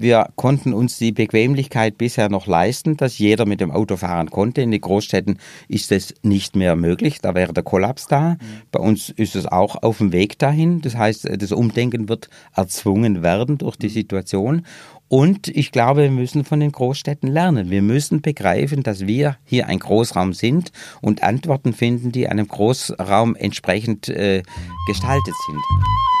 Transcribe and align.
Wir 0.00 0.28
konnten 0.36 0.74
uns 0.74 0.96
die 0.96 1.10
Bequemlichkeit 1.10 1.98
bisher 1.98 2.28
noch 2.28 2.46
leisten, 2.46 2.96
dass 2.96 3.18
jeder 3.18 3.46
mit 3.46 3.60
dem 3.60 3.72
Auto 3.72 3.96
fahren 3.96 4.30
konnte. 4.30 4.62
In 4.62 4.70
den 4.70 4.80
Großstädten 4.80 5.38
ist 5.66 5.90
es 5.90 6.14
nicht 6.22 6.54
mehr 6.54 6.76
möglich. 6.76 7.20
Da 7.20 7.34
wäre 7.34 7.52
der 7.52 7.64
Kollaps 7.64 8.06
da. 8.06 8.34
Mhm. 8.34 8.38
Bei 8.70 8.78
uns 8.78 9.10
ist 9.10 9.34
es 9.34 9.46
auch 9.46 9.82
auf 9.82 9.98
dem 9.98 10.12
Weg 10.12 10.38
dahin. 10.38 10.80
Das 10.82 10.94
heißt, 10.94 11.28
das 11.36 11.50
Umdenken 11.50 12.08
wird 12.08 12.30
erzwungen 12.54 13.24
werden 13.24 13.58
durch 13.58 13.74
die 13.74 13.88
Situation. 13.88 14.64
Und 15.08 15.48
ich 15.48 15.72
glaube, 15.72 16.02
wir 16.02 16.10
müssen 16.12 16.44
von 16.44 16.60
den 16.60 16.70
Großstädten 16.70 17.28
lernen. 17.28 17.68
Wir 17.68 17.82
müssen 17.82 18.20
begreifen, 18.20 18.84
dass 18.84 19.08
wir 19.08 19.36
hier 19.44 19.66
ein 19.66 19.80
Großraum 19.80 20.32
sind 20.32 20.70
und 21.00 21.24
Antworten 21.24 21.72
finden, 21.72 22.12
die 22.12 22.28
einem 22.28 22.46
Großraum 22.46 23.34
entsprechend 23.34 24.08
äh, 24.08 24.44
gestaltet 24.86 25.34
sind. 25.48 26.17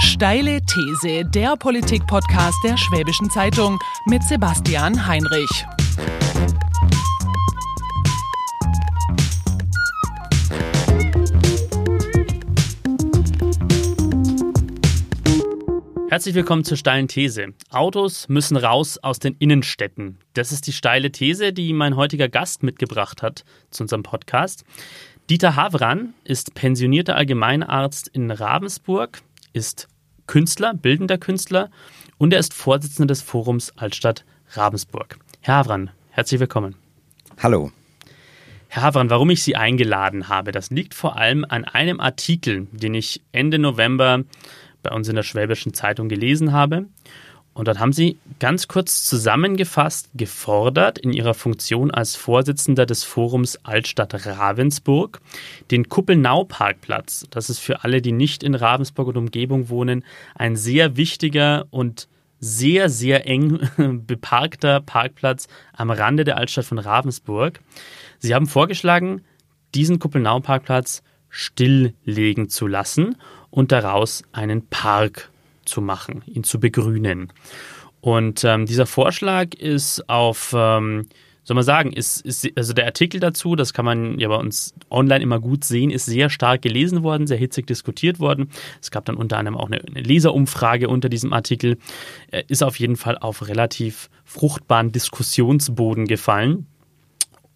Steile 0.00 0.60
These, 0.62 1.24
der 1.24 1.56
Politik-Podcast 1.56 2.56
der 2.62 2.76
Schwäbischen 2.76 3.30
Zeitung 3.30 3.80
mit 4.06 4.22
Sebastian 4.22 5.08
Heinrich. 5.08 5.50
Herzlich 16.08 16.36
willkommen 16.36 16.62
zur 16.62 16.76
steilen 16.76 17.08
These. 17.08 17.48
Autos 17.70 18.28
müssen 18.28 18.56
raus 18.56 18.98
aus 18.98 19.18
den 19.18 19.34
Innenstädten. 19.40 20.18
Das 20.34 20.52
ist 20.52 20.68
die 20.68 20.72
steile 20.72 21.10
These, 21.10 21.52
die 21.52 21.72
mein 21.72 21.96
heutiger 21.96 22.28
Gast 22.28 22.62
mitgebracht 22.62 23.22
hat 23.22 23.44
zu 23.70 23.82
unserem 23.82 24.04
Podcast. 24.04 24.64
Dieter 25.28 25.56
Havran 25.56 26.14
ist 26.22 26.54
pensionierter 26.54 27.16
Allgemeinarzt 27.16 28.08
in 28.08 28.30
Ravensburg, 28.30 29.22
ist 29.52 29.88
Künstler, 30.28 30.74
bildender 30.74 31.18
Künstler 31.18 31.70
und 32.18 32.32
er 32.32 32.38
ist 32.38 32.54
Vorsitzender 32.54 33.08
des 33.08 33.22
Forums 33.22 33.72
Altstadt 33.76 34.24
Ravensburg. 34.50 35.18
Herr 35.40 35.56
Havran, 35.56 35.90
herzlich 36.10 36.38
willkommen. 36.38 36.76
Hallo. 37.42 37.72
Herr 38.68 38.82
Havran, 38.82 39.10
warum 39.10 39.30
ich 39.30 39.42
Sie 39.42 39.56
eingeladen 39.56 40.28
habe, 40.28 40.52
das 40.52 40.70
liegt 40.70 40.94
vor 40.94 41.16
allem 41.16 41.44
an 41.48 41.64
einem 41.64 41.98
Artikel, 41.98 42.68
den 42.70 42.94
ich 42.94 43.22
Ende 43.32 43.58
November 43.58 44.22
bei 44.82 44.90
uns 44.90 45.08
in 45.08 45.16
der 45.16 45.22
Schwäbischen 45.22 45.74
Zeitung 45.74 46.08
gelesen 46.08 46.52
habe. 46.52 46.84
Und 47.58 47.66
dort 47.66 47.80
haben 47.80 47.92
Sie 47.92 48.18
ganz 48.38 48.68
kurz 48.68 49.04
zusammengefasst 49.04 50.10
gefordert, 50.14 50.96
in 50.96 51.12
Ihrer 51.12 51.34
Funktion 51.34 51.90
als 51.90 52.14
Vorsitzender 52.14 52.86
des 52.86 53.02
Forums 53.02 53.58
Altstadt 53.64 54.14
Ravensburg, 54.26 55.20
den 55.72 55.88
Kuppelnau-Parkplatz, 55.88 57.26
das 57.30 57.50
ist 57.50 57.58
für 57.58 57.82
alle, 57.82 58.00
die 58.00 58.12
nicht 58.12 58.44
in 58.44 58.54
Ravensburg 58.54 59.08
und 59.08 59.16
Umgebung 59.16 59.70
wohnen, 59.70 60.04
ein 60.36 60.54
sehr 60.54 60.96
wichtiger 60.96 61.66
und 61.70 62.06
sehr, 62.38 62.88
sehr 62.88 63.26
eng 63.26 63.58
beparkter 64.06 64.80
Parkplatz 64.80 65.48
am 65.72 65.90
Rande 65.90 66.22
der 66.22 66.36
Altstadt 66.36 66.64
von 66.64 66.78
Ravensburg. 66.78 67.58
Sie 68.20 68.36
haben 68.36 68.46
vorgeschlagen, 68.46 69.24
diesen 69.74 69.98
Kuppelnau-Parkplatz 69.98 71.02
stilllegen 71.28 72.50
zu 72.50 72.68
lassen 72.68 73.16
und 73.50 73.72
daraus 73.72 74.22
einen 74.30 74.68
Park 74.68 75.32
zu 75.68 75.80
machen, 75.80 76.22
ihn 76.26 76.44
zu 76.44 76.58
begrünen. 76.58 77.32
Und 78.00 78.44
ähm, 78.44 78.66
dieser 78.66 78.86
Vorschlag 78.86 79.54
ist 79.54 80.08
auf, 80.08 80.54
ähm, 80.56 81.06
soll 81.42 81.56
man 81.56 81.64
sagen, 81.64 81.92
ist, 81.92 82.20
ist, 82.20 82.46
also 82.56 82.72
der 82.72 82.86
Artikel 82.86 83.18
dazu, 83.18 83.56
das 83.56 83.72
kann 83.72 83.84
man 83.84 84.20
ja 84.20 84.28
bei 84.28 84.36
uns 84.36 84.74
online 84.88 85.22
immer 85.22 85.40
gut 85.40 85.64
sehen, 85.64 85.90
ist 85.90 86.06
sehr 86.06 86.30
stark 86.30 86.62
gelesen 86.62 87.02
worden, 87.02 87.26
sehr 87.26 87.38
hitzig 87.38 87.66
diskutiert 87.66 88.20
worden. 88.20 88.50
Es 88.80 88.90
gab 88.90 89.04
dann 89.06 89.16
unter 89.16 89.38
anderem 89.38 89.56
auch 89.56 89.66
eine, 89.66 89.80
eine 89.80 90.00
Leserumfrage 90.00 90.88
unter 90.88 91.08
diesem 91.08 91.32
Artikel. 91.32 91.78
Er 92.30 92.48
ist 92.48 92.62
auf 92.62 92.78
jeden 92.78 92.96
Fall 92.96 93.18
auf 93.18 93.48
relativ 93.48 94.10
fruchtbaren 94.24 94.92
Diskussionsboden 94.92 96.06
gefallen. 96.06 96.67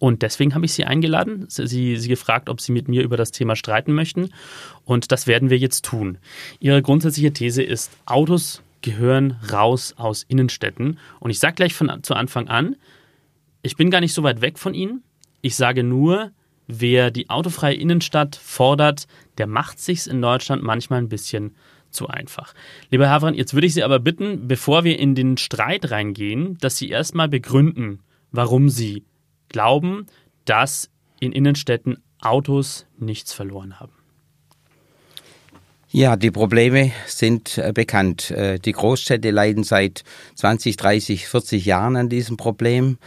Und 0.03 0.21
deswegen 0.21 0.53
habe 0.53 0.65
ich 0.65 0.73
Sie 0.73 0.83
eingeladen, 0.83 1.45
Sie, 1.47 1.95
Sie 1.95 2.09
gefragt, 2.09 2.49
ob 2.49 2.59
Sie 2.59 2.73
mit 2.73 2.89
mir 2.89 3.03
über 3.03 3.15
das 3.15 3.31
Thema 3.31 3.55
streiten 3.55 3.93
möchten. 3.93 4.31
Und 4.83 5.13
das 5.13 5.27
werden 5.27 5.49
wir 5.49 5.57
jetzt 5.57 5.85
tun. 5.85 6.17
Ihre 6.59 6.81
grundsätzliche 6.81 7.31
These 7.31 7.63
ist, 7.63 7.89
Autos 8.05 8.61
gehören 8.81 9.39
raus 9.49 9.93
aus 9.95 10.23
Innenstädten. 10.23 10.99
Und 11.21 11.29
ich 11.29 11.39
sage 11.39 11.55
gleich 11.55 11.73
von 11.73 12.03
zu 12.03 12.15
Anfang 12.15 12.49
an, 12.49 12.75
ich 13.61 13.77
bin 13.77 13.89
gar 13.91 14.01
nicht 14.01 14.13
so 14.13 14.23
weit 14.23 14.41
weg 14.41 14.59
von 14.59 14.73
Ihnen. 14.73 15.03
Ich 15.39 15.55
sage 15.55 15.85
nur, 15.85 16.31
wer 16.67 17.09
die 17.09 17.29
autofreie 17.29 17.75
Innenstadt 17.75 18.35
fordert, 18.35 19.07
der 19.37 19.47
macht 19.47 19.79
sich's 19.79 20.05
in 20.05 20.21
Deutschland 20.21 20.63
manchmal 20.63 20.99
ein 20.99 21.07
bisschen 21.07 21.55
zu 21.91 22.09
einfach. 22.09 22.53
Lieber 22.89 23.05
Herr 23.05 23.13
Havran, 23.13 23.35
jetzt 23.35 23.53
würde 23.53 23.67
ich 23.67 23.73
Sie 23.73 23.85
aber 23.85 23.99
bitten, 23.99 24.49
bevor 24.49 24.83
wir 24.83 24.99
in 24.99 25.15
den 25.15 25.37
Streit 25.37 25.91
reingehen, 25.91 26.57
dass 26.57 26.75
Sie 26.75 26.89
erstmal 26.89 27.29
begründen, 27.29 28.01
warum 28.33 28.67
Sie 28.67 29.05
glauben, 29.53 30.07
dass 30.43 30.89
in 31.21 31.31
Innenstädten 31.31 32.03
Autos 32.19 32.85
nichts 32.97 33.31
verloren 33.31 33.79
haben. 33.79 33.93
Ja, 35.89 36.15
die 36.15 36.31
Probleme 36.31 36.91
sind 37.05 37.57
äh, 37.59 37.71
bekannt. 37.71 38.31
Äh, 38.31 38.57
die 38.59 38.71
Großstädte 38.71 39.29
leiden 39.29 39.63
seit 39.63 40.03
20, 40.35 40.75
30, 40.75 41.27
40 41.27 41.65
Jahren 41.65 41.95
an 41.95 42.09
diesem 42.09 42.35
Problem. 42.35 42.97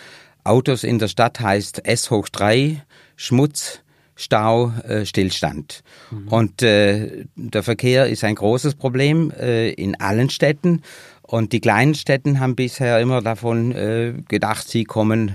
Autos 0.44 0.84
in 0.84 1.00
der 1.00 1.08
Stadt 1.08 1.40
heißt 1.40 1.84
S 1.84 2.10
hoch 2.12 2.28
3, 2.28 2.80
Schmutz, 3.16 3.80
Stau, 4.14 4.70
äh, 4.86 5.04
Stillstand. 5.04 5.82
Mhm. 6.12 6.28
Und 6.28 6.62
äh, 6.62 7.24
der 7.34 7.64
Verkehr 7.64 8.06
ist 8.06 8.22
ein 8.22 8.36
großes 8.36 8.76
Problem 8.76 9.32
äh, 9.32 9.70
in 9.70 10.00
allen 10.00 10.30
Städten. 10.30 10.82
Und 11.22 11.52
die 11.52 11.60
kleinen 11.60 11.96
Städten 11.96 12.38
haben 12.38 12.54
bisher 12.54 13.00
immer 13.00 13.20
davon 13.20 13.72
äh, 13.72 14.14
gedacht, 14.28 14.68
sie 14.68 14.84
kommen 14.84 15.34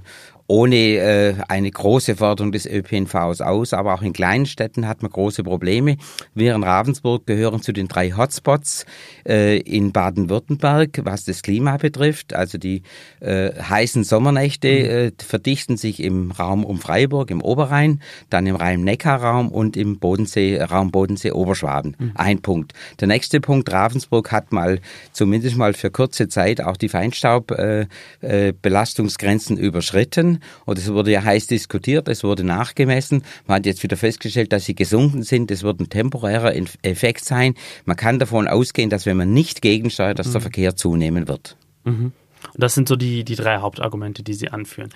ohne 0.51 0.75
äh, 0.75 1.35
eine 1.47 1.71
große 1.71 2.17
Förderung 2.17 2.51
des 2.51 2.65
ÖPNVs 2.65 3.39
aus. 3.39 3.71
Aber 3.71 3.93
auch 3.93 4.01
in 4.01 4.11
kleinen 4.11 4.45
Städten 4.45 4.85
hat 4.85 5.01
man 5.01 5.09
große 5.09 5.43
Probleme. 5.43 5.95
Wir 6.35 6.55
in 6.55 6.63
Ravensburg 6.63 7.25
gehören 7.25 7.61
zu 7.61 7.71
den 7.71 7.87
drei 7.87 8.11
Hotspots 8.11 8.85
äh, 9.25 9.59
in 9.59 9.93
Baden-Württemberg, 9.93 11.05
was 11.05 11.23
das 11.23 11.41
Klima 11.41 11.77
betrifft. 11.77 12.33
Also 12.33 12.57
die 12.57 12.81
äh, 13.21 13.53
heißen 13.53 14.03
Sommernächte 14.03 14.67
mhm. 14.67 14.85
äh, 14.85 15.11
verdichten 15.23 15.77
sich 15.77 16.03
im 16.03 16.31
Raum 16.31 16.65
um 16.65 16.79
Freiburg, 16.79 17.31
im 17.31 17.41
Oberrhein, 17.41 18.01
dann 18.29 18.45
im 18.45 18.57
Rhein-Neckar-Raum 18.57 19.53
und 19.53 19.77
im 19.77 19.99
Bodensee, 19.99 20.61
Raum 20.61 20.91
Bodensee-Oberschwaben. 20.91 21.95
Mhm. 21.97 22.11
Ein 22.15 22.41
Punkt. 22.41 22.73
Der 22.99 23.07
nächste 23.07 23.39
Punkt, 23.39 23.71
Ravensburg 23.71 24.33
hat 24.33 24.51
mal 24.51 24.81
zumindest 25.13 25.55
mal 25.55 25.73
für 25.73 25.91
kurze 25.91 26.27
Zeit 26.27 26.59
auch 26.59 26.75
die 26.75 26.89
Feinstaubbelastungsgrenzen 26.89 29.57
äh, 29.57 29.61
äh, 29.61 29.63
überschritten 29.63 30.40
und 30.65 30.77
es 30.77 30.91
wurde 30.91 31.11
ja 31.11 31.23
heiß 31.23 31.47
diskutiert, 31.47 32.07
es 32.07 32.23
wurde 32.23 32.43
nachgemessen. 32.43 33.23
Man 33.47 33.57
hat 33.57 33.65
jetzt 33.65 33.83
wieder 33.83 33.97
festgestellt, 33.97 34.53
dass 34.53 34.65
sie 34.65 34.75
gesunken 34.75 35.23
sind. 35.23 35.51
Es 35.51 35.63
wird 35.63 35.79
ein 35.79 35.89
temporärer 35.89 36.53
Effekt 36.81 37.25
sein. 37.25 37.55
Man 37.85 37.95
kann 37.95 38.19
davon 38.19 38.47
ausgehen, 38.47 38.89
dass 38.89 39.05
wenn 39.05 39.17
man 39.17 39.33
nicht 39.33 39.61
gegensteuert, 39.61 40.19
dass 40.19 40.27
mhm. 40.27 40.33
der 40.33 40.41
Verkehr 40.41 40.75
zunehmen 40.75 41.27
wird. 41.27 41.57
Mhm. 41.83 42.11
Und 42.53 42.63
das 42.63 42.73
sind 42.73 42.87
so 42.87 42.95
die, 42.95 43.23
die 43.23 43.35
drei 43.35 43.57
Hauptargumente, 43.57 44.23
die 44.23 44.33
Sie 44.33 44.49
anführen. 44.49 44.89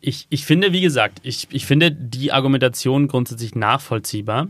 Ich, 0.00 0.26
ich 0.30 0.44
finde, 0.44 0.72
wie 0.72 0.80
gesagt, 0.80 1.20
ich, 1.22 1.46
ich 1.50 1.64
finde 1.64 1.92
die 1.92 2.32
Argumentation 2.32 3.06
grundsätzlich 3.06 3.54
nachvollziehbar. 3.54 4.48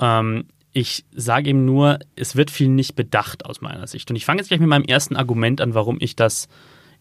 Ähm, 0.00 0.46
ich 0.72 1.04
sage 1.14 1.50
eben 1.50 1.64
nur, 1.64 1.98
es 2.16 2.36
wird 2.36 2.50
viel 2.50 2.68
nicht 2.68 2.94
bedacht 2.94 3.44
aus 3.44 3.60
meiner 3.60 3.86
Sicht. 3.86 4.10
Und 4.10 4.16
ich 4.16 4.24
fange 4.24 4.40
jetzt 4.40 4.48
gleich 4.48 4.60
mit 4.60 4.68
meinem 4.68 4.84
ersten 4.84 5.16
Argument 5.16 5.60
an, 5.60 5.74
warum 5.74 5.98
ich 6.00 6.16
das 6.16 6.48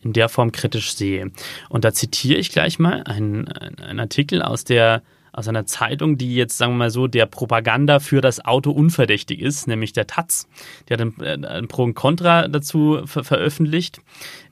in 0.02 0.14
der 0.14 0.30
Form 0.30 0.52
kritisch 0.52 0.94
sehe. 0.96 1.32
Und 1.70 1.86
da 1.86 1.94
zitiere 1.94 2.40
ich 2.40 2.52
gleich 2.52 2.80
mal 2.80 3.04
einen, 3.04 3.48
einen 3.48 4.00
Artikel 4.00 4.42
aus 4.42 4.64
der 4.64 5.02
aus 5.38 5.48
einer 5.48 5.68
Zeitung, 5.68 6.18
die 6.18 6.34
jetzt, 6.34 6.58
sagen 6.58 6.74
wir 6.74 6.78
mal 6.78 6.90
so, 6.90 7.06
der 7.06 7.28
Propaganda 7.28 8.00
für 8.00 8.22
das 8.22 8.44
Auto 8.44 8.72
unverdächtig 8.72 9.40
ist, 9.40 9.68
nämlich 9.68 9.94
der 9.94 10.08
Taz. 10.08 10.48
Der 10.90 10.98
hat 10.98 11.02
ein, 11.02 11.22
äh, 11.22 11.48
ein 11.48 11.68
Pro 11.68 11.84
und 11.84 11.94
Contra 11.94 12.48
dazu 12.48 13.02
ver 13.06 13.24
veröffentlicht 13.24 14.02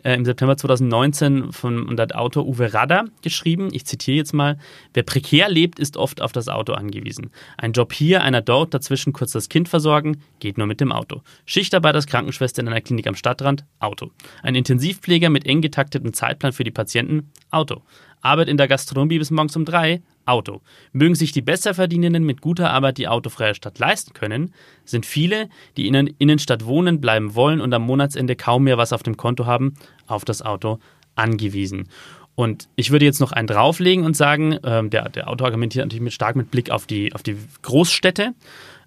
äh, 0.03 0.13
im 0.13 0.25
September 0.25 0.55
2019 0.55 1.51
von 1.51 1.97
der 1.97 2.07
Autor 2.19 2.45
Uwe 2.45 2.71
Radder 2.71 3.05
geschrieben. 3.23 3.69
Ich 3.71 3.87
zitiere 3.87 4.17
jetzt 4.17 4.33
mal: 4.33 4.59
Wer 4.93 5.01
prekär 5.01 5.49
lebt, 5.49 5.79
ist 5.79 5.97
oft 5.97 6.21
auf 6.21 6.31
das 6.31 6.49
Auto 6.49 6.73
angewiesen. 6.73 7.31
Ein 7.57 7.71
Job 7.71 7.91
hier, 7.91 8.21
einer 8.21 8.41
dort, 8.41 8.75
dazwischen 8.75 9.11
kurz 9.11 9.31
das 9.31 9.49
Kind 9.49 9.67
versorgen, 9.67 10.21
geht 10.39 10.59
nur 10.59 10.67
mit 10.67 10.81
dem 10.81 10.91
Auto. 10.91 11.23
Schichtarbeit 11.47 11.95
als 11.95 12.05
Krankenschwester 12.05 12.61
in 12.61 12.67
einer 12.67 12.81
Klinik 12.81 13.07
am 13.07 13.15
Stadtrand, 13.15 13.65
Auto. 13.79 14.11
Ein 14.43 14.53
Intensivpfleger 14.53 15.31
mit 15.31 15.47
eng 15.47 15.61
getaktetem 15.61 16.13
Zeitplan 16.13 16.53
für 16.53 16.63
die 16.63 16.69
Patienten, 16.69 17.31
Auto. 17.49 17.81
Arbeit 18.21 18.47
in 18.47 18.57
der 18.57 18.67
Gastronomie 18.67 19.19
bis 19.19 19.31
morgens 19.31 19.55
um 19.55 19.65
drei, 19.65 20.01
Auto. 20.25 20.61
Mögen 20.91 21.15
sich 21.15 21.31
die 21.31 21.41
Besserverdienenden 21.41 22.23
mit 22.23 22.41
guter 22.41 22.71
Arbeit 22.71 22.97
die 22.97 23.07
autofreie 23.07 23.55
Stadt 23.55 23.79
leisten 23.79 24.13
können, 24.13 24.53
sind 24.83 25.05
viele, 25.05 25.49
die 25.77 25.87
in 25.87 25.93
der 25.93 26.07
Innenstadt 26.17 26.65
wohnen, 26.65 26.99
bleiben 26.99 27.35
wollen 27.35 27.61
und 27.61 27.73
am 27.73 27.83
Monatsende 27.83 28.35
kaum 28.35 28.63
mehr 28.63 28.77
was 28.77 28.93
auf 28.93 29.03
dem 29.03 29.17
Konto 29.17 29.45
haben, 29.45 29.75
auf 30.07 30.25
das 30.25 30.41
Auto 30.41 30.79
angewiesen. 31.15 31.89
Und 32.35 32.67
ich 32.75 32.91
würde 32.91 33.05
jetzt 33.05 33.21
noch 33.21 33.31
einen 33.31 33.47
drauflegen 33.47 34.03
und 34.03 34.17
sagen, 34.17 34.59
ähm, 34.63 34.89
der, 34.89 35.07
der 35.09 35.29
Autor 35.29 35.47
argumentiert 35.47 35.85
natürlich 35.85 36.03
mit, 36.03 36.13
stark 36.13 36.35
mit 36.35 36.51
Blick 36.51 36.69
auf 36.69 36.85
die, 36.85 37.13
auf 37.13 37.23
die 37.23 37.37
Großstädte. 37.61 38.33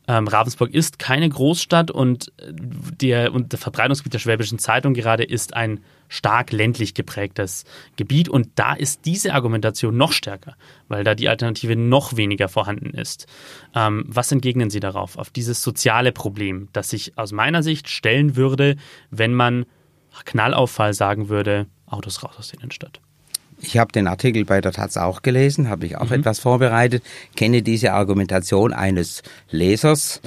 Ähm, 0.07 0.29
Ravensburg 0.29 0.75
ist 0.75 0.99
keine 0.99 1.29
Großstadt 1.29 1.91
und, 1.91 2.33
der, 3.01 3.33
und 3.33 3.53
der 3.53 3.59
Verbreitungsgebiet 3.59 4.15
der 4.15 4.19
Schwäbischen 4.19 4.59
Zeitung 4.59 4.93
gerade 4.93 5.25
ist 5.25 5.55
ein 5.55 5.81
stark 6.09 6.53
ländlich 6.53 6.95
geprägtes 6.95 7.65
Gebiet 7.97 8.29
und 8.29 8.49
da 8.57 8.75
ist 8.75 9.05
diese 9.05 9.35
Argumentation 9.35 9.97
noch 9.97 10.13
stärker, 10.13 10.57
weil 10.89 11.05
da 11.05 11.15
die 11.15 11.29
Alternative 11.29 11.77
noch 11.77 12.17
weniger 12.17 12.49
vorhanden 12.49 12.91
ist. 12.91 13.27
Ähm, 13.75 14.05
was 14.07 14.33
entgegnen 14.33 14.71
Sie 14.71 14.81
darauf, 14.81 15.17
auf 15.17 15.31
dieses 15.31 15.63
soziale 15.63 16.13
Problem, 16.13 16.69
das 16.73 16.91
sich 16.91 17.17
aus 17.17 17.33
meiner 17.33 17.63
Sicht 17.63 17.89
stellen 17.89 18.37
würde, 18.37 18.77
wenn 19.11 19.35
man 19.35 19.67
Knallauffall 20.25 20.95
sagen 20.95 21.29
würde, 21.29 21.67
Autos 21.87 22.23
raus 22.23 22.35
aus 22.39 22.49
der 22.49 22.61
Innenstadt? 22.61 23.01
Ich 23.61 23.77
habe 23.77 23.93
den 23.93 24.07
Artikel 24.07 24.45
bei 24.45 24.61
der 24.61 24.73
Taz 24.73 24.97
auch 24.97 25.23
gelesen, 25.23 25.69
habe 25.69 25.87
ich 25.87 25.97
auch 25.97 26.11
mhm. 26.11 26.21
etwas 26.21 26.39
vorbereitet, 26.39 27.03
kenne 27.37 27.63
diese 27.63 27.93
Argumentation 27.93 28.73
eines 28.73 29.23
Lesers 29.51 30.21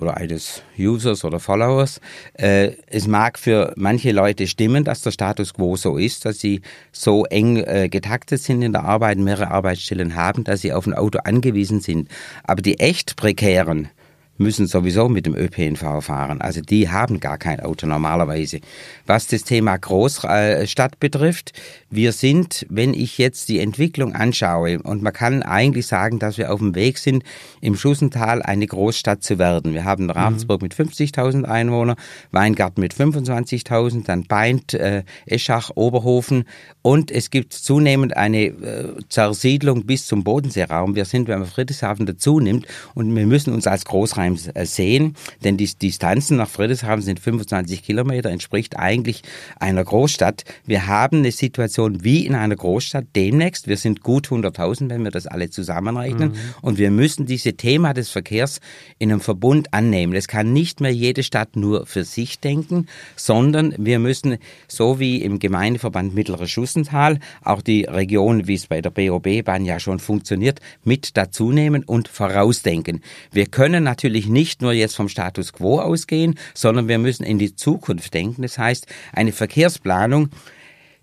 oder 0.00 0.16
eines 0.16 0.62
Users 0.78 1.24
oder 1.24 1.40
Followers. 1.40 2.00
Äh, 2.34 2.72
es 2.88 3.06
mag 3.06 3.38
für 3.38 3.72
manche 3.76 4.12
Leute 4.12 4.46
stimmen, 4.46 4.84
dass 4.84 5.02
der 5.02 5.10
Status 5.10 5.54
quo 5.54 5.76
so 5.76 5.96
ist, 5.96 6.24
dass 6.24 6.38
sie 6.38 6.60
so 6.92 7.24
eng 7.24 7.56
äh, 7.56 7.88
getaktet 7.88 8.42
sind 8.42 8.62
in 8.62 8.72
der 8.72 8.84
Arbeit, 8.84 9.18
mehrere 9.18 9.50
Arbeitsstellen 9.50 10.16
haben, 10.16 10.44
dass 10.44 10.60
sie 10.60 10.72
auf 10.72 10.86
ein 10.86 10.94
Auto 10.94 11.18
angewiesen 11.24 11.80
sind. 11.80 12.08
Aber 12.44 12.62
die 12.62 12.78
echt 12.78 13.16
prekären, 13.16 13.88
müssen 14.38 14.66
sowieso 14.66 15.08
mit 15.08 15.26
dem 15.26 15.34
ÖPNV 15.34 16.04
fahren. 16.04 16.40
Also 16.40 16.60
die 16.60 16.90
haben 16.90 17.20
gar 17.20 17.38
kein 17.38 17.60
Auto 17.60 17.86
normalerweise. 17.86 18.60
Was 19.06 19.26
das 19.26 19.44
Thema 19.44 19.76
Großstadt 19.76 20.98
betrifft, 21.00 21.52
wir 21.90 22.12
sind, 22.12 22.66
wenn 22.68 22.94
ich 22.94 23.18
jetzt 23.18 23.48
die 23.48 23.60
Entwicklung 23.60 24.14
anschaue, 24.14 24.80
und 24.80 25.02
man 25.02 25.12
kann 25.12 25.42
eigentlich 25.42 25.86
sagen, 25.86 26.18
dass 26.18 26.38
wir 26.38 26.52
auf 26.52 26.58
dem 26.58 26.74
Weg 26.74 26.98
sind, 26.98 27.22
im 27.60 27.76
Schussental 27.76 28.42
eine 28.42 28.66
Großstadt 28.66 29.22
zu 29.22 29.38
werden. 29.38 29.72
Wir 29.72 29.84
haben 29.84 30.10
Ravensburg 30.10 30.60
mhm. 30.60 30.66
mit 30.66 30.74
50.000 30.74 31.44
Einwohnern, 31.44 31.96
Weingarten 32.32 32.80
mit 32.80 32.94
25.000, 32.94 34.04
dann 34.04 34.24
Beint, 34.24 34.74
äh, 34.74 35.04
Eschach, 35.26 35.70
Oberhofen 35.74 36.44
und 36.82 37.10
es 37.10 37.30
gibt 37.30 37.52
zunehmend 37.52 38.16
eine 38.16 38.46
äh, 38.46 38.94
Zersiedlung 39.08 39.86
bis 39.86 40.06
zum 40.06 40.24
Bodenseeraum. 40.24 40.94
Wir 40.94 41.04
sind, 41.04 41.28
wenn 41.28 41.38
man 41.38 41.48
Friedrichshafen 41.48 42.06
dazu 42.06 42.40
nimmt, 42.40 42.66
und 42.94 43.14
wir 43.14 43.26
müssen 43.26 43.52
uns 43.52 43.66
als 43.66 43.84
Großraum 43.84 44.25
äh, 44.34 44.64
sehen, 44.66 45.14
denn 45.42 45.56
die 45.56 45.66
Distanzen 45.66 46.36
nach 46.36 46.48
Friedrichshafen 46.48 47.02
sind 47.02 47.18
25 47.20 47.82
Kilometer, 47.82 48.30
entspricht 48.30 48.76
eigentlich 48.76 49.22
einer 49.58 49.84
Großstadt. 49.84 50.44
Wir 50.64 50.86
haben 50.86 51.18
eine 51.18 51.32
Situation 51.32 52.04
wie 52.04 52.24
in 52.24 52.34
einer 52.34 52.56
Großstadt 52.56 53.06
demnächst. 53.16 53.66
Wir 53.66 53.76
sind 53.76 54.02
gut 54.02 54.28
100.000, 54.28 54.90
wenn 54.90 55.02
wir 55.02 55.10
das 55.10 55.26
alle 55.26 55.50
zusammenrechnen. 55.50 56.30
Mhm. 56.30 56.36
Und 56.62 56.78
wir 56.78 56.90
müssen 56.90 57.26
diese 57.26 57.54
Thema 57.54 57.94
des 57.94 58.10
Verkehrs 58.10 58.60
in 58.98 59.10
einem 59.10 59.20
Verbund 59.20 59.74
annehmen. 59.74 60.14
Es 60.14 60.28
kann 60.28 60.52
nicht 60.52 60.80
mehr 60.80 60.92
jede 60.92 61.22
Stadt 61.22 61.56
nur 61.56 61.86
für 61.86 62.04
sich 62.04 62.38
denken, 62.38 62.86
sondern 63.16 63.74
wir 63.78 63.98
müssen, 63.98 64.38
so 64.68 65.00
wie 65.00 65.22
im 65.22 65.38
Gemeindeverband 65.40 66.14
Mittlerer 66.14 66.46
Schuss, 66.46 66.76
Sachsental, 66.76 67.18
auch 67.42 67.62
die 67.62 67.84
Region, 67.84 68.46
wie 68.46 68.54
es 68.54 68.66
bei 68.66 68.80
der 68.80 68.90
BOB-Bahn 68.90 69.64
ja 69.64 69.80
schon 69.80 69.98
funktioniert, 69.98 70.60
mit 70.84 71.16
dazu 71.16 71.52
nehmen 71.52 71.84
und 71.84 72.08
vorausdenken. 72.08 73.02
Wir 73.32 73.46
können 73.46 73.84
natürlich 73.84 74.15
nicht 74.24 74.62
nur 74.62 74.72
jetzt 74.72 74.96
vom 74.96 75.10
Status 75.10 75.52
quo 75.52 75.80
ausgehen, 75.80 76.38
sondern 76.54 76.88
wir 76.88 76.98
müssen 76.98 77.24
in 77.24 77.38
die 77.38 77.54
Zukunft 77.54 78.14
denken. 78.14 78.40
Das 78.40 78.56
heißt, 78.56 78.86
eine 79.12 79.32
Verkehrsplanung 79.32 80.30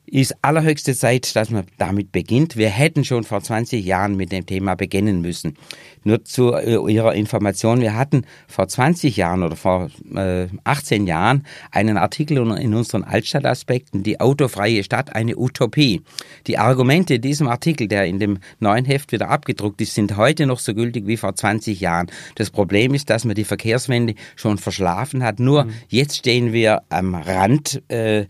ist 0.05 0.35
allerhöchste 0.41 0.95
Zeit, 0.95 1.35
dass 1.35 1.49
man 1.49 1.65
damit 1.77 2.11
beginnt. 2.11 2.57
Wir 2.57 2.69
hätten 2.69 3.05
schon 3.05 3.23
vor 3.23 3.41
20 3.41 3.83
Jahren 3.83 4.15
mit 4.15 4.31
dem 4.31 4.45
Thema 4.45 4.75
beginnen 4.75 5.21
müssen. 5.21 5.57
Nur 6.03 6.25
zu 6.25 6.53
äh, 6.53 6.75
Ihrer 6.91 7.15
Information, 7.15 7.81
wir 7.81 7.95
hatten 7.95 8.25
vor 8.47 8.67
20 8.67 9.15
Jahren 9.15 9.43
oder 9.43 9.55
vor 9.55 9.89
äh, 10.13 10.47
18 10.65 11.07
Jahren 11.07 11.45
einen 11.71 11.97
Artikel 11.97 12.37
in 12.37 12.73
unseren 12.73 13.03
Altstadtaspekten, 13.03 14.03
die 14.03 14.19
autofreie 14.19 14.83
Stadt, 14.83 15.15
eine 15.15 15.37
Utopie. 15.37 16.01
Die 16.47 16.57
Argumente 16.57 17.15
in 17.15 17.21
diesem 17.21 17.47
Artikel, 17.47 17.87
der 17.87 18.05
in 18.05 18.19
dem 18.19 18.39
neuen 18.59 18.85
Heft 18.85 19.13
wieder 19.13 19.29
abgedruckt 19.29 19.79
ist, 19.81 19.95
sind 19.95 20.17
heute 20.17 20.45
noch 20.45 20.59
so 20.59 20.73
gültig 20.73 21.07
wie 21.07 21.17
vor 21.17 21.35
20 21.35 21.79
Jahren. 21.79 22.07
Das 22.35 22.49
Problem 22.49 22.93
ist, 22.93 23.09
dass 23.09 23.23
man 23.23 23.35
die 23.35 23.45
Verkehrswende 23.45 24.15
schon 24.35 24.57
verschlafen 24.57 25.23
hat. 25.23 25.39
Nur 25.39 25.65
mhm. 25.65 25.73
jetzt 25.87 26.17
stehen 26.17 26.51
wir 26.51 26.83
am 26.89 27.15
Rand 27.15 27.81
äh, 27.89 28.25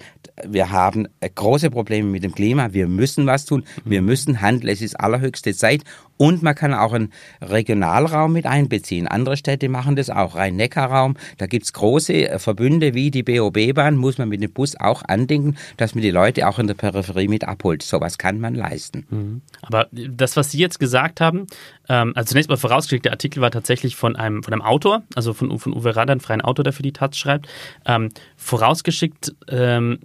wir 0.45 0.71
haben 0.71 1.07
große 1.21 1.69
Probleme 1.69 2.09
mit 2.09 2.23
dem 2.23 2.33
Klima, 2.33 2.73
wir 2.73 2.87
müssen 2.87 3.25
was 3.27 3.45
tun, 3.45 3.63
wir 3.85 4.01
müssen 4.01 4.41
handeln, 4.41 4.69
es 4.71 4.81
ist 4.81 4.99
allerhöchste 4.99 5.53
Zeit 5.53 5.83
und 6.17 6.43
man 6.43 6.55
kann 6.55 6.73
auch 6.73 6.93
einen 6.93 7.11
Regionalraum 7.41 8.33
mit 8.33 8.45
einbeziehen. 8.45 9.07
Andere 9.07 9.37
Städte 9.37 9.69
machen 9.69 9.95
das 9.95 10.09
auch. 10.09 10.35
Rhein-Neckar-Raum, 10.35 11.15
da 11.37 11.47
gibt's 11.47 11.73
große 11.73 12.13
äh, 12.13 12.39
Verbünde 12.39 12.93
wie 12.93 13.11
die 13.11 13.23
BOB-Bahn, 13.23 13.95
muss 13.95 14.17
man 14.17 14.29
mit 14.29 14.41
dem 14.41 14.51
Bus 14.51 14.75
auch 14.79 15.03
andenken, 15.07 15.57
dass 15.77 15.95
man 15.95 16.01
die 16.01 16.11
Leute 16.11 16.47
auch 16.47 16.59
in 16.59 16.67
der 16.67 16.75
Peripherie 16.75 17.27
mit 17.27 17.43
abholt. 17.43 17.83
Sowas 17.83 18.17
kann 18.17 18.39
man 18.39 18.55
leisten. 18.55 19.05
Mhm. 19.09 19.41
Aber 19.61 19.87
das, 19.91 20.37
was 20.37 20.51
Sie 20.51 20.59
jetzt 20.59 20.79
gesagt 20.79 21.19
haben, 21.21 21.47
ähm, 21.89 22.13
also 22.15 22.29
zunächst 22.29 22.49
mal 22.49 22.57
vorausgeschickt, 22.57 23.05
der 23.05 23.11
Artikel 23.11 23.41
war 23.41 23.51
tatsächlich 23.51 23.95
von 23.95 24.15
einem, 24.15 24.43
von 24.43 24.53
einem 24.53 24.61
Autor, 24.61 25.03
also 25.15 25.33
von, 25.33 25.57
von 25.59 25.73
Uwe 25.73 25.93
einem 25.97 26.19
freien 26.19 26.41
Autor, 26.41 26.63
der 26.63 26.73
für 26.73 26.83
die 26.83 26.93
Taz 26.93 27.17
schreibt. 27.17 27.47
Ähm, 27.85 28.09
vorausgeschickt, 28.37 29.35
ähm, 29.49 29.99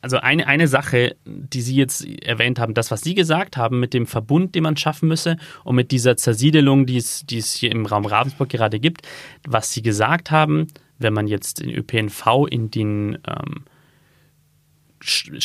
also 0.00 0.18
eine, 0.18 0.46
eine 0.46 0.68
Sache, 0.68 1.16
die 1.24 1.60
Sie 1.60 1.76
jetzt 1.76 2.06
erwähnt 2.22 2.58
haben, 2.58 2.74
das, 2.74 2.90
was 2.90 3.00
Sie 3.00 3.14
gesagt 3.14 3.56
haben 3.56 3.80
mit 3.80 3.94
dem 3.94 4.06
Verbund, 4.06 4.54
den 4.54 4.62
man 4.62 4.76
schaffen 4.76 5.08
müsse, 5.08 5.37
und 5.64 5.76
mit 5.76 5.90
dieser 5.90 6.16
Zersiedelung, 6.16 6.86
die 6.86 6.96
es, 6.96 7.24
die 7.26 7.38
es 7.38 7.52
hier 7.52 7.70
im 7.70 7.86
Raum 7.86 8.06
Ravensburg 8.06 8.48
gerade 8.48 8.80
gibt, 8.80 9.02
was 9.46 9.72
Sie 9.72 9.82
gesagt 9.82 10.30
haben, 10.30 10.66
wenn 10.98 11.12
man 11.12 11.26
jetzt 11.28 11.60
den 11.60 11.70
ÖPNV 11.70 12.46
in 12.50 12.70
den 12.70 13.18
ähm, 13.26 13.64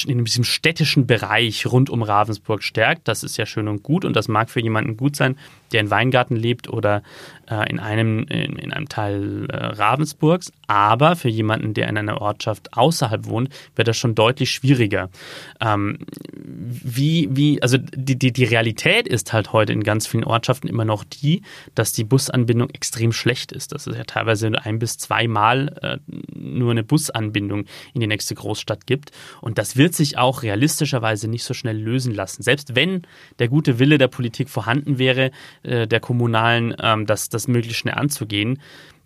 in 0.07 0.25
diesem 0.25 0.43
städtischen 0.43 1.05
Bereich 1.05 1.67
rund 1.67 1.89
um 1.89 2.01
Ravensburg 2.01 2.63
stärkt. 2.63 3.07
Das 3.07 3.23
ist 3.23 3.37
ja 3.37 3.45
schön 3.45 3.67
und 3.67 3.83
gut 3.83 4.03
und 4.03 4.15
das 4.15 4.27
mag 4.27 4.49
für 4.49 4.59
jemanden 4.59 4.97
gut 4.97 5.15
sein, 5.15 5.37
der 5.71 5.81
in 5.81 5.91
Weingarten 5.91 6.35
lebt 6.35 6.69
oder 6.69 7.03
äh, 7.53 7.69
in, 7.69 7.79
einem, 7.79 8.19
in, 8.29 8.57
in, 8.57 8.73
einem 8.73 8.89
Teil 8.89 9.45
äh, 9.49 9.55
Ravensburgs. 9.55 10.51
Aber 10.67 11.15
für 11.15 11.29
jemanden, 11.29 11.73
der 11.73 11.87
in 11.87 11.97
einer 11.97 12.21
Ortschaft 12.21 12.75
außerhalb 12.75 13.25
wohnt, 13.25 13.49
wird 13.75 13.87
das 13.87 13.97
schon 13.97 14.15
deutlich 14.15 14.51
schwieriger. 14.51 15.09
Ähm, 15.61 15.99
wie, 16.33 17.27
wie, 17.31 17.61
also 17.61 17.77
die, 17.77 18.17
die, 18.17 18.31
die 18.31 18.45
Realität 18.45 19.07
ist 19.07 19.33
halt 19.33 19.53
heute 19.53 19.73
in 19.73 19.83
ganz 19.83 20.07
vielen 20.07 20.23
Ortschaften 20.23 20.67
immer 20.67 20.85
noch 20.85 21.03
die, 21.03 21.43
dass 21.75 21.93
die 21.93 22.03
Busanbindung 22.03 22.69
extrem 22.71 23.11
schlecht 23.11 23.51
ist. 23.51 23.71
Dass 23.71 23.87
es 23.87 23.95
ja 23.95 24.03
teilweise 24.03 24.51
ein 24.63 24.79
bis 24.79 24.97
zweimal 24.97 25.75
äh, 25.81 25.97
nur 26.33 26.71
eine 26.71 26.83
Busanbindung 26.83 27.65
in 27.93 28.01
die 28.01 28.07
nächste 28.07 28.35
Großstadt 28.35 28.87
gibt. 28.87 29.11
Und 29.41 29.57
das 29.57 29.77
wird 29.77 29.93
sich 29.93 30.17
auch 30.17 30.43
realistischerweise 30.43 31.27
nicht 31.27 31.43
so 31.43 31.53
schnell 31.53 31.77
lösen 31.77 32.13
lassen. 32.13 32.41
Selbst 32.41 32.75
wenn 32.75 33.03
der 33.39 33.47
gute 33.47 33.79
Wille 33.79 33.97
der 33.97 34.07
Politik 34.07 34.49
vorhanden 34.49 34.97
wäre, 34.97 35.31
äh, 35.63 35.87
der 35.87 35.99
Kommunalen, 35.99 36.75
ähm, 36.81 37.05
das, 37.05 37.29
das 37.29 37.42
möglichst 37.47 37.79
schnell 37.79 37.95
anzugehen. 37.95 38.59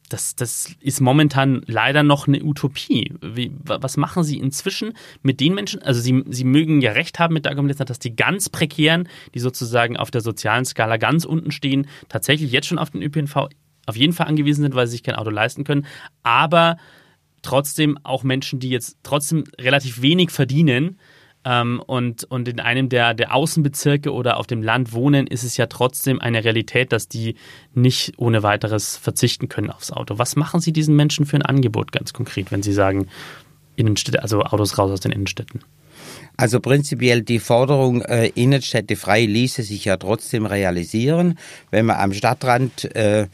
Das, 0.10 0.36
das 0.36 0.74
ist 0.80 1.02
momentan 1.02 1.64
leider 1.66 2.02
noch 2.02 2.28
eine 2.28 2.42
Utopie. 2.42 3.14
Wie, 3.22 3.52
was 3.64 3.98
machen 3.98 4.24
Sie 4.24 4.38
inzwischen 4.38 4.94
mit 5.22 5.42
den 5.42 5.54
Menschen? 5.54 5.82
Also 5.82 6.00
Sie, 6.00 6.24
Sie 6.30 6.46
mögen 6.46 6.82
ja 6.82 6.94
recht 6.94 7.20
haben 7.20 7.34
mit 7.34 7.44
der 7.44 7.52
Argumentation, 7.52 7.88
dass 7.88 8.00
die 8.00 8.16
ganz 8.16 8.48
prekären, 8.48 9.10
die 9.34 9.40
sozusagen 9.40 9.98
auf 9.98 10.10
der 10.10 10.22
sozialen 10.22 10.64
Skala 10.64 10.96
ganz 10.96 11.26
unten 11.26 11.52
stehen, 11.52 11.88
tatsächlich 12.08 12.52
jetzt 12.52 12.68
schon 12.68 12.80
auf 12.80 12.92
den 12.92 13.02
ÖPNV 13.02 13.50
auf 13.86 13.96
jeden 13.96 14.14
Fall 14.14 14.28
angewiesen 14.28 14.62
sind, 14.62 14.76
weil 14.76 14.88
sie 14.88 14.92
sich 14.92 15.04
kein 15.04 15.16
Auto 15.16 15.30
leisten 15.30 15.64
können. 15.66 15.86
Aber 16.24 16.78
trotzdem 17.42 17.98
auch 18.04 18.24
Menschen, 18.24 18.60
die 18.60 18.70
jetzt 18.70 18.98
trotzdem 19.04 19.46
relativ 19.60 20.02
wenig 20.02 20.32
verdienen, 20.32 21.00
ähm, 21.48 21.82
und, 21.86 22.26
und 22.26 22.50
in 22.50 22.60
einem 22.60 22.90
der, 22.90 23.14
der 23.14 23.34
Außenbezirke 23.34 24.12
oder 24.12 24.36
auf 24.38 24.48
dem 24.48 24.62
Land 24.62 24.92
wohnen, 24.92 25.28
ist 25.28 25.44
es 25.44 25.56
ja 25.56 25.68
trotzdem 25.68 26.20
eine 26.20 26.44
Realität, 26.44 26.92
dass 26.92 27.08
die 27.08 27.36
nicht 27.74 28.14
ohne 28.18 28.44
weiteres 28.44 28.98
verzichten 28.98 29.48
können 29.48 29.70
aufs 29.70 29.92
Auto. 29.92 30.20
Was 30.20 30.36
machen 30.36 30.60
Sie 30.60 30.74
diesen 30.74 30.96
Menschen 30.98 31.26
für 31.26 31.38
ein 31.38 31.44
Angebot 31.44 31.94
ganz 31.94 32.12
konkret, 32.12 32.52
wenn 32.52 32.64
Sie 32.64 32.74
sagen, 32.74 33.08
Innenstädte, 33.78 34.22
also 34.24 34.42
Autos 34.42 34.78
raus 34.78 34.92
aus 34.92 35.00
den 35.00 35.14
Innenstädten? 35.14 35.62
Also 36.36 36.60
prinzipiell 36.60 37.22
die 37.22 37.40
Forderung 37.40 38.02
äh, 38.02 38.28
Innenstädte 38.28 38.98
frei 38.98 39.26
ließe 39.26 39.64
sich 39.64 39.86
ja 39.86 39.98
trotzdem 39.98 40.46
realisieren, 40.46 41.40
wenn 41.72 41.86
man 41.86 41.98
am 41.98 42.14
Stadtrand 42.14 42.94
äh, 42.96 43.28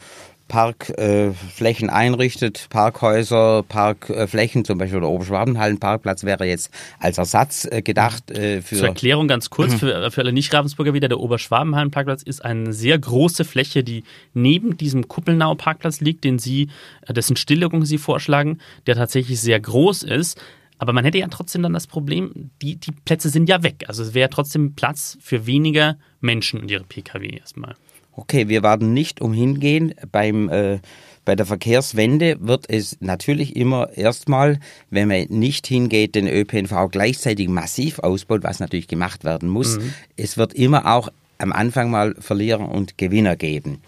Parkflächen 0.48 1.88
äh, 1.88 1.92
einrichtet, 1.92 2.66
Parkhäuser, 2.70 3.62
Parkflächen, 3.62 4.64
zum 4.64 4.78
Beispiel 4.78 5.00
der 5.00 5.08
Oberschwabenhallenparkplatz 5.08 6.24
wäre 6.24 6.44
jetzt 6.44 6.70
als 6.98 7.18
Ersatz 7.18 7.66
äh, 7.70 7.82
gedacht. 7.82 8.30
Äh, 8.30 8.60
für 8.60 8.76
Zur 8.76 8.88
Erklärung 8.88 9.26
ganz 9.26 9.50
kurz 9.50 9.72
mhm. 9.72 9.78
für, 9.78 10.10
für 10.10 10.20
alle 10.20 10.32
Nicht-Ravensburger 10.32 10.94
wieder, 10.94 11.08
der 11.08 11.20
Oberschwabenhallenparkplatz 11.20 12.22
ist 12.22 12.44
eine 12.44 12.72
sehr 12.72 12.98
große 12.98 13.44
Fläche, 13.44 13.82
die 13.82 14.04
neben 14.34 14.76
diesem 14.76 15.08
Kuppelnauer 15.08 15.56
Parkplatz 15.56 16.00
liegt, 16.00 16.24
den 16.24 16.38
Sie, 16.38 16.68
äh, 17.06 17.12
dessen 17.12 17.36
Stilllegung 17.36 17.84
Sie 17.84 17.98
vorschlagen, 17.98 18.58
der 18.86 18.96
tatsächlich 18.96 19.40
sehr 19.40 19.60
groß 19.60 20.02
ist. 20.02 20.40
Aber 20.78 20.92
man 20.92 21.04
hätte 21.04 21.18
ja 21.18 21.28
trotzdem 21.28 21.62
dann 21.62 21.72
das 21.72 21.86
Problem, 21.86 22.50
die, 22.60 22.76
die 22.76 22.92
Plätze 22.92 23.30
sind 23.30 23.48
ja 23.48 23.62
weg. 23.62 23.84
Also 23.88 24.02
es 24.02 24.12
wäre 24.12 24.28
trotzdem 24.28 24.74
Platz 24.74 25.16
für 25.20 25.46
weniger 25.46 25.96
Menschen 26.20 26.60
und 26.60 26.70
ihre 26.70 26.84
Pkw 26.84 27.38
erstmal. 27.38 27.76
Okay, 28.16 28.48
wir 28.48 28.62
werden 28.62 28.94
nicht 28.94 29.20
umhin 29.20 29.58
gehen. 29.58 29.94
Beim, 30.12 30.48
äh, 30.48 30.78
bei 31.24 31.34
der 31.36 31.46
Verkehrswende 31.46 32.36
wird 32.40 32.66
es 32.68 32.98
natürlich 33.00 33.56
immer 33.56 33.96
erstmal, 33.96 34.60
wenn 34.90 35.08
man 35.08 35.26
nicht 35.30 35.66
hingeht, 35.66 36.14
den 36.14 36.28
ÖPNV 36.28 36.90
gleichzeitig 36.90 37.48
massiv 37.48 37.98
ausbaut, 37.98 38.42
was 38.42 38.60
natürlich 38.60 38.88
gemacht 38.88 39.24
werden 39.24 39.48
muss. 39.48 39.78
Mhm. 39.78 39.94
Es 40.16 40.36
wird 40.36 40.54
immer 40.54 40.94
auch 40.94 41.08
am 41.38 41.52
Anfang 41.52 41.90
mal 41.90 42.14
Verlierer 42.18 42.68
und 42.68 42.98
Gewinner 42.98 43.36
geben. 43.36 43.80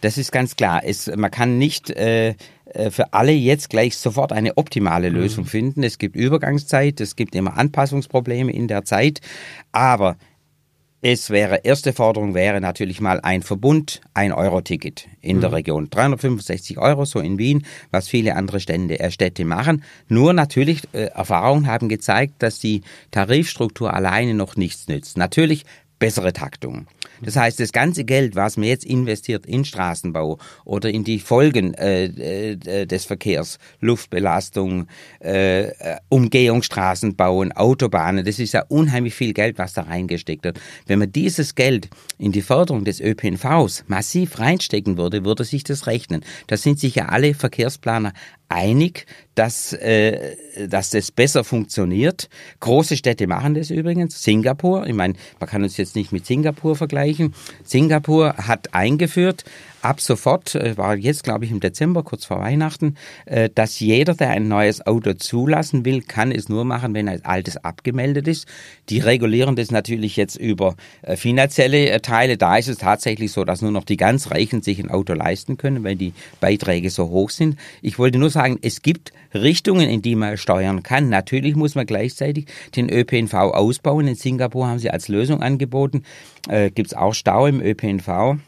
Das 0.00 0.18
ist 0.18 0.32
ganz 0.32 0.56
klar. 0.56 0.82
Es, 0.84 1.14
man 1.14 1.30
kann 1.30 1.58
nicht 1.58 1.90
äh, 1.90 2.34
äh 2.72 2.90
für 2.90 3.12
alle 3.12 3.32
jetzt 3.32 3.70
gleich 3.70 3.96
sofort 3.96 4.32
eine 4.32 4.56
optimale 4.56 5.10
mhm. 5.10 5.16
Lösung 5.16 5.44
mhm. 5.44 5.48
finden. 5.48 5.82
Es 5.82 5.98
gibt 5.98 6.16
Übergangszeit, 6.16 7.00
es 7.00 7.16
gibt 7.16 7.34
immer 7.34 7.56
Anpassungsprobleme 7.56 8.52
in 8.52 8.68
der 8.68 8.84
Zeit, 8.84 9.20
aber 9.72 10.16
es 11.02 11.30
wäre, 11.30 11.60
erste 11.64 11.92
Forderung 11.92 12.34
wäre 12.34 12.60
natürlich 12.60 13.00
mal 13.00 13.20
ein 13.20 13.42
Verbund, 13.42 14.02
ein 14.12 14.32
Euro-Ticket 14.32 15.08
in 15.22 15.38
mhm. 15.38 15.40
der 15.40 15.52
Region. 15.52 15.88
365 15.88 16.78
Euro, 16.78 17.04
so 17.06 17.20
in 17.20 17.38
Wien, 17.38 17.64
was 17.90 18.08
viele 18.08 18.36
andere 18.36 18.60
Stände, 18.60 19.00
äh, 19.00 19.10
Städte 19.10 19.44
machen. 19.44 19.82
Nur 20.08 20.32
natürlich, 20.32 20.82
äh, 20.92 21.06
Erfahrungen 21.06 21.66
haben 21.66 21.88
gezeigt, 21.88 22.34
dass 22.40 22.58
die 22.58 22.82
Tarifstruktur 23.10 23.94
alleine 23.94 24.34
noch 24.34 24.56
nichts 24.56 24.88
nützt. 24.88 25.16
Natürlich 25.16 25.64
bessere 26.00 26.32
Taktung. 26.32 26.88
Das 27.22 27.36
heißt, 27.36 27.60
das 27.60 27.72
ganze 27.72 28.04
Geld, 28.04 28.34
was 28.34 28.56
man 28.56 28.66
jetzt 28.66 28.84
investiert 28.84 29.46
in 29.46 29.64
Straßenbau 29.64 30.38
oder 30.64 30.90
in 30.90 31.04
die 31.04 31.20
Folgen 31.20 31.74
äh, 31.74 32.06
äh, 32.06 32.86
des 32.86 33.04
Verkehrs, 33.04 33.58
Luftbelastung, 33.80 34.86
äh, 35.22 35.68
äh, 35.68 35.96
Umgehungsstraßen 36.08 37.14
bauen, 37.14 37.52
Autobahnen, 37.52 38.24
das 38.24 38.38
ist 38.38 38.52
ja 38.52 38.64
unheimlich 38.68 39.14
viel 39.14 39.34
Geld, 39.34 39.58
was 39.58 39.74
da 39.74 39.82
reingesteckt 39.82 40.44
wird. 40.44 40.58
Wenn 40.86 40.98
man 40.98 41.12
dieses 41.12 41.54
Geld 41.54 41.90
in 42.18 42.32
die 42.32 42.42
Förderung 42.42 42.84
des 42.84 43.00
ÖPNVs 43.00 43.84
massiv 43.86 44.38
reinstecken 44.38 44.96
würde, 44.96 45.24
würde 45.24 45.44
sich 45.44 45.62
das 45.62 45.86
rechnen. 45.86 46.24
Da 46.46 46.56
sind 46.56 46.80
sich 46.80 46.94
ja 46.94 47.06
alle 47.06 47.34
Verkehrsplaner 47.34 48.14
einig, 48.48 49.06
dass, 49.40 49.72
äh, 49.72 50.36
dass 50.68 50.90
das 50.90 51.10
besser 51.10 51.44
funktioniert. 51.44 52.28
Große 52.60 52.94
Städte 52.94 53.26
machen 53.26 53.54
das 53.54 53.70
übrigens. 53.70 54.22
Singapur, 54.22 54.86
ich 54.86 54.92
meine, 54.92 55.14
man 55.38 55.48
kann 55.48 55.62
uns 55.62 55.78
jetzt 55.78 55.96
nicht 55.96 56.12
mit 56.12 56.26
Singapur 56.26 56.76
vergleichen. 56.76 57.32
Singapur 57.64 58.34
hat 58.36 58.74
eingeführt, 58.74 59.44
ab 59.82 60.00
sofort, 60.00 60.54
äh, 60.54 60.76
war 60.76 60.96
jetzt 60.96 61.24
glaube 61.24 61.44
ich 61.44 61.50
im 61.50 61.60
Dezember, 61.60 62.02
kurz 62.02 62.24
vor 62.24 62.40
Weihnachten, 62.40 62.96
äh, 63.26 63.48
dass 63.54 63.80
jeder, 63.80 64.14
der 64.14 64.30
ein 64.30 64.48
neues 64.48 64.86
Auto 64.86 65.14
zulassen 65.14 65.84
will, 65.84 66.02
kann 66.02 66.32
es 66.32 66.48
nur 66.48 66.64
machen, 66.64 66.94
wenn 66.94 67.08
ein 67.08 67.24
altes 67.24 67.56
abgemeldet 67.56 68.28
ist. 68.28 68.46
Die 68.88 68.98
regulieren 68.98 69.56
das 69.56 69.70
natürlich 69.70 70.16
jetzt 70.16 70.36
über 70.36 70.76
äh, 71.02 71.16
finanzielle 71.16 72.00
Teile. 72.02 72.36
Da 72.36 72.56
ist 72.56 72.68
es 72.68 72.78
tatsächlich 72.78 73.32
so, 73.32 73.44
dass 73.44 73.62
nur 73.62 73.70
noch 73.70 73.84
die 73.84 73.96
ganz 73.96 74.30
Reichen 74.30 74.62
sich 74.62 74.78
ein 74.78 74.90
Auto 74.90 75.14
leisten 75.14 75.56
können, 75.56 75.84
weil 75.84 75.96
die 75.96 76.12
Beiträge 76.40 76.90
so 76.90 77.08
hoch 77.08 77.30
sind. 77.30 77.56
Ich 77.82 77.98
wollte 77.98 78.18
nur 78.18 78.30
sagen, 78.30 78.58
es 78.62 78.82
gibt 78.82 79.12
Richtungen, 79.34 79.88
in 79.88 80.02
die 80.02 80.16
man 80.16 80.36
steuern 80.36 80.82
kann. 80.82 81.08
Natürlich 81.08 81.54
muss 81.56 81.74
man 81.74 81.86
gleichzeitig 81.86 82.46
den 82.76 82.90
ÖPNV 82.90 83.34
ausbauen. 83.34 84.08
In 84.08 84.14
Singapur 84.14 84.66
haben 84.66 84.78
sie 84.78 84.90
als 84.90 85.08
Lösung 85.08 85.42
angeboten, 85.42 86.02
äh, 86.48 86.70
gibt 86.70 86.88
es 86.88 86.94
auch 86.94 87.14
Stau 87.14 87.46
im 87.46 87.60
ÖPNV. 87.60 88.38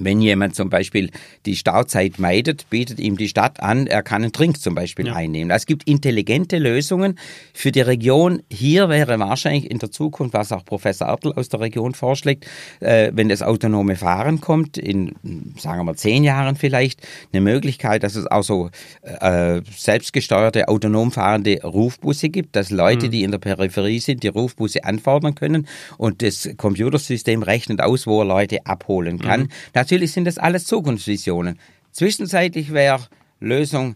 Wenn 0.00 0.20
jemand 0.20 0.54
zum 0.54 0.70
Beispiel 0.70 1.10
die 1.44 1.56
Stauzeit 1.56 2.18
meidet, 2.18 2.68
bietet 2.70 3.00
ihm 3.00 3.16
die 3.16 3.28
Stadt 3.28 3.60
an, 3.60 3.86
er 3.86 4.02
kann 4.02 4.22
einen 4.22 4.32
Trink 4.32 4.60
zum 4.60 4.74
Beispiel 4.74 5.06
ja. 5.06 5.14
einnehmen. 5.14 5.50
Es 5.50 5.66
gibt 5.66 5.88
intelligente 5.88 6.58
Lösungen 6.58 7.18
für 7.52 7.72
die 7.72 7.80
Region. 7.80 8.42
Hier 8.50 8.88
wäre 8.88 9.18
wahrscheinlich 9.18 9.70
in 9.70 9.78
der 9.78 9.90
Zukunft, 9.90 10.34
was 10.34 10.52
auch 10.52 10.64
Professor 10.64 11.08
Ertl 11.08 11.32
aus 11.32 11.48
der 11.48 11.60
Region 11.60 11.94
vorschlägt, 11.94 12.46
äh, 12.80 13.10
wenn 13.14 13.28
das 13.28 13.42
autonome 13.42 13.96
Fahren 13.96 14.40
kommt, 14.40 14.78
in, 14.78 15.14
sagen 15.58 15.78
wir 15.80 15.84
mal, 15.84 15.96
zehn 15.96 16.24
Jahren 16.24 16.56
vielleicht, 16.56 17.00
eine 17.32 17.40
Möglichkeit, 17.40 18.02
dass 18.02 18.16
es 18.16 18.26
auch 18.26 18.42
so 18.42 18.70
äh, 19.02 19.60
selbstgesteuerte, 19.76 20.68
autonom 20.68 21.12
fahrende 21.12 21.62
Rufbusse 21.62 22.28
gibt, 22.28 22.56
dass 22.56 22.70
Leute, 22.70 23.06
mhm. 23.06 23.10
die 23.10 23.22
in 23.22 23.30
der 23.30 23.38
Peripherie 23.38 24.00
sind, 24.00 24.22
die 24.22 24.28
Rufbusse 24.28 24.84
anfordern 24.84 25.34
können 25.34 25.66
und 25.98 26.22
das 26.22 26.48
Computersystem 26.56 27.42
rechnet 27.42 27.80
aus, 27.80 28.06
wo 28.06 28.20
er 28.20 28.26
Leute 28.26 28.64
abholen 28.66 29.18
kann. 29.18 29.42
Mhm. 29.42 29.48
Natürlich 29.86 30.10
sind 30.10 30.24
das 30.24 30.36
alles 30.36 30.64
Zukunftsvisionen. 30.64 31.60
Zwischenzeitlich 31.92 32.72
wäre 32.72 33.06
Lösung 33.38 33.94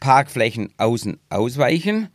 Parkflächen 0.00 0.72
außen 0.78 1.18
ausweichen, 1.28 2.08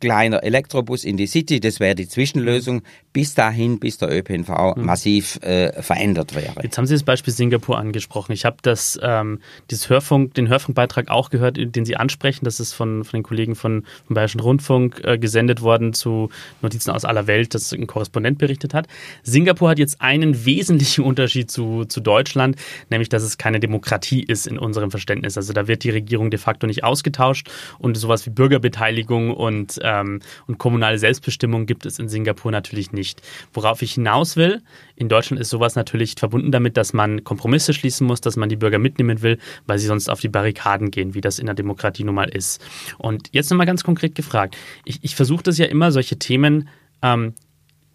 kleiner 0.00 0.42
Elektrobus 0.42 1.04
in 1.04 1.16
die 1.16 1.26
City, 1.26 1.60
das 1.60 1.80
wäre 1.80 1.94
die 1.94 2.08
Zwischenlösung 2.08 2.82
bis 3.18 3.34
dahin, 3.34 3.80
bis 3.80 3.98
der 3.98 4.16
ÖPNV 4.16 4.76
mhm. 4.76 4.84
massiv 4.84 5.42
äh, 5.42 5.82
verändert 5.82 6.36
wäre. 6.36 6.54
Jetzt 6.62 6.78
haben 6.78 6.86
Sie 6.86 6.94
das 6.94 7.02
Beispiel 7.02 7.34
Singapur 7.34 7.76
angesprochen. 7.76 8.30
Ich 8.30 8.44
habe 8.44 8.58
das, 8.62 8.96
ähm, 9.02 9.40
dieses 9.72 9.90
Hörfunk, 9.90 10.34
den 10.34 10.48
Hörfunkbeitrag 10.48 11.08
auch 11.08 11.28
gehört, 11.28 11.56
den 11.58 11.84
Sie 11.84 11.96
ansprechen. 11.96 12.44
Das 12.44 12.60
ist 12.60 12.74
von, 12.74 13.02
von 13.02 13.18
den 13.18 13.24
Kollegen 13.24 13.56
von, 13.56 13.82
vom 14.06 14.14
Bayerischen 14.14 14.38
Rundfunk 14.38 15.00
äh, 15.02 15.18
gesendet 15.18 15.62
worden 15.62 15.94
zu 15.94 16.30
Notizen 16.62 16.92
aus 16.92 17.04
aller 17.04 17.26
Welt, 17.26 17.56
das 17.56 17.72
ein 17.72 17.88
Korrespondent 17.88 18.38
berichtet 18.38 18.72
hat. 18.72 18.86
Singapur 19.24 19.68
hat 19.70 19.80
jetzt 19.80 20.00
einen 20.00 20.44
wesentlichen 20.44 21.02
Unterschied 21.02 21.50
zu, 21.50 21.86
zu 21.86 22.00
Deutschland, 22.00 22.54
nämlich 22.88 23.08
dass 23.08 23.24
es 23.24 23.36
keine 23.36 23.58
Demokratie 23.58 24.22
ist 24.22 24.46
in 24.46 24.60
unserem 24.60 24.92
Verständnis. 24.92 25.36
Also 25.36 25.52
da 25.52 25.66
wird 25.66 25.82
die 25.82 25.90
Regierung 25.90 26.30
de 26.30 26.38
facto 26.38 26.68
nicht 26.68 26.84
ausgetauscht 26.84 27.50
und 27.80 27.96
sowas 27.96 28.26
wie 28.26 28.30
Bürgerbeteiligung 28.30 29.32
und, 29.32 29.80
ähm, 29.82 30.20
und 30.46 30.58
kommunale 30.58 31.00
Selbstbestimmung 31.00 31.66
gibt 31.66 31.84
es 31.84 31.98
in 31.98 32.08
Singapur 32.08 32.52
natürlich 32.52 32.92
nicht 32.92 33.07
nicht. 33.08 33.22
Worauf 33.52 33.82
ich 33.82 33.94
hinaus 33.94 34.36
will, 34.36 34.62
in 34.96 35.08
Deutschland 35.08 35.40
ist 35.40 35.50
sowas 35.50 35.74
natürlich 35.74 36.14
verbunden 36.18 36.52
damit, 36.52 36.76
dass 36.76 36.92
man 36.92 37.24
Kompromisse 37.24 37.72
schließen 37.72 38.06
muss, 38.06 38.20
dass 38.20 38.36
man 38.36 38.48
die 38.48 38.56
Bürger 38.56 38.78
mitnehmen 38.78 39.22
will, 39.22 39.38
weil 39.66 39.78
sie 39.78 39.86
sonst 39.86 40.08
auf 40.08 40.20
die 40.20 40.28
Barrikaden 40.28 40.90
gehen, 40.90 41.14
wie 41.14 41.20
das 41.20 41.38
in 41.38 41.46
der 41.46 41.54
Demokratie 41.54 42.04
nun 42.04 42.14
mal 42.14 42.28
ist. 42.28 42.60
Und 42.98 43.28
jetzt 43.32 43.50
nochmal 43.50 43.66
ganz 43.66 43.84
konkret 43.84 44.14
gefragt. 44.14 44.56
Ich, 44.84 45.00
ich 45.02 45.16
versuche 45.16 45.42
das 45.42 45.58
ja 45.58 45.66
immer, 45.66 45.92
solche 45.92 46.18
Themen 46.18 46.68
ähm, 47.02 47.34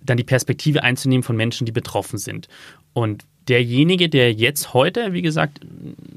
dann 0.01 0.17
die 0.17 0.23
Perspektive 0.23 0.83
einzunehmen 0.83 1.23
von 1.23 1.35
Menschen, 1.35 1.65
die 1.65 1.71
betroffen 1.71 2.17
sind. 2.17 2.47
Und 2.93 3.25
derjenige, 3.47 4.09
der 4.09 4.33
jetzt 4.33 4.73
heute, 4.73 5.13
wie 5.13 5.21
gesagt, 5.21 5.59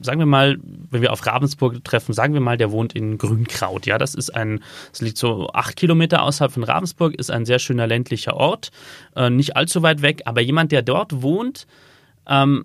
sagen 0.00 0.18
wir 0.18 0.26
mal, 0.26 0.58
wenn 0.90 1.02
wir 1.02 1.12
auf 1.12 1.26
Ravensburg 1.26 1.82
treffen, 1.84 2.12
sagen 2.12 2.34
wir 2.34 2.40
mal, 2.40 2.56
der 2.56 2.70
wohnt 2.70 2.94
in 2.94 3.18
Grünkraut. 3.18 3.86
Ja, 3.86 3.98
das 3.98 4.14
ist 4.14 4.30
ein, 4.30 4.60
das 4.92 5.00
liegt 5.00 5.18
so 5.18 5.48
acht 5.52 5.76
Kilometer 5.76 6.22
außerhalb 6.22 6.52
von 6.52 6.64
Ravensburg, 6.64 7.14
ist 7.14 7.30
ein 7.30 7.44
sehr 7.44 7.58
schöner 7.58 7.86
ländlicher 7.86 8.36
Ort, 8.36 8.70
äh, 9.14 9.30
nicht 9.30 9.56
allzu 9.56 9.82
weit 9.82 10.02
weg, 10.02 10.22
aber 10.24 10.40
jemand, 10.40 10.72
der 10.72 10.82
dort 10.82 11.22
wohnt, 11.22 11.66
ähm, 12.28 12.64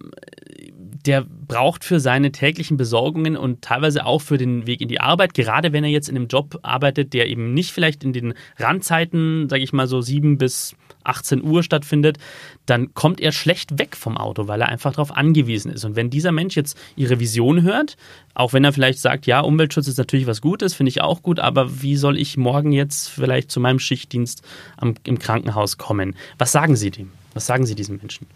der 1.06 1.26
braucht 1.48 1.84
für 1.84 2.00
seine 2.00 2.32
täglichen 2.32 2.78
Besorgungen 2.78 3.36
und 3.36 3.62
teilweise 3.62 4.06
auch 4.06 4.22
für 4.22 4.38
den 4.38 4.68
Weg 4.68 4.82
in 4.82 4.88
die 4.88 5.00
Arbeit, 5.00 5.34
gerade 5.34 5.74
wenn 5.74 5.84
er 5.84 5.90
jetzt 5.90 6.10
in 6.10 6.16
einem 6.16 6.28
Job 6.28 6.60
arbeitet, 6.62 7.14
der 7.14 7.28
eben 7.28 7.54
nicht 7.54 7.72
vielleicht 7.72 8.04
in 8.04 8.14
den 8.14 8.34
Randzeiten, 8.58 9.50
sage 9.50 9.64
ich 9.64 9.74
mal 9.74 9.88
so 9.88 10.02
sieben 10.02 10.38
bis 10.38 10.76
18 11.04 11.44
Uhr 11.44 11.64
stattfindet, 11.64 12.18
dann 12.66 12.94
kommt 12.94 13.20
er 13.20 13.32
schlecht 13.32 13.80
weg 13.80 13.96
vom 13.96 14.18
Auto, 14.18 14.48
weil 14.48 14.62
er 14.62 14.70
einfach 14.70 14.94
darauf 14.94 15.16
angewiesen 15.16 15.72
ist. 15.72 15.84
Und 15.86 15.96
wenn 15.96 16.10
dieser 16.10 16.32
Mensch 16.32 16.56
jetzt 16.56 16.78
ihre 16.96 17.20
Vision 17.20 17.64
hört, 17.64 17.98
auch 18.34 18.54
wenn 18.54 18.64
er 18.64 18.74
vielleicht 18.74 19.00
sagt, 19.00 19.26
ja, 19.26 19.42
Umweltschutz 19.42 19.88
ist 19.88 19.98
natürlich 19.98 20.28
was 20.28 20.42
Gutes, 20.42 20.74
finde 20.74 20.90
ich 20.90 21.02
auch 21.02 21.22
gut, 21.22 21.40
aber 21.40 21.82
wie 21.82 21.96
soll 21.96 22.18
ich 22.18 22.38
morgen 22.38 22.72
jetzt 22.72 23.10
vielleicht 23.10 23.52
zu 23.52 23.60
meinem 23.60 23.80
Schichtdienst 23.80 24.42
am, 24.78 24.96
im 25.06 25.20
Krankenhaus 25.20 25.78
kommen? 25.78 26.16
Was 26.38 26.52
sagen 26.52 26.76
Sie 26.76 26.92
dem? 26.92 27.12
Was 27.34 27.46
sagen 27.46 27.66
Sie 27.66 27.76
diesen 27.76 27.98
Menschen? 27.98 28.28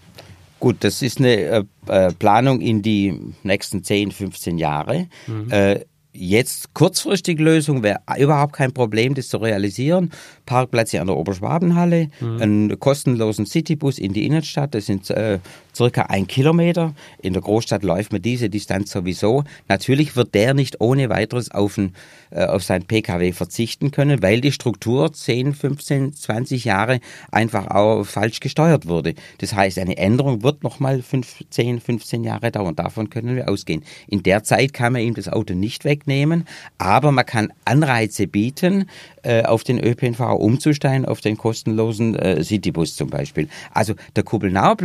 Gut, 0.60 0.78
das 0.80 1.02
ist 1.02 1.20
eine 1.20 1.36
äh, 1.36 1.64
äh 1.88 2.14
Planung 2.14 2.62
in 2.62 2.82
die 2.82 3.20
nächsten 3.44 3.84
10, 3.84 4.12
15 4.12 4.58
Jahre. 4.58 5.08
Mhm. 5.28 5.52
Äh, 5.52 5.86
jetzt 6.16 6.74
kurzfristig 6.74 7.40
Lösung 7.40 7.84
wäre 7.84 8.00
überhaupt 8.18 8.54
kein 8.54 8.72
Problem, 8.72 9.14
das 9.14 9.30
zu 9.30 9.38
realisieren. 9.38 10.12
Parkplätze 10.46 11.02
an 11.02 11.08
der 11.08 11.18
Oberschwabenhalle, 11.18 12.10
mhm. 12.20 12.42
einen 12.42 12.80
kostenlosen 12.80 13.46
Citybus 13.46 14.00
in 14.00 14.14
die 14.14 14.26
Innenstadt, 14.26 14.74
das 14.74 14.86
sind 14.86 15.10
äh, 15.10 15.40
circa 15.76 16.04
ein 16.04 16.28
Kilometer. 16.28 16.94
In 17.22 17.34
der 17.34 17.42
Großstadt 17.42 17.84
läuft 17.84 18.12
man 18.12 18.22
diese 18.22 18.50
Distanz 18.50 18.92
sowieso. 18.92 19.44
Natürlich 19.68 20.16
wird 20.16 20.34
der 20.34 20.54
nicht 20.54 20.82
ohne 20.82 21.10
weiteres 21.10 21.52
auf, 21.52 21.78
ein, 21.78 21.94
äh, 22.32 22.46
auf 22.46 22.64
sein 22.64 22.84
Pkw 22.84 23.32
verzichten 23.34 23.92
können, 23.92 24.22
weil 24.22 24.42
die 24.42 24.52
Struktur 24.52 25.12
10, 25.12 25.54
15, 25.54 26.14
20 26.14 26.66
Jahre 26.66 27.00
einfach 27.32 27.68
auch 27.68 28.04
falsch 28.04 28.40
gesteuert 28.40 28.88
wurde. 28.88 29.14
Das 29.40 29.54
heißt, 29.54 29.80
eine 29.80 29.98
Änderung 29.98 30.44
wird 30.44 30.64
nochmal 30.64 31.04
10, 31.50 31.82
15 31.82 32.24
Jahre 32.24 32.52
dauern. 32.52 32.76
Davon 32.76 33.10
können 33.10 33.36
wir 33.36 33.50
ausgehen. 33.50 33.84
In 34.08 34.24
der 34.24 34.44
Zeit 34.44 34.74
kann 34.74 34.94
man 34.94 35.02
ihm 35.02 35.14
das 35.14 35.28
Auto 35.28 35.54
nicht 35.54 35.86
wegnehmen, 35.86 36.46
aber 36.78 37.12
man 37.12 37.26
kann 37.26 37.52
Anreize 37.66 38.28
bieten, 38.28 38.90
äh, 39.24 39.44
auf 39.44 39.64
den 39.64 39.80
ÖPNV 39.80 40.20
umzusteigen, 40.20 41.06
auf 41.06 41.22
den 41.22 41.38
kostenlosen 41.38 42.16
äh, 42.16 42.44
Citybus 42.44 42.96
zum 42.96 43.10
Beispiel. 43.10 43.50
Also 43.72 43.96
der 44.16 44.24
Kuppelnauer 44.24 44.76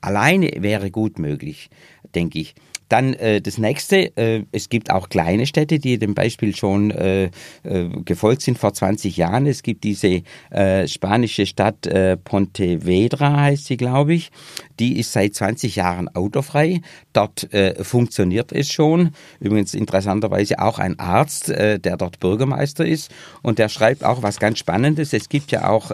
alleine 0.00 0.50
wäre 0.58 0.90
gut 0.90 1.18
möglich, 1.18 1.70
denke 2.14 2.38
ich. 2.38 2.54
Dann 2.90 3.14
äh, 3.14 3.40
das 3.40 3.56
nächste, 3.56 4.16
äh, 4.16 4.44
es 4.50 4.68
gibt 4.68 4.90
auch 4.90 5.08
kleine 5.08 5.46
Städte, 5.46 5.78
die 5.78 5.96
dem 5.96 6.14
Beispiel 6.14 6.56
schon 6.56 6.90
äh, 6.90 7.30
äh, 7.62 7.88
gefolgt 8.04 8.42
sind 8.42 8.58
vor 8.58 8.74
20 8.74 9.16
Jahren. 9.16 9.46
Es 9.46 9.62
gibt 9.62 9.84
diese 9.84 10.22
äh, 10.50 10.88
spanische 10.88 11.46
Stadt 11.46 11.86
äh, 11.86 12.16
Pontevedra, 12.16 13.42
heißt 13.42 13.66
sie, 13.66 13.76
glaube 13.76 14.14
ich. 14.14 14.32
Die 14.80 14.98
ist 14.98 15.12
seit 15.12 15.36
20 15.36 15.76
Jahren 15.76 16.08
autofrei. 16.08 16.80
Dort 17.12 17.48
funktioniert 17.82 18.50
es 18.50 18.72
schon. 18.72 19.10
Übrigens 19.40 19.74
interessanterweise 19.74 20.58
auch 20.58 20.78
ein 20.78 20.98
Arzt, 20.98 21.48
der 21.48 21.78
dort 21.78 22.18
Bürgermeister 22.18 22.86
ist. 22.86 23.10
Und 23.42 23.58
der 23.58 23.68
schreibt 23.68 24.04
auch 24.04 24.22
was 24.22 24.38
ganz 24.40 24.58
Spannendes. 24.58 25.12
Es 25.12 25.28
gibt 25.28 25.52
ja 25.52 25.68
auch 25.68 25.90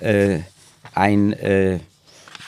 ein 0.00 0.44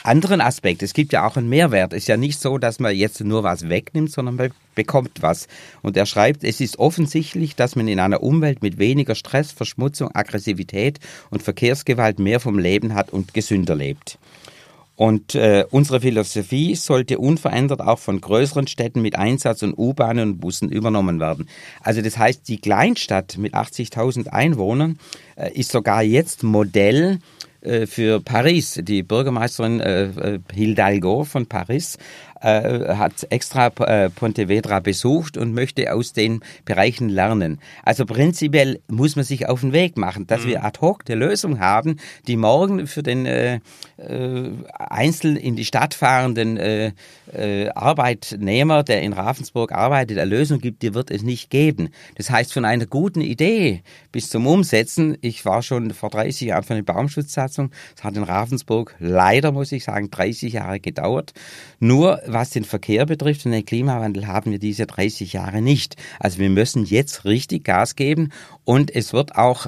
anderen 0.07 0.41
Aspekt. 0.41 0.81
Es 0.81 0.93
gibt 0.93 1.13
ja 1.13 1.27
auch 1.27 1.37
einen 1.37 1.49
Mehrwert. 1.49 1.93
Es 1.93 2.03
ist 2.03 2.07
ja 2.07 2.17
nicht 2.17 2.39
so, 2.39 2.57
dass 2.57 2.79
man 2.79 2.95
jetzt 2.95 3.23
nur 3.23 3.43
was 3.43 3.69
wegnimmt, 3.69 4.11
sondern 4.11 4.35
man 4.35 4.51
bekommt 4.73 5.21
was. 5.21 5.47
Und 5.81 5.97
er 5.97 6.05
schreibt, 6.05 6.43
es 6.43 6.61
ist 6.61 6.79
offensichtlich, 6.79 7.55
dass 7.55 7.75
man 7.75 7.87
in 7.87 7.99
einer 7.99 8.23
Umwelt 8.23 8.63
mit 8.63 8.79
weniger 8.79 9.15
Stress, 9.15 9.51
Verschmutzung, 9.51 10.09
Aggressivität 10.13 10.99
und 11.29 11.43
Verkehrsgewalt 11.43 12.19
mehr 12.19 12.39
vom 12.39 12.57
Leben 12.57 12.95
hat 12.95 13.11
und 13.11 13.33
gesünder 13.33 13.75
lebt. 13.75 14.17
Und 14.95 15.35
äh, 15.35 15.63
unsere 15.69 16.01
Philosophie 16.01 16.73
sollte 16.73 17.19
unverändert 17.19 17.81
auch 17.81 17.99
von 17.99 18.19
größeren 18.19 18.65
Städten 18.65 19.03
mit 19.03 19.15
Einsatz 19.15 19.61
und 19.61 19.77
U-Bahnen 19.77 20.31
und 20.31 20.39
Bussen 20.39 20.69
übernommen 20.69 21.19
werden. 21.19 21.47
Also 21.81 22.01
das 22.01 22.17
heißt, 22.17 22.47
die 22.47 22.57
Kleinstadt 22.57 23.37
mit 23.37 23.53
80.000 23.53 24.29
Einwohnern 24.29 24.97
äh, 25.35 25.51
ist 25.53 25.71
sogar 25.71 26.01
jetzt 26.01 26.41
Modell 26.41 27.19
für 27.87 28.21
Paris. 28.21 28.79
Die 28.81 29.03
Bürgermeisterin 29.03 29.79
äh, 29.79 30.03
äh, 30.05 30.39
Hidalgo 30.53 31.23
von 31.23 31.45
Paris 31.45 31.97
äh, 32.41 32.95
hat 32.95 33.27
extra 33.29 33.67
äh, 33.67 34.09
Pontevedra 34.09 34.79
besucht 34.79 35.37
und 35.37 35.53
möchte 35.53 35.93
aus 35.93 36.13
den 36.13 36.41
Bereichen 36.65 37.09
lernen. 37.09 37.59
Also 37.83 38.05
prinzipiell 38.05 38.79
muss 38.87 39.15
man 39.15 39.25
sich 39.25 39.47
auf 39.47 39.61
den 39.61 39.73
Weg 39.73 39.97
machen, 39.97 40.27
dass 40.27 40.43
mhm. 40.43 40.49
wir 40.49 40.63
ad 40.63 40.79
hoc 40.81 41.03
eine 41.07 41.19
Lösung 41.19 41.59
haben, 41.59 41.97
die 42.27 42.37
morgen 42.37 42.87
für 42.87 43.03
den 43.03 43.25
äh, 43.25 43.59
äh, 43.97 44.51
einzeln 44.77 45.35
in 45.35 45.55
die 45.55 45.65
Stadt 45.65 45.93
fahrenden 45.93 46.57
äh, 46.57 46.91
Arbeitnehmer, 47.75 48.83
der 48.83 49.01
in 49.01 49.13
Ravensburg 49.13 49.71
arbeitet, 49.71 50.17
eine 50.17 50.29
Lösung 50.29 50.59
gibt, 50.59 50.81
die 50.81 50.93
wird 50.93 51.11
es 51.11 51.23
nicht 51.23 51.49
geben. 51.49 51.89
Das 52.15 52.29
heißt, 52.29 52.53
von 52.53 52.65
einer 52.65 52.85
guten 52.85 53.21
Idee 53.21 53.81
bis 54.11 54.29
zum 54.29 54.47
Umsetzen, 54.47 55.17
ich 55.21 55.45
war 55.45 55.61
schon 55.61 55.91
vor 55.91 56.09
30 56.09 56.47
Jahren 56.47 56.63
für 56.63 56.73
eine 56.73 56.83
Baumschutzsatzung, 56.83 57.71
es 57.95 58.03
hat 58.03 58.15
in 58.15 58.23
Ravensburg 58.23 58.95
leider, 58.99 59.51
muss 59.51 59.71
ich 59.71 59.83
sagen, 59.83 60.09
30 60.09 60.53
Jahre 60.53 60.79
gedauert. 60.79 61.33
Nur 61.79 62.21
was 62.27 62.51
den 62.51 62.63
Verkehr 62.63 63.05
betrifft 63.05 63.45
und 63.45 63.51
den 63.51 63.65
Klimawandel 63.65 64.27
haben 64.27 64.51
wir 64.51 64.59
diese 64.59 64.85
30 64.85 65.33
Jahre 65.33 65.61
nicht. 65.61 65.95
Also 66.19 66.39
wir 66.39 66.49
müssen 66.49 66.85
jetzt 66.85 67.25
richtig 67.25 67.63
Gas 67.63 67.95
geben 67.95 68.31
und 68.65 68.93
es 68.95 69.13
wird 69.13 69.35
auch 69.35 69.67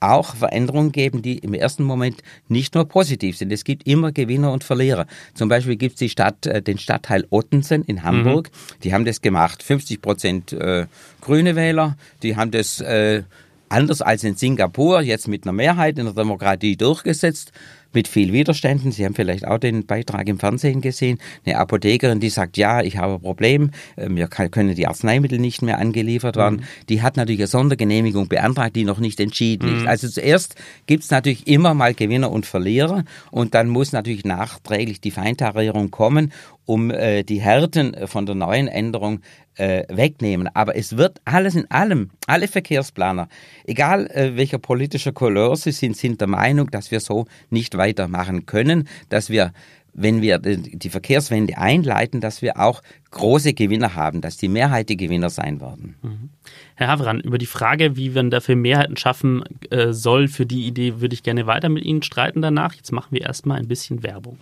auch 0.00 0.36
Veränderungen 0.36 0.92
geben, 0.92 1.22
die 1.22 1.38
im 1.38 1.54
ersten 1.54 1.82
Moment 1.82 2.22
nicht 2.48 2.74
nur 2.74 2.84
positiv 2.84 3.36
sind. 3.36 3.52
Es 3.52 3.64
gibt 3.64 3.86
immer 3.86 4.12
Gewinner 4.12 4.52
und 4.52 4.64
Verlierer. 4.64 5.06
Zum 5.34 5.48
Beispiel 5.48 5.76
gibt 5.76 5.94
es 5.94 5.98
die 5.98 6.08
Stadt, 6.08 6.46
äh, 6.46 6.62
den 6.62 6.78
Stadtteil 6.78 7.26
Ottensen 7.30 7.82
in 7.82 8.04
Hamburg. 8.04 8.50
Mhm. 8.50 8.80
Die 8.84 8.94
haben 8.94 9.04
das 9.04 9.20
gemacht. 9.20 9.62
50 9.62 10.00
Prozent 10.00 10.52
äh, 10.52 10.86
grüne 11.20 11.56
Wähler. 11.56 11.96
Die 12.22 12.36
haben 12.36 12.52
das 12.52 12.80
äh, 12.80 13.24
anders 13.68 14.00
als 14.00 14.24
in 14.24 14.36
Singapur 14.36 15.00
jetzt 15.02 15.28
mit 15.28 15.44
einer 15.44 15.52
Mehrheit 15.52 15.98
in 15.98 16.04
der 16.04 16.14
Demokratie 16.14 16.76
durchgesetzt 16.76 17.52
mit 17.92 18.08
viel 18.08 18.32
Widerständen. 18.32 18.92
Sie 18.92 19.04
haben 19.04 19.14
vielleicht 19.14 19.46
auch 19.46 19.58
den 19.58 19.86
Beitrag 19.86 20.28
im 20.28 20.38
Fernsehen 20.38 20.80
gesehen. 20.80 21.18
Eine 21.44 21.58
Apothekerin, 21.58 22.20
die 22.20 22.30
sagt, 22.30 22.56
ja, 22.56 22.82
ich 22.82 22.96
habe 22.98 23.14
ein 23.14 23.20
Problem, 23.20 23.70
äh, 23.96 24.08
mir 24.08 24.28
können 24.28 24.74
die 24.74 24.86
Arzneimittel 24.86 25.38
nicht 25.38 25.62
mehr 25.62 25.78
angeliefert 25.78 26.36
werden. 26.36 26.60
Mhm. 26.60 26.86
Die 26.88 27.02
hat 27.02 27.16
natürlich 27.16 27.40
eine 27.40 27.46
Sondergenehmigung 27.48 28.28
beantragt, 28.28 28.76
die 28.76 28.84
noch 28.84 28.98
nicht 28.98 29.20
entschieden 29.20 29.70
mhm. 29.70 29.78
ist. 29.78 29.86
Also 29.86 30.08
zuerst 30.08 30.54
gibt 30.86 31.04
es 31.04 31.10
natürlich 31.10 31.46
immer 31.46 31.74
mal 31.74 31.94
Gewinner 31.94 32.30
und 32.30 32.46
Verlierer 32.46 33.04
und 33.30 33.54
dann 33.54 33.68
muss 33.68 33.92
natürlich 33.92 34.24
nachträglich 34.24 35.00
die 35.00 35.10
Feintarierung 35.10 35.90
kommen, 35.90 36.32
um 36.66 36.90
äh, 36.90 37.22
die 37.22 37.40
Härten 37.40 37.96
von 38.06 38.26
der 38.26 38.34
neuen 38.34 38.68
Änderung 38.68 39.20
äh, 39.58 39.84
wegnehmen. 39.88 40.48
Aber 40.54 40.76
es 40.76 40.96
wird 40.96 41.20
alles 41.24 41.54
in 41.54 41.70
allem, 41.70 42.10
alle 42.26 42.46
Verkehrsplaner, 42.46 43.28
egal 43.64 44.06
äh, 44.08 44.36
welcher 44.36 44.58
politischer 44.58 45.12
Couleur 45.12 45.56
sie 45.56 45.72
sind, 45.72 45.96
sind 45.96 46.20
der 46.20 46.28
Meinung, 46.28 46.70
dass 46.70 46.90
wir 46.90 47.00
so 47.00 47.26
nicht 47.50 47.76
weitermachen 47.78 48.44
können, 48.44 48.86
dass 49.08 49.30
wir 49.30 49.52
wenn 50.00 50.22
wir 50.22 50.38
die 50.38 50.90
Verkehrswende 50.90 51.58
einleiten, 51.58 52.20
dass 52.20 52.40
wir 52.40 52.60
auch 52.60 52.82
große 53.10 53.52
Gewinner 53.52 53.96
haben, 53.96 54.20
dass 54.20 54.36
die 54.36 54.46
Mehrheit 54.46 54.90
die 54.90 54.96
Gewinner 54.96 55.28
sein 55.28 55.60
werden. 55.60 55.96
Mhm. 56.02 56.28
Herr 56.76 56.86
Havran, 56.86 57.18
über 57.18 57.36
die 57.36 57.46
Frage, 57.46 57.96
wie 57.96 58.10
man 58.10 58.30
dafür 58.30 58.54
Mehrheiten 58.54 58.96
schaffen 58.96 59.42
äh, 59.70 59.92
soll, 59.92 60.28
für 60.28 60.46
die 60.46 60.68
Idee 60.68 61.00
würde 61.00 61.14
ich 61.14 61.24
gerne 61.24 61.48
weiter 61.48 61.68
mit 61.68 61.84
Ihnen 61.84 62.04
streiten 62.04 62.42
danach. 62.42 62.74
Jetzt 62.74 62.92
machen 62.92 63.08
wir 63.10 63.22
erstmal 63.22 63.58
ein 63.58 63.66
bisschen 63.66 64.04
Werbung. 64.04 64.38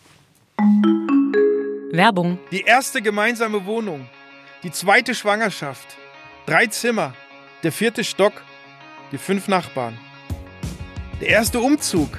Werbung. 1.91 2.39
Die 2.51 2.63
erste 2.63 3.01
gemeinsame 3.01 3.65
Wohnung 3.65 4.05
die 4.67 4.73
zweite 4.73 5.15
Schwangerschaft, 5.15 5.97
drei 6.45 6.67
Zimmer, 6.67 7.15
der 7.63 7.71
vierte 7.71 8.03
Stock, 8.03 8.33
die 9.13 9.19
fünf 9.19 9.47
Nachbarn. 9.47 9.97
Der 11.21 11.29
erste 11.29 11.61
Umzug, 11.61 12.19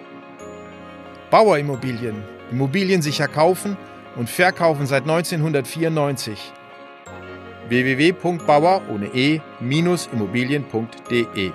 Bauerimmobilien. 1.31 2.21
Immobilien 2.51 3.01
sicher 3.01 3.27
kaufen 3.29 3.77
und 4.17 4.29
verkaufen 4.29 4.85
seit 4.85 5.03
1994. 5.03 6.37
www.bauer 7.69 8.81
ohne 8.89 9.05
e-immobilien.de 9.15 11.51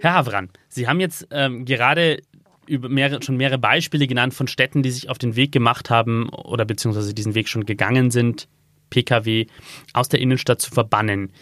Herr 0.00 0.12
Havran, 0.12 0.50
Sie 0.68 0.86
haben 0.86 1.00
jetzt 1.00 1.26
ähm, 1.30 1.64
gerade 1.64 2.20
mehrere, 2.68 3.22
schon 3.22 3.38
mehrere 3.38 3.56
Beispiele 3.56 4.06
genannt 4.06 4.34
von 4.34 4.46
Städten, 4.46 4.82
die 4.82 4.90
sich 4.90 5.08
auf 5.08 5.16
den 5.16 5.36
Weg 5.36 5.50
gemacht 5.50 5.88
haben 5.88 6.28
oder 6.28 6.66
beziehungsweise 6.66 7.14
diesen 7.14 7.34
Weg 7.34 7.48
schon 7.48 7.64
gegangen 7.64 8.10
sind, 8.10 8.48
Pkw 8.90 9.46
aus 9.94 10.10
der 10.10 10.20
Innenstadt 10.20 10.60
zu 10.60 10.70
verbannen 10.70 11.32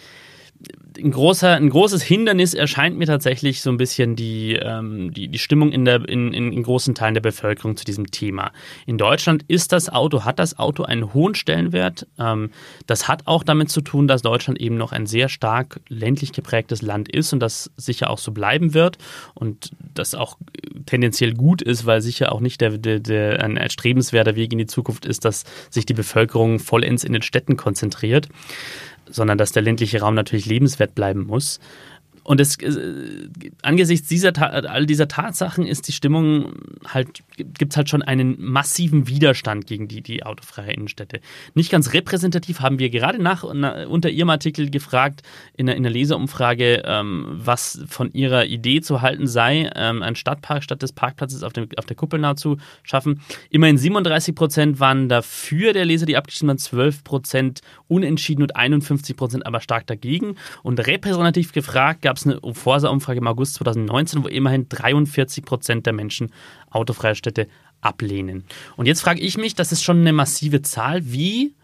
ein, 0.98 1.10
großer, 1.10 1.54
ein 1.56 1.70
großes 1.70 2.02
Hindernis 2.02 2.54
erscheint 2.54 2.96
mir 2.96 3.06
tatsächlich 3.06 3.62
so 3.62 3.70
ein 3.70 3.76
bisschen 3.76 4.16
die, 4.16 4.54
ähm, 4.54 5.12
die, 5.12 5.28
die 5.28 5.38
Stimmung 5.38 5.72
in, 5.72 5.84
der, 5.84 6.08
in, 6.08 6.32
in, 6.32 6.62
großen 6.62 6.94
Teilen 6.94 7.14
der 7.14 7.20
Bevölkerung 7.20 7.76
zu 7.76 7.84
diesem 7.84 8.10
Thema. 8.10 8.52
In 8.86 8.98
Deutschland 8.98 9.44
ist 9.48 9.72
das 9.72 9.88
Auto, 9.88 10.24
hat 10.24 10.38
das 10.38 10.58
Auto 10.58 10.84
einen 10.84 11.14
hohen 11.14 11.34
Stellenwert. 11.34 12.06
Ähm, 12.18 12.50
das 12.86 13.08
hat 13.08 13.26
auch 13.26 13.42
damit 13.42 13.70
zu 13.70 13.80
tun, 13.80 14.06
dass 14.06 14.22
Deutschland 14.22 14.60
eben 14.60 14.76
noch 14.76 14.92
ein 14.92 15.06
sehr 15.06 15.28
stark 15.28 15.80
ländlich 15.88 16.32
geprägtes 16.32 16.82
Land 16.82 17.08
ist 17.08 17.32
und 17.32 17.40
das 17.40 17.70
sicher 17.76 18.10
auch 18.10 18.18
so 18.18 18.32
bleiben 18.32 18.74
wird 18.74 18.98
und 19.34 19.70
das 19.94 20.14
auch 20.14 20.36
tendenziell 20.86 21.34
gut 21.34 21.62
ist, 21.62 21.86
weil 21.86 22.00
sicher 22.00 22.32
auch 22.32 22.40
nicht 22.40 22.60
der, 22.60 22.78
der, 22.78 23.00
der 23.00 23.42
ein 23.42 23.56
erstrebenswerter 23.56 24.36
Weg 24.36 24.52
in 24.52 24.58
die 24.58 24.66
Zukunft 24.66 25.06
ist, 25.06 25.24
dass 25.24 25.44
sich 25.70 25.86
die 25.86 25.94
Bevölkerung 25.94 26.58
vollends 26.58 27.04
in 27.04 27.12
den 27.12 27.22
Städten 27.22 27.56
konzentriert 27.56 28.28
sondern 29.06 29.38
dass 29.38 29.52
der 29.52 29.62
ländliche 29.62 30.00
Raum 30.00 30.14
natürlich 30.14 30.46
lebenswert 30.46 30.94
bleiben 30.94 31.26
muss. 31.26 31.60
Und 32.24 32.40
es, 32.40 32.56
äh, 32.56 33.28
angesichts 33.62 34.08
dieser, 34.08 34.32
all 34.70 34.86
dieser 34.86 35.08
Tatsachen 35.08 35.66
ist 35.66 35.88
die 35.88 35.92
Stimmung 35.92 36.54
halt, 36.86 37.22
gibt 37.36 37.72
es 37.72 37.76
halt 37.76 37.88
schon 37.88 38.02
einen 38.02 38.36
massiven 38.40 39.08
Widerstand 39.08 39.66
gegen 39.66 39.88
die, 39.88 40.02
die 40.02 40.24
autofreie 40.24 40.72
Innenstädte. 40.72 41.20
Nicht 41.54 41.70
ganz 41.70 41.92
repräsentativ 41.92 42.60
haben 42.60 42.78
wir 42.78 42.90
gerade 42.90 43.20
nach, 43.20 43.44
na, 43.52 43.86
unter 43.86 44.10
Ihrem 44.10 44.30
Artikel 44.30 44.70
gefragt, 44.70 45.22
in 45.56 45.66
der, 45.66 45.76
in 45.76 45.82
der 45.82 45.92
Leseumfrage, 45.92 46.82
ähm, 46.84 47.26
was 47.28 47.82
von 47.88 48.12
Ihrer 48.12 48.46
Idee 48.46 48.80
zu 48.80 49.02
halten 49.02 49.26
sei, 49.26 49.70
ähm, 49.74 50.02
einen 50.02 50.16
Stadtpark 50.16 50.62
statt 50.62 50.82
des 50.82 50.92
Parkplatzes 50.92 51.42
auf, 51.42 51.52
dem, 51.52 51.68
auf 51.76 51.86
der 51.86 51.96
Kuppelnau 51.96 52.34
zu 52.34 52.58
schaffen. 52.82 53.20
Immerhin 53.50 53.78
37 53.78 54.34
Prozent 54.34 54.80
waren 54.80 55.08
dafür 55.08 55.72
der 55.72 55.84
Leser, 55.84 56.06
die 56.06 56.16
abgestimmt 56.16 56.50
haben, 56.50 56.58
12 56.58 57.04
Prozent 57.04 57.60
unentschieden 57.88 58.42
und 58.42 58.56
51 58.56 59.16
Prozent 59.16 59.46
aber 59.46 59.60
stark 59.60 59.86
dagegen. 59.86 60.36
Und 60.62 60.86
repräsentativ 60.86 61.52
gefragt 61.52 62.02
gab 62.02 62.11
es 62.16 62.26
eine 62.26 62.40
Forsa-Umfrage 62.54 63.18
im 63.18 63.26
August 63.26 63.54
2019, 63.54 64.24
wo 64.24 64.28
immerhin 64.28 64.68
43 64.68 65.44
Prozent 65.44 65.86
der 65.86 65.92
Menschen 65.92 66.32
autofreie 66.70 67.14
Städte 67.14 67.48
ablehnen. 67.80 68.44
Und 68.76 68.86
jetzt 68.86 69.02
frage 69.02 69.20
ich 69.20 69.36
mich, 69.36 69.54
das 69.54 69.72
ist 69.72 69.82
schon 69.82 70.00
eine 70.00 70.12
massive 70.12 70.62
Zahl, 70.62 71.12
wie 71.12 71.54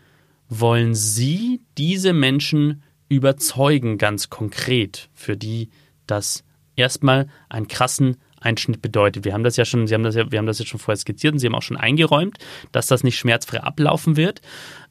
wollen 0.49 0.95
Sie 0.95 1.61
diese 1.77 2.13
Menschen 2.13 2.83
überzeugen, 3.09 3.99
ganz 3.99 4.31
konkret, 4.31 5.09
für 5.15 5.37
die 5.37 5.71
das 6.07 6.45
erstmal 6.77 7.29
einen 7.49 7.69
krassen 7.69 8.17
Einschnitt 8.41 8.83
bedeutet. 8.83 9.25
Wir 9.25 9.35
haben 9.35 9.45
das 9.45 9.57
ja 9.57 9.65
schon, 9.65 9.87
Sie 9.87 9.95
haben 9.95 10.05
das 10.05 10.15
ja, 10.15 10.31
wir 10.31 10.39
haben 10.39 10.47
das 10.47 10.59
jetzt 10.59 10.69
schon 10.69 10.81
vorher 10.81 10.97
skizziert 10.97 11.33
und 11.33 11.39
Sie 11.39 11.47
haben 11.47 11.55
auch 11.55 11.63
schon 11.63 11.77
eingeräumt, 11.77 12.39
dass 12.73 12.87
das 12.87 13.03
nicht 13.03 13.19
schmerzfrei 13.19 13.61
ablaufen 13.61 14.17
wird. 14.17 14.41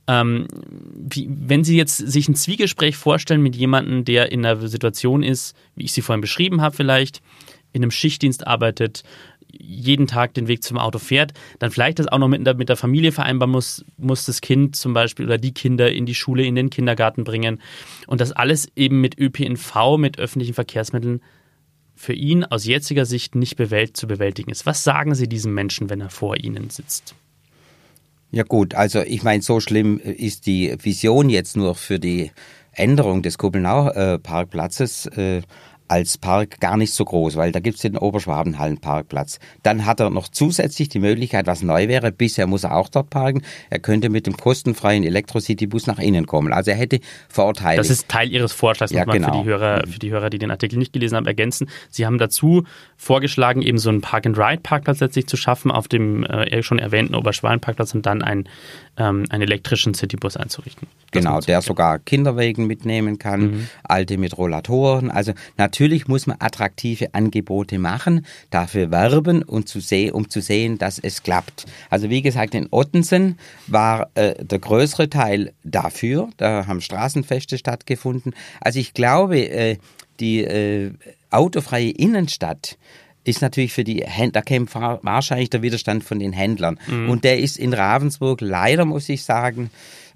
Ähm, 0.07 0.47
wie, 0.95 1.27
wenn 1.29 1.63
Sie 1.63 1.77
jetzt 1.77 1.97
sich 1.97 2.29
ein 2.29 2.35
Zwiegespräch 2.35 2.95
vorstellen 2.95 3.41
mit 3.41 3.55
jemandem, 3.55 4.05
der 4.05 4.31
in 4.31 4.45
einer 4.45 4.67
Situation 4.67 5.21
ist, 5.21 5.55
wie 5.75 5.85
ich 5.85 5.93
sie 5.93 6.01
vorhin 6.01 6.21
beschrieben 6.21 6.61
habe, 6.61 6.75
vielleicht 6.75 7.21
in 7.73 7.83
einem 7.83 7.91
Schichtdienst 7.91 8.47
arbeitet, 8.47 9.03
jeden 9.51 10.07
Tag 10.07 10.33
den 10.33 10.47
Weg 10.47 10.63
zum 10.63 10.77
Auto 10.77 10.99
fährt, 10.99 11.33
dann 11.59 11.71
vielleicht 11.71 11.99
das 11.99 12.07
auch 12.07 12.17
noch 12.17 12.27
mit, 12.27 12.57
mit 12.57 12.69
der 12.69 12.75
Familie 12.75 13.11
vereinbaren 13.11 13.51
muss, 13.51 13.85
muss 13.97 14.25
das 14.25 14.41
Kind 14.41 14.75
zum 14.75 14.93
Beispiel 14.93 15.25
oder 15.25 15.37
die 15.37 15.53
Kinder 15.53 15.91
in 15.91 16.05
die 16.05 16.15
Schule, 16.15 16.43
in 16.43 16.55
den 16.55 16.69
Kindergarten 16.69 17.23
bringen 17.23 17.61
und 18.07 18.21
das 18.21 18.31
alles 18.31 18.67
eben 18.75 19.01
mit 19.01 19.17
ÖPNV, 19.19 19.97
mit 19.97 20.19
öffentlichen 20.19 20.53
Verkehrsmitteln 20.53 21.21
für 21.95 22.13
ihn 22.13 22.43
aus 22.43 22.65
jetziger 22.65 23.05
Sicht 23.05 23.35
nicht 23.35 23.55
bewält, 23.55 23.97
zu 23.97 24.07
bewältigen 24.07 24.51
ist. 24.51 24.65
Was 24.65 24.83
sagen 24.83 25.15
Sie 25.15 25.27
diesem 25.27 25.53
Menschen, 25.53 25.89
wenn 25.89 26.01
er 26.01 26.09
vor 26.09 26.37
Ihnen 26.37 26.69
sitzt? 26.69 27.15
Ja 28.31 28.43
gut, 28.43 28.75
also 28.75 29.01
ich 29.01 29.23
meine, 29.23 29.41
so 29.41 29.59
schlimm 29.59 29.99
ist 29.99 30.47
die 30.47 30.75
Vision 30.81 31.29
jetzt 31.29 31.55
nur 31.55 31.75
für 31.75 31.97
die 31.97 32.31
Änderung 32.73 33.21
des 33.21 33.37
Kuppelnau-Parkplatzes. 33.37 35.05
Äh, 35.07 35.41
als 35.87 36.17
Park 36.17 36.59
gar 36.59 36.77
nicht 36.77 36.93
so 36.93 37.05
groß, 37.05 37.35
weil 37.35 37.51
da 37.51 37.59
gibt's 37.59 37.81
den 37.81 37.97
Oberschwabenhallenparkplatz. 37.97 39.39
Dann 39.63 39.85
hat 39.85 39.99
er 39.99 40.09
noch 40.09 40.27
zusätzlich 40.27 40.89
die 40.89 40.99
Möglichkeit, 40.99 41.47
was 41.47 41.61
neu 41.61 41.87
wäre, 41.87 42.11
bisher 42.11 42.47
muss 42.47 42.63
er 42.63 42.75
auch 42.75 42.89
dort 42.89 43.09
parken, 43.09 43.41
er 43.69 43.79
könnte 43.79 44.09
mit 44.09 44.27
dem 44.27 44.37
kostenfreien 44.37 45.03
Elektrocity-Bus 45.03 45.87
nach 45.87 45.99
innen 45.99 46.25
kommen. 46.25 46.53
Also 46.53 46.71
er 46.71 46.77
hätte 46.77 46.99
Vorteile. 47.29 47.77
Das 47.77 47.89
ist 47.89 48.07
Teil 48.07 48.31
Ihres 48.31 48.53
Vorschlags, 48.53 48.91
ja, 48.91 49.03
genau. 49.03 49.27
für, 49.33 49.43
die 49.43 49.49
Hörer, 49.49 49.83
für 49.87 49.99
die 49.99 50.11
Hörer, 50.11 50.29
die 50.29 50.37
den 50.37 50.51
Artikel 50.51 50.77
nicht 50.77 50.93
gelesen 50.93 51.15
haben, 51.15 51.25
ergänzen. 51.25 51.69
Sie 51.89 52.05
haben 52.05 52.17
dazu 52.17 52.63
vorgeschlagen, 52.95 53.61
eben 53.61 53.77
so 53.77 53.89
einen 53.89 54.01
Park-and-Ride-Parkplatz 54.01 54.99
letztlich 54.99 55.27
zu 55.27 55.37
schaffen 55.37 55.71
auf 55.71 55.87
dem 55.87 56.23
äh, 56.23 56.61
schon 56.63 56.79
erwähnten 56.79 57.15
Oberschwabenparkplatz 57.15 57.93
und 57.93 58.05
dann 58.05 58.21
einen, 58.21 58.49
ähm, 58.97 59.25
einen 59.29 59.43
elektrischen 59.43 59.93
Citybus 59.93 60.37
einzurichten. 60.37 60.87
Das 61.11 61.23
genau, 61.23 61.39
der 61.39 61.61
sogar 61.61 61.99
Kinderwegen 61.99 62.67
mitnehmen 62.67 63.19
kann, 63.19 63.41
mhm. 63.41 63.67
alte 63.83 64.17
mit 64.17 64.37
Rollatoren. 64.37 65.09
Also 65.11 65.33
natürlich 65.57 66.07
muss 66.07 66.27
man 66.27 66.37
attraktive 66.39 67.13
Angebote 67.13 67.79
machen, 67.79 68.25
dafür 68.49 68.91
werben 68.91 69.43
und 69.43 69.69
zu 69.69 69.79
sehen, 69.79 70.11
um 70.11 70.29
zu 70.29 70.41
sehen, 70.41 70.77
dass 70.77 70.99
es 70.99 71.23
klappt. 71.23 71.65
Also 71.89 72.09
wie 72.09 72.21
gesagt, 72.21 72.55
in 72.55 72.67
Ottensen 72.71 73.37
war 73.67 74.09
äh, 74.15 74.43
der 74.43 74.59
größere 74.59 75.09
Teil 75.09 75.53
dafür. 75.63 76.29
Da 76.37 76.67
haben 76.67 76.81
Straßenfeste 76.81 77.57
stattgefunden. 77.57 78.33
Also 78.59 78.79
ich 78.79 78.93
glaube, 78.93 79.39
äh, 79.39 79.77
die 80.19 80.43
äh, 80.43 80.91
autofreie 81.29 81.91
Innenstadt 81.91 82.77
ist 83.27 83.41
natürlich 83.41 83.73
für 83.73 83.83
die 83.83 84.03
Händler, 84.05 84.41
da 84.41 84.41
kämpft 84.41 84.75
wahrscheinlich 84.75 85.49
der 85.49 85.61
Widerstand 85.61 86.03
von 86.03 86.19
den 86.19 86.33
Händlern. 86.33 86.79
Mhm. 86.87 87.09
Und 87.09 87.23
der 87.23 87.39
ist 87.39 87.57
in 87.57 87.73
Ravensburg 87.73 88.41
leider, 88.41 88.85
muss 88.85 89.09
ich 89.09 89.23
sagen, 89.23 89.69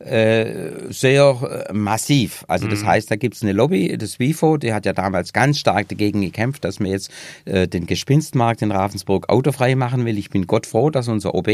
äh, 0.05 0.91
sehr 0.91 1.67
äh, 1.69 1.73
massiv. 1.73 2.43
Also 2.47 2.67
das 2.67 2.81
mhm. 2.81 2.87
heißt, 2.87 3.11
da 3.11 3.15
gibt 3.15 3.35
es 3.35 3.43
eine 3.43 3.53
Lobby, 3.53 3.97
das 3.97 4.19
WIFO, 4.19 4.57
die 4.57 4.73
hat 4.73 4.85
ja 4.85 4.93
damals 4.93 5.33
ganz 5.33 5.59
stark 5.59 5.89
dagegen 5.89 6.21
gekämpft, 6.21 6.63
dass 6.65 6.79
man 6.79 6.91
jetzt 6.91 7.11
äh, 7.45 7.67
den 7.67 7.85
Gespinstmarkt 7.85 8.61
in 8.61 8.71
Ravensburg 8.71 9.29
autofrei 9.29 9.75
machen 9.75 10.05
will. 10.05 10.17
Ich 10.17 10.29
bin 10.29 10.47
Gott 10.47 10.65
froh, 10.65 10.89
dass 10.89 11.07
unser 11.07 11.35
OB 11.35 11.47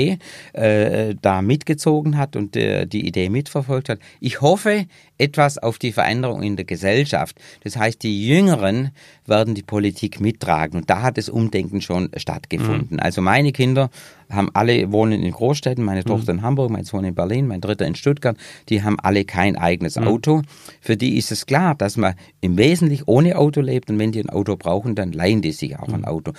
äh, 0.54 1.16
da 1.22 1.42
mitgezogen 1.42 2.18
hat 2.18 2.36
und 2.36 2.56
äh, 2.56 2.86
die 2.86 3.08
Idee 3.08 3.30
mitverfolgt 3.30 3.90
hat. 3.90 4.00
Ich 4.20 4.42
hoffe 4.42 4.86
etwas 5.18 5.58
auf 5.58 5.78
die 5.78 5.92
Veränderung 5.92 6.44
in 6.44 6.56
der 6.56 6.66
Gesellschaft. 6.66 7.38
Das 7.64 7.76
heißt, 7.78 8.04
die 8.04 8.28
Jüngeren 8.28 8.92
werden 9.26 9.56
die 9.56 9.64
Politik 9.64 10.20
mittragen 10.20 10.80
und 10.80 10.90
da 10.90 11.02
hat 11.02 11.18
das 11.18 11.30
Umdenken 11.30 11.82
schon 11.82 12.10
stattgefunden. 12.16 12.98
Mhm. 12.98 13.00
Also 13.00 13.22
meine 13.22 13.52
Kinder 13.52 13.90
haben 14.30 14.50
alle 14.54 14.92
wohnen 14.92 15.22
in 15.22 15.32
Großstädten, 15.32 15.84
meine 15.84 16.02
mhm. 16.02 16.06
Tochter 16.06 16.32
in 16.32 16.42
Hamburg, 16.42 16.70
mein 16.70 16.84
Sohn 16.84 17.06
in 17.06 17.16
Berlin, 17.16 17.48
mein 17.48 17.62
dritter 17.62 17.86
in 17.86 17.96
Stuttgart, 17.96 18.38
die 18.70 18.84
haben 18.84 19.00
alle 19.00 19.26
kein 19.26 19.56
eigenes 19.56 19.98
mhm. 19.98 20.08
Auto. 20.08 20.42
Für 20.82 20.98
die 20.98 21.18
ist 21.18 21.32
es 21.32 21.46
klar, 21.46 21.76
dass 21.76 21.98
man 21.98 22.16
im 22.42 22.58
Wesentlichen 22.58 23.04
ohne 23.06 23.38
Auto 23.38 23.62
lebt 23.62 23.90
und 23.90 24.00
wenn 24.00 24.12
die 24.12 24.22
ein 24.22 24.30
Auto 24.30 24.56
brauchen, 24.56 24.96
dann 24.96 25.12
leihen 25.12 25.42
die 25.42 25.52
sich 25.52 25.78
auch 25.78 25.90
ein 25.90 26.02
mhm. 26.02 26.06
Auto. 26.06 26.34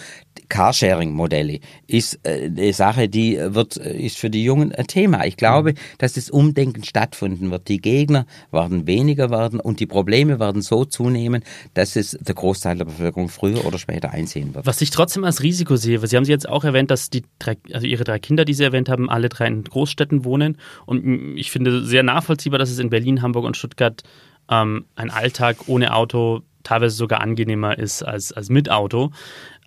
Carsharing-Modelle 0.49 1.61
ist 1.87 2.21
äh, 2.23 2.47
eine 2.47 2.73
Sache, 2.73 3.09
die 3.09 3.39
wird, 3.39 3.77
ist 3.77 4.19
für 4.19 4.31
die 4.31 4.45
Jungen 4.45 4.73
ein 4.73 4.87
Thema. 4.87 5.27
Ich 5.27 5.37
glaube, 5.37 5.73
mhm. 5.73 5.77
dass 5.99 6.15
das 6.15 6.31
Umdenken 6.31 6.85
stattfinden 6.85 7.51
wird. 7.51 7.69
Die 7.69 7.79
Gegner 7.79 8.27
werden 8.51 8.87
weniger 8.87 9.31
werden 9.31 9.61
und 9.61 9.81
die 9.81 9.87
Probleme 9.87 10.41
werden 10.41 10.63
so 10.63 10.85
zunehmen, 10.85 11.43
dass 11.75 11.97
es 11.97 12.17
der 12.21 12.35
Großteil 12.35 12.77
der 12.79 12.85
Bevölkerung 12.87 13.29
früher 13.29 13.65
oder 13.67 13.79
später 13.79 14.11
einsehen 14.11 14.55
wird. 14.55 14.67
Was 14.67 14.81
ich 14.81 14.91
trotzdem 14.91 15.25
als 15.25 15.43
Risiko 15.43 15.77
sehe, 15.77 15.99
Sie 16.07 16.17
haben 16.17 16.25
Sie 16.25 16.33
jetzt 16.33 16.49
auch 16.49 16.65
erwähnt, 16.65 16.91
dass 16.91 17.11
die 17.11 17.25
also 17.79 17.87
Ihre 17.87 18.05
drei 18.05 18.19
Kinder, 18.19 18.45
die 18.45 18.55
Sie 18.55 18.65
erwähnt 18.65 18.89
haben, 18.89 19.09
alle 19.09 19.29
drei 19.29 19.47
in 19.47 19.63
Großstädten 19.63 20.25
wohnen. 20.25 20.59
Und 20.85 21.37
ich 21.37 21.51
finde 21.53 21.85
sehr 21.85 22.03
nachvollziehbar, 22.03 22.59
dass 22.59 22.71
es 22.71 22.81
in 22.81 22.91
Berlin, 22.91 23.23
Hamburg 23.23 23.45
und 23.45 23.57
Stuttgart 23.57 24.03
ähm, 24.51 24.87
ein 24.97 25.11
Alltag 25.11 25.57
ohne 25.69 25.95
Auto 25.95 26.43
teilweise 26.65 26.97
sogar 26.97 27.21
angenehmer 27.21 27.79
ist 27.79 28.03
als, 28.03 28.33
als 28.33 28.51
mit 28.51 28.69
Auto. 28.69 29.11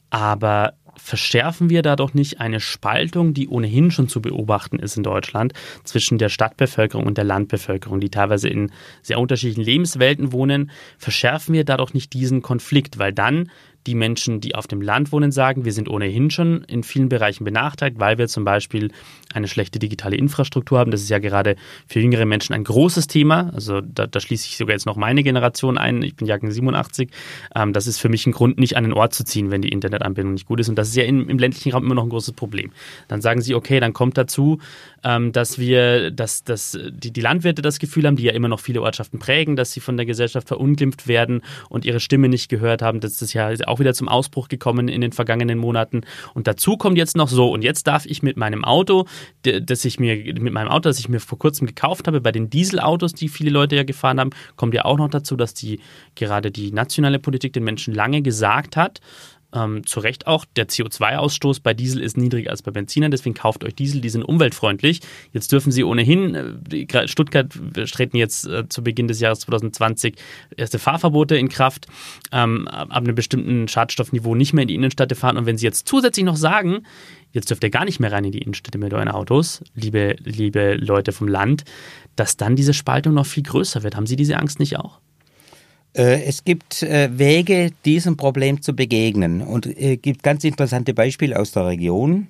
Aber 0.09 0.73
verschärfen 0.97 1.69
wir 1.69 1.83
da 1.83 1.95
doch 1.95 2.13
nicht 2.13 2.41
eine 2.41 2.59
Spaltung, 2.59 3.33
die 3.33 3.47
ohnehin 3.47 3.91
schon 3.91 4.09
zu 4.09 4.21
beobachten 4.21 4.77
ist 4.77 4.97
in 4.97 5.03
Deutschland, 5.03 5.53
zwischen 5.85 6.17
der 6.17 6.27
Stadtbevölkerung 6.27 7.05
und 7.05 7.17
der 7.17 7.23
Landbevölkerung, 7.23 8.01
die 8.01 8.09
teilweise 8.09 8.49
in 8.49 8.71
sehr 9.01 9.19
unterschiedlichen 9.19 9.63
Lebenswelten 9.63 10.33
wohnen, 10.33 10.69
verschärfen 10.97 11.53
wir 11.53 11.63
da 11.63 11.77
doch 11.77 11.93
nicht 11.93 12.11
diesen 12.11 12.41
Konflikt, 12.41 12.99
weil 12.99 13.13
dann 13.13 13.49
die 13.87 13.95
Menschen, 13.95 14.41
die 14.41 14.55
auf 14.55 14.67
dem 14.67 14.81
Land 14.81 15.11
wohnen, 15.11 15.31
sagen, 15.31 15.65
wir 15.65 15.73
sind 15.73 15.89
ohnehin 15.89 16.29
schon 16.29 16.63
in 16.65 16.83
vielen 16.83 17.09
Bereichen 17.09 17.43
benachteiligt, 17.43 17.99
weil 17.99 18.17
wir 18.17 18.27
zum 18.27 18.43
Beispiel 18.43 18.91
eine 19.33 19.47
schlechte 19.47 19.79
digitale 19.79 20.15
Infrastruktur 20.15 20.79
haben. 20.79 20.91
Das 20.91 21.01
ist 21.01 21.09
ja 21.09 21.19
gerade 21.19 21.55
für 21.87 21.99
jüngere 21.99 22.25
Menschen 22.25 22.53
ein 22.53 22.63
großes 22.63 23.07
Thema. 23.07 23.51
Also 23.53 23.81
da, 23.81 24.07
da 24.07 24.19
schließe 24.19 24.47
ich 24.47 24.57
sogar 24.57 24.73
jetzt 24.73 24.85
noch 24.85 24.95
meine 24.95 25.23
Generation 25.23 25.77
ein. 25.77 26.01
Ich 26.03 26.15
bin 26.15 26.27
Jahrgang 26.27 26.51
87. 26.51 27.09
Ähm, 27.55 27.73
das 27.73 27.87
ist 27.87 27.99
für 27.99 28.09
mich 28.09 28.25
ein 28.27 28.33
Grund, 28.33 28.59
nicht 28.59 28.77
an 28.77 28.83
den 28.83 28.93
Ort 28.93 29.13
zu 29.13 29.23
ziehen, 29.23 29.51
wenn 29.51 29.61
die 29.61 29.69
Internetanbindung 29.69 30.33
nicht 30.33 30.45
gut 30.45 30.59
ist. 30.59 30.69
Und 30.69 30.75
das 30.75 30.89
ist 30.89 30.95
ja 30.95 31.03
in, 31.03 31.29
im 31.29 31.39
ländlichen 31.39 31.71
Raum 31.71 31.85
immer 31.85 31.95
noch 31.95 32.03
ein 32.03 32.09
großes 32.09 32.33
Problem. 32.33 32.71
Dann 33.07 33.21
sagen 33.21 33.41
sie, 33.41 33.55
okay, 33.55 33.79
dann 33.79 33.93
kommt 33.93 34.17
dazu, 34.17 34.59
ähm, 35.03 35.31
dass 35.31 35.57
wir, 35.57 36.11
dass, 36.11 36.43
dass 36.43 36.77
die, 36.91 37.11
die 37.11 37.21
Landwirte 37.21 37.61
das 37.61 37.79
Gefühl 37.79 38.05
haben, 38.05 38.15
die 38.15 38.23
ja 38.23 38.33
immer 38.33 38.47
noch 38.47 38.59
viele 38.59 38.81
Ortschaften 38.81 39.19
prägen, 39.19 39.55
dass 39.55 39.71
sie 39.71 39.79
von 39.79 39.97
der 39.97 40.05
Gesellschaft 40.05 40.47
verunglimpft 40.47 41.07
werden 41.07 41.41
und 41.69 41.85
ihre 41.85 41.99
Stimme 41.99 42.29
nicht 42.29 42.49
gehört 42.49 42.81
haben. 42.81 42.99
Das 42.99 43.21
ist 43.21 43.33
ja 43.33 43.51
auch 43.65 43.70
wieder 43.79 43.93
zum 43.93 44.07
Ausbruch 44.07 44.47
gekommen 44.47 44.87
in 44.87 45.01
den 45.01 45.11
vergangenen 45.11 45.57
Monaten. 45.57 46.01
Und 46.33 46.47
dazu 46.47 46.77
kommt 46.77 46.97
jetzt 46.97 47.15
noch 47.15 47.27
so, 47.27 47.51
und 47.51 47.63
jetzt 47.63 47.87
darf 47.87 48.05
ich 48.05 48.23
mit 48.23 48.37
meinem 48.37 48.63
Auto, 48.63 49.05
das 49.43 49.85
ich 49.85 49.99
mir, 49.99 50.15
mit 50.39 50.53
meinem 50.53 50.69
Auto, 50.69 50.89
das 50.89 50.99
ich 50.99 51.09
mir 51.09 51.19
vor 51.19 51.39
kurzem 51.39 51.67
gekauft 51.67 52.07
habe, 52.07 52.21
bei 52.21 52.31
den 52.31 52.49
Dieselautos, 52.49 53.13
die 53.13 53.29
viele 53.29 53.51
Leute 53.51 53.75
ja 53.75 53.83
gefahren 53.83 54.19
haben, 54.19 54.31
kommt 54.55 54.73
ja 54.73 54.85
auch 54.85 54.97
noch 54.97 55.09
dazu, 55.09 55.35
dass 55.35 55.53
die 55.53 55.79
gerade 56.15 56.51
die 56.51 56.71
nationale 56.71 57.19
Politik 57.19 57.53
den 57.53 57.63
Menschen 57.63 57.93
lange 57.93 58.21
gesagt 58.21 58.77
hat, 58.77 58.99
ähm, 59.53 59.85
zu 59.85 59.99
Recht 59.99 60.27
auch, 60.27 60.45
der 60.55 60.67
CO2-Ausstoß 60.67 61.61
bei 61.61 61.73
Diesel 61.73 62.01
ist 62.01 62.17
niedriger 62.17 62.51
als 62.51 62.61
bei 62.61 62.71
Benzinern, 62.71 63.11
deswegen 63.11 63.35
kauft 63.35 63.63
euch 63.63 63.75
Diesel, 63.75 64.01
die 64.01 64.09
sind 64.09 64.23
umweltfreundlich. 64.23 65.01
Jetzt 65.33 65.51
dürfen 65.51 65.71
sie 65.71 65.83
ohnehin, 65.83 66.35
äh, 66.71 67.07
Stuttgart 67.07 67.51
treten 67.91 68.17
jetzt 68.17 68.47
äh, 68.47 68.67
zu 68.69 68.83
Beginn 68.83 69.07
des 69.07 69.19
Jahres 69.19 69.39
2020 69.41 70.15
erste 70.55 70.79
Fahrverbote 70.79 71.35
in 71.35 71.49
Kraft, 71.49 71.87
ähm, 72.31 72.67
ab 72.67 72.91
einem 72.91 73.15
bestimmten 73.15 73.67
Schadstoffniveau 73.67 74.35
nicht 74.35 74.53
mehr 74.53 74.63
in 74.63 74.67
die 74.67 74.75
Innenstädte 74.75 75.15
fahren. 75.15 75.37
Und 75.37 75.45
wenn 75.45 75.57
sie 75.57 75.65
jetzt 75.65 75.87
zusätzlich 75.87 76.25
noch 76.25 76.35
sagen, 76.35 76.85
jetzt 77.31 77.49
dürft 77.49 77.63
ihr 77.63 77.69
gar 77.69 77.85
nicht 77.85 77.99
mehr 77.99 78.11
rein 78.11 78.25
in 78.25 78.31
die 78.31 78.41
Innenstädte 78.41 78.77
mit 78.77 78.93
euren 78.93 79.09
Autos, 79.09 79.63
liebe, 79.75 80.15
liebe 80.23 80.75
Leute 80.75 81.11
vom 81.11 81.27
Land, 81.27 81.63
dass 82.15 82.37
dann 82.37 82.55
diese 82.55 82.73
Spaltung 82.73 83.13
noch 83.13 83.25
viel 83.25 83.43
größer 83.43 83.83
wird. 83.83 83.95
Haben 83.95 84.07
Sie 84.07 84.15
diese 84.15 84.37
Angst 84.37 84.59
nicht 84.59 84.77
auch? 84.77 84.99
Äh, 85.93 86.23
es 86.23 86.43
gibt 86.43 86.83
äh, 86.83 87.09
Wege, 87.17 87.71
diesem 87.85 88.17
Problem 88.17 88.61
zu 88.61 88.73
begegnen 88.73 89.41
und 89.41 89.65
es 89.65 89.75
äh, 89.77 89.97
gibt 89.97 90.23
ganz 90.23 90.43
interessante 90.43 90.93
Beispiele 90.93 91.37
aus 91.37 91.51
der 91.51 91.65
Region. 91.67 92.27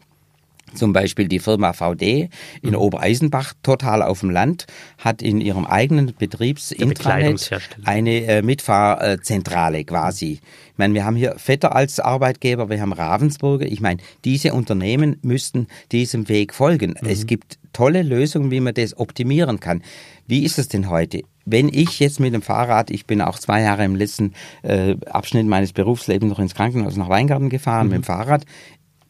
Zum 0.73 0.93
Beispiel 0.93 1.27
die 1.27 1.39
Firma 1.39 1.73
VD 1.73 2.29
in 2.61 2.69
mhm. 2.71 2.75
Obereisenbach, 2.75 3.53
total 3.63 4.01
auf 4.01 4.21
dem 4.21 4.29
Land, 4.29 4.67
hat 4.97 5.21
in 5.21 5.41
ihrem 5.41 5.65
eigenen 5.65 6.13
Betriebsintranet 6.17 7.49
eine 7.83 8.25
äh, 8.25 8.41
Mitfahrzentrale 8.41 9.83
quasi. 9.83 10.39
Ich 10.71 10.77
meine, 10.77 10.93
wir 10.93 11.05
haben 11.05 11.15
hier 11.15 11.35
Vetter 11.37 11.75
als 11.75 11.99
Arbeitgeber, 11.99 12.69
wir 12.69 12.81
haben 12.81 12.93
Ravensburger. 12.93 13.65
Ich 13.65 13.81
meine, 13.81 14.01
diese 14.25 14.53
Unternehmen 14.53 15.17
müssten 15.21 15.67
diesem 15.91 16.29
Weg 16.29 16.53
folgen. 16.53 16.95
Mhm. 17.01 17.09
Es 17.09 17.25
gibt 17.25 17.59
tolle 17.73 18.03
Lösungen, 18.03 18.51
wie 18.51 18.59
man 18.59 18.73
das 18.73 18.97
optimieren 18.97 19.59
kann. 19.59 19.83
Wie 20.27 20.43
ist 20.43 20.59
es 20.59 20.67
denn 20.67 20.89
heute? 20.89 21.23
wenn 21.45 21.69
ich 21.69 21.99
jetzt 21.99 22.19
mit 22.19 22.33
dem 22.33 22.41
Fahrrad, 22.41 22.91
ich 22.91 23.05
bin 23.05 23.21
auch 23.21 23.39
zwei 23.39 23.61
Jahre 23.61 23.83
im 23.83 23.95
letzten 23.95 24.33
äh, 24.61 24.95
Abschnitt 25.07 25.47
meines 25.47 25.73
Berufslebens 25.73 26.29
noch 26.29 26.39
ins 26.39 26.55
Krankenhaus 26.55 26.95
nach 26.97 27.09
Weingarten 27.09 27.49
gefahren 27.49 27.87
mhm. 27.87 27.93
mit 27.93 28.01
dem 28.01 28.03
Fahrrad, 28.03 28.45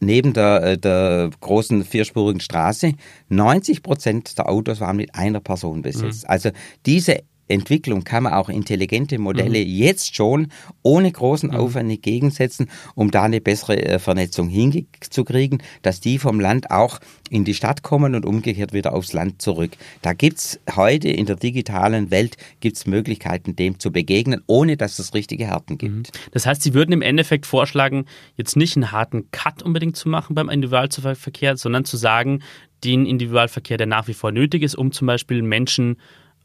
neben 0.02 0.32
der, 0.32 0.62
äh, 0.62 0.78
der 0.78 1.30
großen 1.40 1.84
vierspurigen 1.84 2.40
Straße 2.40 2.92
90 3.28 3.82
Prozent 3.82 4.36
der 4.36 4.48
Autos 4.48 4.80
waren 4.80 4.96
mit 4.96 5.14
einer 5.14 5.40
Person 5.40 5.82
besetzt. 5.82 6.24
Mhm. 6.24 6.30
Also 6.30 6.50
diese 6.84 7.22
Entwicklung 7.52 8.04
kann 8.04 8.24
man 8.24 8.32
auch 8.32 8.48
intelligente 8.48 9.18
Modelle 9.18 9.60
mhm. 9.60 9.70
jetzt 9.70 10.16
schon 10.16 10.48
ohne 10.82 11.10
großen 11.10 11.50
mhm. 11.50 11.56
Aufwand 11.56 11.90
entgegensetzen, 11.90 12.68
um 12.94 13.10
da 13.10 13.24
eine 13.24 13.40
bessere 13.40 13.80
äh, 13.82 13.98
Vernetzung 13.98 14.48
hinzukriegen, 14.48 15.62
dass 15.82 16.00
die 16.00 16.18
vom 16.18 16.40
Land 16.40 16.70
auch 16.70 16.98
in 17.30 17.44
die 17.44 17.54
Stadt 17.54 17.82
kommen 17.82 18.14
und 18.14 18.26
umgekehrt 18.26 18.72
wieder 18.72 18.94
aufs 18.94 19.12
Land 19.12 19.40
zurück. 19.40 19.72
Da 20.02 20.12
gibt's 20.12 20.60
heute 20.74 21.08
in 21.08 21.26
der 21.26 21.36
digitalen 21.36 22.10
Welt 22.10 22.36
gibt's 22.60 22.86
Möglichkeiten, 22.86 23.56
dem 23.56 23.78
zu 23.78 23.90
begegnen, 23.90 24.42
ohne 24.46 24.76
dass 24.76 24.98
es 24.98 25.14
richtige 25.14 25.46
Härten 25.46 25.78
gibt. 25.78 25.94
Mhm. 25.94 26.02
Das 26.32 26.46
heißt, 26.46 26.62
Sie 26.62 26.74
würden 26.74 26.92
im 26.92 27.02
Endeffekt 27.02 27.46
vorschlagen, 27.46 28.06
jetzt 28.36 28.56
nicht 28.56 28.76
einen 28.76 28.92
harten 28.92 29.30
Cut 29.30 29.62
unbedingt 29.62 29.96
zu 29.96 30.08
machen 30.08 30.34
beim 30.34 30.48
Individualverkehr, 30.48 31.56
sondern 31.56 31.84
zu 31.84 31.96
sagen, 31.96 32.42
den 32.84 33.06
Individualverkehr, 33.06 33.76
der 33.76 33.86
nach 33.86 34.08
wie 34.08 34.14
vor 34.14 34.32
nötig 34.32 34.62
ist, 34.62 34.74
um 34.74 34.92
zum 34.92 35.06
Beispiel 35.06 35.42
Menschen 35.42 35.96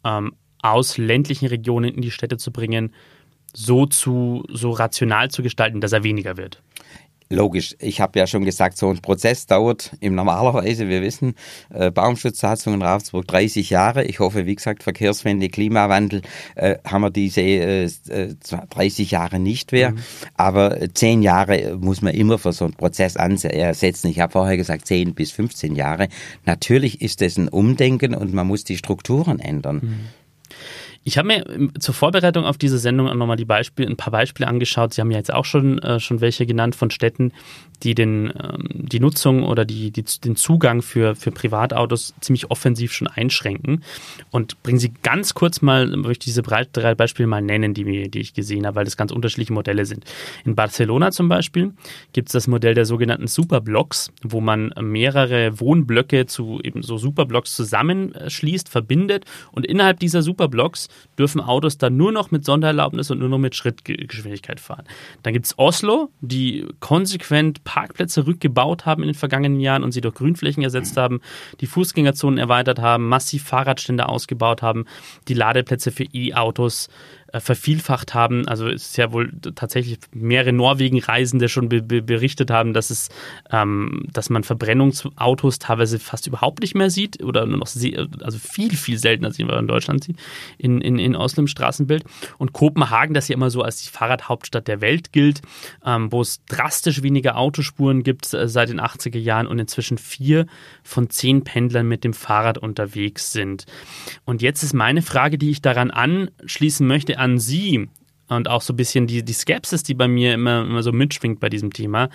ähm, 0.03 0.33
aus 0.61 0.97
ländlichen 0.97 1.47
Regionen 1.47 1.93
in 1.93 2.01
die 2.01 2.11
Städte 2.11 2.37
zu 2.37 2.51
bringen, 2.51 2.93
so 3.53 3.85
zu 3.85 4.43
so 4.51 4.71
rational 4.71 5.31
zu 5.31 5.43
gestalten, 5.43 5.81
dass 5.81 5.93
er 5.93 6.03
weniger 6.03 6.37
wird. 6.37 6.61
Logisch. 7.29 7.75
Ich 7.79 7.99
habe 7.99 8.19
ja 8.19 8.25
schon 8.25 8.45
gesagt, 8.45 8.77
so 8.77 8.89
ein 8.89 8.99
Prozess 8.99 9.47
dauert 9.47 9.91
im 9.99 10.15
normalerweise, 10.15 10.87
wir 10.87 11.01
wissen, 11.01 11.35
äh, 11.73 11.91
Baumschutzsatzung 11.91 12.75
in 12.75 12.81
Ravensburg 12.81 13.27
30 13.27 13.69
Jahre. 13.69 14.05
Ich 14.05 14.19
hoffe, 14.19 14.45
wie 14.45 14.55
gesagt, 14.55 14.83
Verkehrswende, 14.83 15.49
Klimawandel 15.49 16.21
äh, 16.55 16.77
haben 16.85 17.01
wir 17.01 17.09
diese 17.09 17.41
äh, 17.41 17.89
30 18.69 19.11
Jahre 19.11 19.39
nicht 19.39 19.73
mehr. 19.73 19.91
Mhm. 19.91 19.97
Aber 20.35 20.77
10 20.93 21.21
Jahre 21.21 21.77
muss 21.77 22.01
man 22.01 22.13
immer 22.13 22.37
für 22.37 22.53
so 22.53 22.63
einen 22.63 22.75
Prozess 22.75 23.17
ansetzen. 23.17 24.07
Ich 24.07 24.21
habe 24.21 24.31
vorher 24.31 24.55
gesagt 24.55 24.87
10 24.87 25.13
bis 25.13 25.33
15 25.33 25.75
Jahre. 25.75 26.07
Natürlich 26.45 27.01
ist 27.01 27.21
es 27.21 27.37
ein 27.37 27.49
Umdenken 27.49 28.15
und 28.15 28.33
man 28.33 28.47
muss 28.47 28.63
die 28.63 28.77
Strukturen 28.77 29.39
ändern. 29.39 29.81
Mhm. 29.83 29.99
Ich 31.07 31.17
habe 31.17 31.29
mir 31.29 31.69
zur 31.79 31.93
Vorbereitung 31.93 32.43
auf 32.43 32.57
diese 32.57 32.77
Sendung 32.77 33.07
auch 33.07 33.13
nochmal 33.13 33.37
die 33.37 33.45
Beispiele, 33.45 33.87
ein 33.87 33.95
paar 33.95 34.11
Beispiele 34.11 34.45
angeschaut. 34.45 34.93
Sie 34.93 34.99
haben 34.99 35.09
ja 35.09 35.17
jetzt 35.17 35.33
auch 35.33 35.45
schon, 35.45 35.79
äh, 35.79 36.01
schon 36.01 36.19
welche 36.19 36.45
genannt 36.45 36.75
von 36.75 36.91
Städten, 36.91 37.31
die 37.83 37.95
den, 37.95 38.33
ähm, 38.37 38.67
die 38.71 38.99
Nutzung 38.99 39.43
oder 39.43 39.63
die, 39.63 39.91
die, 39.91 40.03
den 40.03 40.35
Zugang 40.35 40.81
für, 40.81 41.15
für 41.15 41.31
Privatautos 41.31 42.13
ziemlich 42.19 42.51
offensiv 42.51 42.91
schon 42.91 43.07
einschränken. 43.07 43.85
Und 44.31 44.61
bringen 44.63 44.79
Sie 44.79 44.91
ganz 45.01 45.33
kurz 45.33 45.61
mal, 45.61 45.87
möchte 45.95 46.23
ich 46.27 46.35
diese 46.35 46.41
drei 46.41 46.93
Beispiele 46.93 47.27
mal 47.27 47.41
nennen, 47.41 47.73
die, 47.73 48.09
die 48.09 48.19
ich 48.19 48.33
gesehen 48.33 48.65
habe, 48.65 48.75
weil 48.75 48.85
das 48.85 48.97
ganz 48.97 49.13
unterschiedliche 49.13 49.53
Modelle 49.53 49.85
sind. 49.85 50.03
In 50.43 50.55
Barcelona 50.55 51.11
zum 51.11 51.29
Beispiel 51.29 51.71
gibt 52.11 52.27
es 52.27 52.33
das 52.33 52.47
Modell 52.47 52.73
der 52.73 52.85
sogenannten 52.85 53.27
Superblocks, 53.27 54.11
wo 54.23 54.41
man 54.41 54.73
mehrere 54.81 55.57
Wohnblöcke 55.57 56.25
zu 56.25 56.59
eben 56.61 56.83
so 56.83 56.97
Superblocks 56.97 57.55
zusammenschließt, 57.55 58.67
verbindet 58.67 59.23
und 59.53 59.65
innerhalb 59.65 60.01
dieser 60.01 60.21
Superblocks 60.21 60.89
dürfen 61.17 61.41
Autos 61.41 61.77
dann 61.77 61.97
nur 61.97 62.11
noch 62.11 62.31
mit 62.31 62.45
Sondererlaubnis 62.45 63.11
und 63.11 63.19
nur 63.19 63.29
noch 63.29 63.37
mit 63.37 63.55
Schrittgeschwindigkeit 63.55 64.59
fahren. 64.59 64.85
Dann 65.23 65.33
gibt 65.33 65.45
es 65.45 65.57
Oslo, 65.57 66.09
die 66.21 66.65
konsequent 66.79 67.63
Parkplätze 67.63 68.27
rückgebaut 68.27 68.85
haben 68.85 69.03
in 69.03 69.09
den 69.09 69.15
vergangenen 69.15 69.59
Jahren 69.59 69.83
und 69.83 69.91
sie 69.91 70.01
durch 70.01 70.15
Grünflächen 70.15 70.63
ersetzt 70.63 70.97
haben, 70.97 71.21
die 71.61 71.67
Fußgängerzonen 71.67 72.37
erweitert 72.37 72.79
haben, 72.79 73.07
massiv 73.07 73.43
Fahrradstände 73.43 74.07
ausgebaut 74.07 74.61
haben, 74.61 74.85
die 75.27 75.33
Ladeplätze 75.33 75.91
für 75.91 76.03
E-Autos 76.03 76.89
äh, 77.33 77.39
vervielfacht 77.39 78.13
haben. 78.13 78.47
Also 78.47 78.67
es 78.67 78.87
ist 78.87 78.97
ja 78.97 79.11
wohl 79.11 79.31
tatsächlich 79.55 79.99
mehrere 80.13 80.53
Norwegen-Reisende 80.53 81.49
schon 81.49 81.69
be 81.69 81.81
berichtet 81.81 82.51
haben, 82.51 82.73
dass 82.73 82.89
es, 82.89 83.09
ähm, 83.51 84.05
dass 84.11 84.29
man 84.29 84.43
Verbrennungsautos 84.43 85.59
teilweise 85.59 85.99
fast 85.99 86.27
überhaupt 86.27 86.61
nicht 86.61 86.75
mehr 86.75 86.89
sieht 86.89 87.23
oder 87.23 87.45
nur 87.45 87.57
noch 87.57 87.67
also 87.67 88.37
viel, 88.39 88.75
viel 88.75 88.97
seltener 88.97 89.27
als 89.27 89.39
man 89.39 89.59
in 89.59 89.67
Deutschland 89.67 90.03
sieht, 90.03 90.17
in, 90.57 90.81
in, 90.81 90.99
in 90.99 91.15
Oslo 91.15 91.41
im 91.41 91.47
Straßenbild. 91.47 92.03
Und 92.37 92.53
Kopenhagen, 92.53 93.13
das 93.13 93.27
ja 93.27 93.35
immer 93.35 93.49
so 93.49 93.61
als 93.61 93.81
die 93.83 93.89
Fahrradhauptstadt 93.89 94.67
der 94.67 94.81
Welt 94.81 95.11
gilt, 95.11 95.41
ähm, 95.85 96.11
wo 96.11 96.21
es 96.21 96.43
drastisch 96.45 97.03
weniger 97.03 97.37
Autospuren 97.37 98.03
gibt 98.03 98.33
äh, 98.33 98.47
seit 98.47 98.69
den 98.69 98.79
80er 98.79 99.19
Jahren 99.19 99.47
und 99.47 99.59
inzwischen 99.59 99.97
vier 99.97 100.45
von 100.83 101.09
zehn 101.09 101.43
Pendlern 101.43 101.87
mit 101.87 102.03
dem 102.03 102.13
Fahrrad 102.13 102.57
unterwegs 102.57 103.31
sind. 103.31 103.65
Und 104.25 104.41
jetzt 104.41 104.63
ist 104.63 104.73
meine 104.73 105.01
Frage, 105.01 105.37
die 105.37 105.51
ich 105.51 105.61
daran 105.61 105.91
anschließen 105.91 106.87
möchte, 106.87 107.16
an 107.17 107.39
Sie 107.39 107.89
und 108.27 108.49
auch 108.49 108.61
so 108.61 108.73
ein 108.73 108.77
bisschen 108.77 109.07
die, 109.07 109.23
die 109.23 109.33
Skepsis, 109.33 109.83
die 109.83 109.93
bei 109.93 110.07
mir 110.07 110.33
immer, 110.33 110.61
immer 110.61 110.83
so 110.83 110.91
mitschwingt 110.91 111.39
bei 111.39 111.49
diesem 111.49 111.73
Thema. 111.73 112.09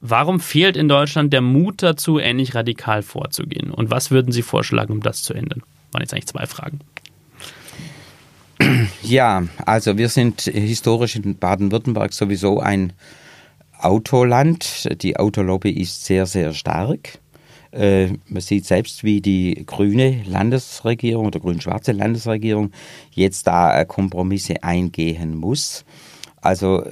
Warum 0.00 0.38
fehlt 0.38 0.76
in 0.76 0.88
Deutschland 0.88 1.32
der 1.32 1.40
Mut 1.40 1.82
dazu, 1.82 2.18
ähnlich 2.18 2.54
radikal 2.54 3.02
vorzugehen? 3.02 3.70
Und 3.70 3.90
was 3.90 4.10
würden 4.10 4.32
Sie 4.32 4.42
vorschlagen, 4.42 4.92
um 4.92 5.00
das 5.00 5.22
zu 5.22 5.34
ändern? 5.34 5.62
Waren 5.90 6.02
jetzt 6.02 6.12
eigentlich 6.12 6.26
zwei 6.26 6.46
Fragen. 6.46 6.80
Ja, 9.02 9.44
also 9.64 9.96
wir 9.96 10.08
sind 10.08 10.42
historisch 10.42 11.16
in 11.16 11.36
Baden-Württemberg 11.36 12.12
sowieso 12.12 12.60
ein 12.60 12.92
Autoland. 13.78 14.88
Die 15.02 15.16
Autolobby 15.16 15.70
ist 15.70 16.04
sehr, 16.04 16.26
sehr 16.26 16.52
stark. 16.52 17.18
Äh, 17.72 18.08
man 18.26 18.40
sieht 18.40 18.64
selbst, 18.64 19.04
wie 19.04 19.20
die 19.20 19.64
grüne 19.66 20.22
Landesregierung 20.24 21.26
oder 21.26 21.40
grün-schwarze 21.40 21.92
Landesregierung 21.92 22.72
jetzt 23.12 23.46
da 23.46 23.80
äh, 23.80 23.84
Kompromisse 23.84 24.62
eingehen 24.62 25.36
muss. 25.36 25.84
Also 26.40 26.84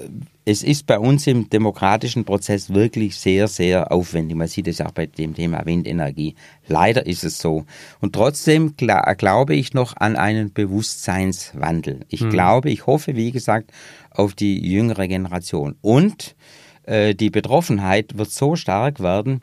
es 0.49 0.63
ist 0.63 0.87
bei 0.87 0.99
uns 0.99 1.27
im 1.27 1.51
demokratischen 1.51 2.25
Prozess 2.25 2.73
wirklich 2.73 3.17
sehr, 3.17 3.49
sehr 3.49 3.91
aufwendig. 3.91 4.37
Man 4.37 4.47
sieht 4.47 4.69
es 4.69 4.81
auch 4.81 4.93
bei 4.93 5.07
dem 5.07 5.35
Thema 5.35 5.67
Windenergie. 5.67 6.37
Leider 6.69 7.05
ist 7.05 7.25
es 7.25 7.39
so. 7.39 7.65
Und 8.01 8.13
trotzdem 8.13 8.75
glaube 8.77 9.57
ich 9.57 9.75
noch 9.75 9.97
an 9.97 10.15
einen 10.15 10.53
Bewusstseinswandel. 10.53 12.01
Ich 12.09 12.21
hm. 12.21 12.31
glaube, 12.31 12.71
ich 12.71 12.87
hoffe, 12.87 13.17
wie 13.17 13.33
gesagt, 13.33 13.73
auf 14.11 14.35
die 14.35 14.65
jüngere 14.65 15.09
Generation. 15.09 15.75
Und 15.81 16.37
äh, 16.85 17.15
die 17.17 17.31
Betroffenheit 17.31 18.17
wird 18.17 18.31
so 18.31 18.55
stark 18.55 19.01
werden, 19.01 19.41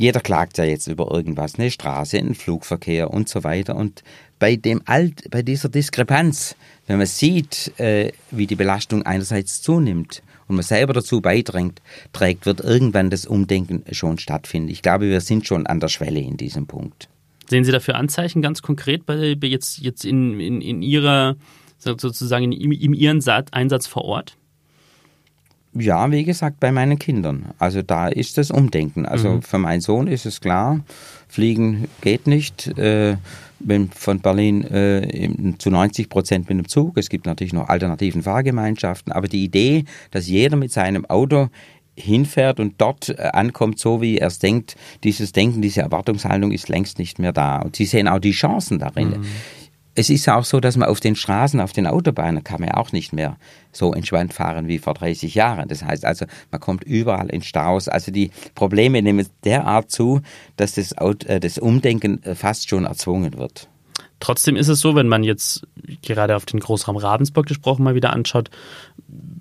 jeder 0.00 0.20
klagt 0.20 0.56
ja 0.56 0.64
jetzt 0.64 0.86
über 0.86 1.10
irgendwas, 1.10 1.56
eine 1.56 1.70
Straße, 1.70 2.16
einen 2.16 2.34
Flugverkehr 2.34 3.12
und 3.12 3.28
so 3.28 3.44
weiter. 3.44 3.76
Und 3.76 4.02
bei 4.38 4.56
dem 4.56 4.80
Alt, 4.86 5.30
bei 5.30 5.42
dieser 5.42 5.68
Diskrepanz, 5.68 6.56
wenn 6.86 6.96
man 6.96 7.06
sieht, 7.06 7.78
äh, 7.78 8.10
wie 8.30 8.46
die 8.46 8.54
Belastung 8.54 9.02
einerseits 9.02 9.60
zunimmt 9.60 10.22
und 10.48 10.56
man 10.56 10.64
selber 10.64 10.94
dazu 10.94 11.20
beiträgt, 11.20 11.82
trägt, 12.14 12.46
wird 12.46 12.60
irgendwann 12.62 13.10
das 13.10 13.26
Umdenken 13.26 13.84
schon 13.92 14.16
stattfinden. 14.16 14.70
Ich 14.70 14.80
glaube, 14.80 15.10
wir 15.10 15.20
sind 15.20 15.46
schon 15.46 15.66
an 15.66 15.80
der 15.80 15.88
Schwelle 15.88 16.20
in 16.20 16.38
diesem 16.38 16.66
Punkt. 16.66 17.10
Sehen 17.50 17.64
Sie 17.64 17.72
dafür 17.72 17.96
Anzeichen 17.96 18.40
ganz 18.40 18.62
konkret 18.62 19.04
bei, 19.04 19.36
jetzt, 19.42 19.80
jetzt 19.80 20.06
in, 20.06 20.40
in, 20.40 20.62
in 20.62 20.80
Ihrer, 20.80 21.36
sozusagen 21.76 22.52
in, 22.52 22.72
in 22.72 22.94
Ihren 22.94 23.22
Einsatz 23.52 23.86
vor 23.86 24.06
Ort? 24.06 24.38
Ja, 25.72 26.10
wie 26.10 26.24
gesagt, 26.24 26.58
bei 26.58 26.72
meinen 26.72 26.98
Kindern. 26.98 27.46
Also 27.58 27.82
da 27.82 28.08
ist 28.08 28.38
das 28.38 28.50
Umdenken. 28.50 29.06
Also 29.06 29.34
mhm. 29.34 29.42
für 29.42 29.58
meinen 29.58 29.80
Sohn 29.80 30.08
ist 30.08 30.26
es 30.26 30.40
klar, 30.40 30.80
fliegen 31.28 31.86
geht 32.00 32.26
nicht. 32.26 32.66
Äh, 32.76 33.16
bin 33.60 33.90
von 33.90 34.20
Berlin 34.20 34.64
äh, 34.64 35.54
zu 35.58 35.70
90 35.70 36.08
Prozent 36.08 36.48
mit 36.48 36.58
dem 36.58 36.68
Zug. 36.68 36.96
Es 36.96 37.08
gibt 37.08 37.26
natürlich 37.26 37.52
noch 37.52 37.68
alternativen 37.68 38.22
Fahrgemeinschaften. 38.22 39.12
Aber 39.12 39.28
die 39.28 39.44
Idee, 39.44 39.84
dass 40.10 40.26
jeder 40.26 40.56
mit 40.56 40.72
seinem 40.72 41.04
Auto 41.06 41.50
hinfährt 41.94 42.58
und 42.58 42.74
dort 42.78 43.10
äh, 43.10 43.30
ankommt, 43.32 43.78
so 43.78 44.00
wie 44.00 44.18
er 44.18 44.28
es 44.28 44.38
denkt, 44.38 44.76
dieses 45.04 45.32
Denken, 45.32 45.62
diese 45.62 45.82
Erwartungshaltung 45.82 46.50
ist 46.50 46.68
längst 46.68 46.98
nicht 46.98 47.18
mehr 47.18 47.32
da. 47.32 47.58
Und 47.58 47.76
Sie 47.76 47.84
sehen 47.84 48.08
auch 48.08 48.18
die 48.18 48.32
Chancen 48.32 48.78
darin. 48.78 49.10
Mhm. 49.10 49.26
Es 50.00 50.08
ist 50.08 50.24
ja 50.24 50.36
auch 50.36 50.46
so, 50.46 50.60
dass 50.60 50.78
man 50.78 50.88
auf 50.88 50.98
den 50.98 51.14
Straßen, 51.14 51.60
auf 51.60 51.74
den 51.74 51.86
Autobahnen 51.86 52.42
kann 52.42 52.58
man 52.60 52.70
ja 52.70 52.78
auch 52.78 52.90
nicht 52.90 53.12
mehr 53.12 53.36
so 53.70 53.92
entspannt 53.92 54.32
fahren 54.32 54.66
wie 54.66 54.78
vor 54.78 54.94
30 54.94 55.34
Jahren. 55.34 55.68
Das 55.68 55.84
heißt 55.84 56.06
also, 56.06 56.24
man 56.50 56.58
kommt 56.58 56.84
überall 56.84 57.28
in 57.28 57.42
Staus. 57.42 57.86
Also 57.86 58.10
die 58.10 58.30
Probleme 58.54 59.02
nehmen 59.02 59.26
derart 59.44 59.90
zu, 59.90 60.22
dass 60.56 60.76
das, 60.76 60.92
äh, 61.26 61.38
das 61.38 61.58
Umdenken 61.58 62.22
äh, 62.22 62.34
fast 62.34 62.70
schon 62.70 62.86
erzwungen 62.86 63.36
wird. 63.36 63.68
Trotzdem 64.20 64.56
ist 64.56 64.68
es 64.68 64.80
so, 64.80 64.94
wenn 64.94 65.08
man 65.08 65.24
jetzt 65.24 65.66
gerade 66.02 66.36
auf 66.36 66.44
den 66.44 66.60
Großraum 66.60 66.96
Ravensburg 66.96 67.46
gesprochen 67.46 67.82
mal 67.82 67.94
wieder 67.94 68.12
anschaut, 68.12 68.50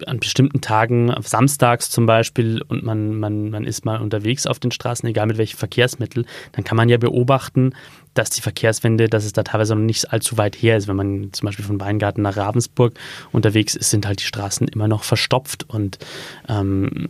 an 0.06 0.20
bestimmten 0.20 0.62
Tagen, 0.62 1.14
samstags 1.22 1.90
zum 1.90 2.06
Beispiel, 2.06 2.62
und 2.68 2.84
man, 2.84 3.20
man, 3.20 3.50
man 3.50 3.66
ist 3.66 3.86
mal 3.86 4.02
unterwegs 4.02 4.48
auf 4.48 4.60
den 4.60 4.72
Straßen, 4.72 5.08
egal 5.08 5.28
mit 5.28 5.38
welchem 5.38 5.58
Verkehrsmittel, 5.58 6.26
dann 6.54 6.64
kann 6.64 6.78
man 6.78 6.90
ja 6.90 6.98
beobachten, 6.98 7.74
dass 8.14 8.30
die 8.30 8.42
Verkehrswende, 8.42 9.08
dass 9.08 9.26
es 9.26 9.34
da 9.34 9.44
teilweise 9.44 9.76
noch 9.76 9.84
nicht 9.84 10.12
allzu 10.12 10.38
weit 10.38 10.56
her 10.56 10.78
ist. 10.78 10.88
Wenn 10.88 10.96
man 10.96 11.30
zum 11.34 11.46
Beispiel 11.46 11.66
von 11.66 11.80
Weingarten 11.80 12.22
nach 12.22 12.38
Ravensburg 12.38 12.94
unterwegs 13.32 13.76
ist, 13.76 13.92
sind 13.92 14.08
halt 14.08 14.20
die 14.20 14.26
Straßen 14.26 14.68
immer 14.68 14.88
noch 14.88 15.04
verstopft. 15.04 15.70
Und 15.70 16.00
ähm, 16.48 17.08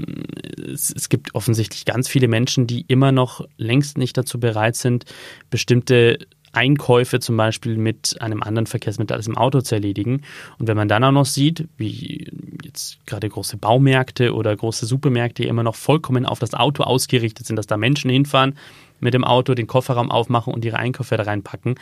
es, 0.71 0.93
es 0.93 1.10
gibt 1.10 1.36
offensichtlich 1.36 1.86
ganz 1.86 2.08
viele 2.08 2.27
Menschen, 2.27 2.67
die 2.67 2.86
immer 2.88 3.12
noch 3.12 3.45
längst 3.58 3.97
nicht 3.97 4.17
dazu 4.17 4.39
bereit 4.39 4.75
sind, 4.75 5.05
bestimmte 5.49 6.19
Einkäufe 6.51 7.19
zum 7.19 7.38
Beispiel 7.38 7.77
mit 7.77 8.21
einem 8.21 8.43
anderen 8.43 8.65
Verkehrsmittel 8.65 9.15
als 9.15 9.27
im 9.27 9.38
Auto 9.38 9.62
zu 9.62 9.75
erledigen. 9.75 10.21
Und 10.57 10.67
wenn 10.67 10.77
man 10.77 10.88
dann 10.88 11.03
auch 11.03 11.12
noch 11.12 11.25
sieht, 11.25 11.67
wie 11.77 12.27
jetzt 12.63 13.05
gerade 13.05 13.29
große 13.29 13.57
Baumärkte 13.57 14.33
oder 14.33 14.55
große 14.55 14.85
Supermärkte 14.85 15.43
immer 15.43 15.63
noch 15.63 15.75
vollkommen 15.75 16.25
auf 16.25 16.39
das 16.39 16.53
Auto 16.53 16.83
ausgerichtet 16.83 17.45
sind, 17.45 17.55
dass 17.55 17.67
da 17.67 17.77
Menschen 17.77 18.09
hinfahren, 18.09 18.55
mit 18.99 19.13
dem 19.13 19.23
Auto 19.23 19.53
den 19.53 19.67
Kofferraum 19.67 20.12
aufmachen 20.12 20.53
und 20.53 20.65
ihre 20.65 20.77
Einkäufe 20.77 21.15
da 21.17 21.23
reinpacken, 21.23 21.75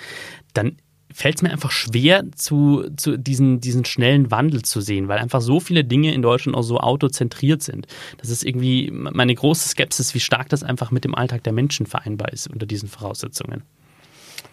dann 0.54 0.78
fällt 1.14 1.38
es 1.38 1.42
mir 1.42 1.52
einfach 1.52 1.72
schwer, 1.72 2.24
zu, 2.36 2.86
zu 2.96 3.18
diesen, 3.18 3.60
diesen 3.60 3.86
schnellen 3.86 4.30
Wandel 4.30 4.62
zu 4.64 4.82
sehen, 4.82 5.08
weil 5.08 5.20
einfach 5.20 5.42
so 5.42 5.60
viele 5.60 5.84
Dinge 5.84 6.14
in 6.14 6.22
Deutschland 6.22 6.56
auch 6.56 6.64
so 6.64 6.80
autozentriert 6.80 7.64
sind. 7.64 7.88
Das 8.18 8.30
ist 8.30 8.44
irgendwie 8.44 8.92
meine 8.92 9.34
große 9.34 9.70
Skepsis, 9.70 10.14
wie 10.14 10.20
stark 10.20 10.50
das 10.50 10.64
einfach 10.64 10.92
mit 10.92 11.06
dem 11.06 11.16
Alltag 11.16 11.44
der 11.44 11.54
Menschen 11.54 11.86
vereinbar 11.86 12.32
ist 12.34 12.48
unter 12.48 12.66
diesen 12.66 12.90
Voraussetzungen. 12.90 13.64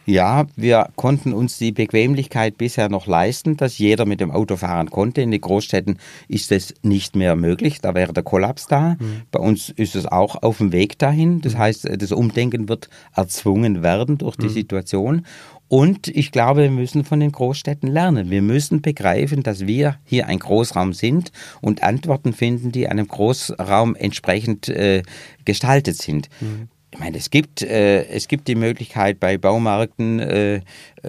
Ja, 0.06 0.46
wir 0.56 0.88
konnten 0.96 1.32
uns 1.32 1.56
die 1.58 1.72
Bequemlichkeit 1.72 2.58
bisher 2.58 2.88
noch 2.88 3.06
leisten, 3.06 3.56
dass 3.56 3.78
jeder 3.78 4.04
mit 4.04 4.20
dem 4.20 4.30
Auto 4.30 4.56
fahren 4.56 4.90
konnte. 4.90 5.22
In 5.22 5.30
den 5.30 5.40
Großstädten 5.40 5.98
ist 6.28 6.52
es 6.52 6.74
nicht 6.82 7.16
mehr 7.16 7.36
möglich. 7.36 7.80
Da 7.80 7.94
wäre 7.94 8.12
der 8.12 8.22
Kollaps 8.22 8.66
da. 8.66 8.96
Mhm. 8.98 9.22
Bei 9.30 9.40
uns 9.40 9.70
ist 9.70 9.96
es 9.96 10.06
auch 10.06 10.42
auf 10.42 10.58
dem 10.58 10.72
Weg 10.72 10.98
dahin. 10.98 11.40
Das 11.40 11.56
heißt, 11.56 11.88
das 11.98 12.12
Umdenken 12.12 12.68
wird 12.68 12.90
erzwungen 13.14 13.82
werden 13.82 14.18
durch 14.18 14.36
die 14.36 14.48
mhm. 14.48 14.52
Situation. 14.52 15.26
Und 15.68 16.08
ich 16.08 16.30
glaube, 16.30 16.62
wir 16.62 16.70
müssen 16.70 17.04
von 17.04 17.20
den 17.20 17.32
Großstädten 17.32 17.90
lernen. 17.90 18.30
Wir 18.30 18.42
müssen 18.42 18.82
begreifen, 18.82 19.42
dass 19.42 19.66
wir 19.66 19.96
hier 20.04 20.26
ein 20.26 20.38
Großraum 20.38 20.92
sind 20.92 21.32
und 21.62 21.82
Antworten 21.82 22.34
finden, 22.34 22.70
die 22.70 22.86
einem 22.86 23.08
Großraum 23.08 23.96
entsprechend 23.96 24.68
äh, 24.68 25.02
gestaltet 25.44 25.96
sind. 25.96 26.28
Mhm 26.40 26.68
ich 26.94 27.00
meine, 27.00 27.16
es 27.18 27.28
gibt, 27.28 27.60
äh, 27.60 28.04
es 28.04 28.28
gibt 28.28 28.46
die 28.46 28.54
Möglichkeit 28.54 29.18
bei 29.18 29.36
Baumärkten, 29.36 30.20
äh, 30.20 30.60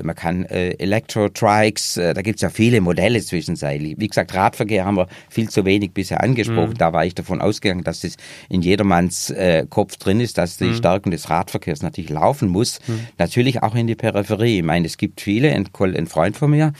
man 0.04 0.16
kann 0.16 0.46
äh, 0.46 0.72
Elektro-Trikes, 0.72 1.98
äh, 1.98 2.14
da 2.14 2.22
gibt 2.22 2.38
es 2.38 2.42
ja 2.42 2.50
viele 2.50 2.82
Modelle 2.82 3.22
zwischenzeitlich. 3.22 3.96
Wie 3.98 4.08
gesagt, 4.08 4.34
Radverkehr 4.34 4.86
haben 4.86 4.98
wir 4.98 5.08
viel 5.30 5.50
zu 5.50 5.66
wenig 5.66 5.92
bisher 5.92 6.22
angesprochen. 6.22 6.72
Mhm. 6.72 6.78
Da 6.78 6.94
war 6.94 7.06
ich 7.06 7.16
davon 7.16 7.42
ausgegangen, 7.42 7.84
dass 7.84 8.04
es 8.04 8.18
in 8.50 8.62
jedermanns 8.62 9.30
äh, 9.30 9.66
Kopf 9.70 9.98
drin 9.98 10.20
ist, 10.20 10.38
dass 10.38 10.58
die 10.58 10.66
mhm. 10.66 10.76
Stärkung 10.76 11.12
des 11.12 11.30
Radverkehrs 11.30 11.82
natürlich 11.82 12.10
laufen 12.10 12.50
muss. 12.50 12.80
Mhm. 12.88 13.08
Natürlich 13.18 13.64
auch 13.64 13.76
in 13.76 13.88
die 13.88 13.96
Peripherie. 13.96 14.60
Ich 14.60 14.64
meine, 14.64 14.86
es 14.86 14.98
gibt 14.98 15.22
viele, 15.22 15.52
ein, 15.52 15.70
ein 15.80 16.08
Freund 16.08 16.38
von 16.38 16.52
mir, 16.52 16.74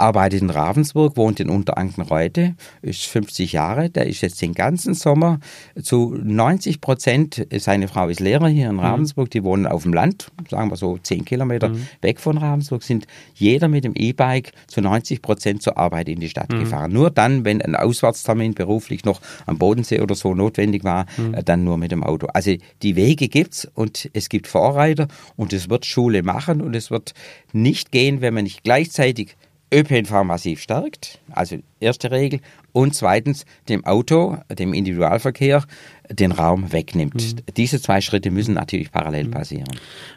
arbeitet 0.00 0.40
in 0.40 0.50
Ravensburg, 0.50 1.16
wohnt 1.16 1.38
in 1.40 1.50
Unterankenreute, 1.50 2.54
ist 2.82 3.04
50 3.04 3.52
Jahre, 3.52 3.90
der 3.90 4.06
ist 4.06 4.22
jetzt 4.22 4.40
den 4.40 4.54
ganzen 4.54 4.94
Sommer 4.94 5.38
zu 5.80 6.16
90 6.20 6.80
Prozent, 6.80 7.46
seine 7.58 7.86
Frau 7.86 8.08
ist 8.08 8.20
Lehrer 8.20 8.48
hier 8.48 8.70
in 8.70 8.76
mhm. 8.76 8.80
Ravensburg, 8.80 9.30
die 9.30 9.44
wohnen 9.44 9.66
auf 9.66 9.82
dem 9.82 9.92
Land, 9.92 10.28
sagen 10.48 10.70
wir 10.70 10.76
so 10.76 10.98
10 10.98 11.24
Kilometer 11.24 11.68
mhm. 11.68 11.86
weg 12.00 12.18
von 12.18 12.38
Ravensburg, 12.38 12.59
sind 12.62 13.06
jeder 13.34 13.68
mit 13.68 13.84
dem 13.84 13.94
E-Bike 13.94 14.52
zu 14.66 14.80
90 14.80 15.22
Prozent 15.22 15.62
zur 15.62 15.76
Arbeit 15.76 16.08
in 16.08 16.20
die 16.20 16.28
Stadt 16.28 16.52
mhm. 16.52 16.60
gefahren. 16.60 16.92
Nur 16.92 17.10
dann, 17.10 17.44
wenn 17.44 17.62
ein 17.62 17.76
Auswärtstermin 17.76 18.54
beruflich 18.54 19.04
noch 19.04 19.20
am 19.46 19.58
Bodensee 19.58 20.00
oder 20.00 20.14
so 20.14 20.34
notwendig 20.34 20.84
war, 20.84 21.06
mhm. 21.16 21.34
äh, 21.34 21.42
dann 21.42 21.64
nur 21.64 21.76
mit 21.76 21.92
dem 21.92 22.02
Auto. 22.02 22.26
Also 22.28 22.54
die 22.82 22.96
Wege 22.96 23.28
gibt's 23.28 23.68
und 23.74 24.10
es 24.12 24.28
gibt 24.28 24.46
Vorreiter 24.46 25.08
und 25.36 25.52
es 25.52 25.68
wird 25.68 25.86
Schule 25.86 26.22
machen 26.22 26.60
und 26.60 26.74
es 26.74 26.90
wird 26.90 27.14
nicht 27.52 27.92
gehen, 27.92 28.20
wenn 28.20 28.34
man 28.34 28.44
nicht 28.44 28.64
gleichzeitig 28.64 29.36
ÖPNV 29.72 30.24
massiv 30.24 30.60
stärkt, 30.60 31.20
also 31.30 31.58
erste 31.78 32.10
Regel, 32.10 32.40
und 32.72 32.94
zweitens 32.94 33.46
dem 33.68 33.84
Auto, 33.84 34.38
dem 34.58 34.74
Individualverkehr, 34.74 35.64
den 36.10 36.32
Raum 36.32 36.72
wegnimmt. 36.72 37.14
Mhm. 37.14 37.54
Diese 37.56 37.80
zwei 37.80 38.00
Schritte 38.00 38.30
müssen 38.30 38.54
natürlich 38.54 38.90
parallel 38.90 39.26
mhm. 39.26 39.30
passieren. 39.30 39.68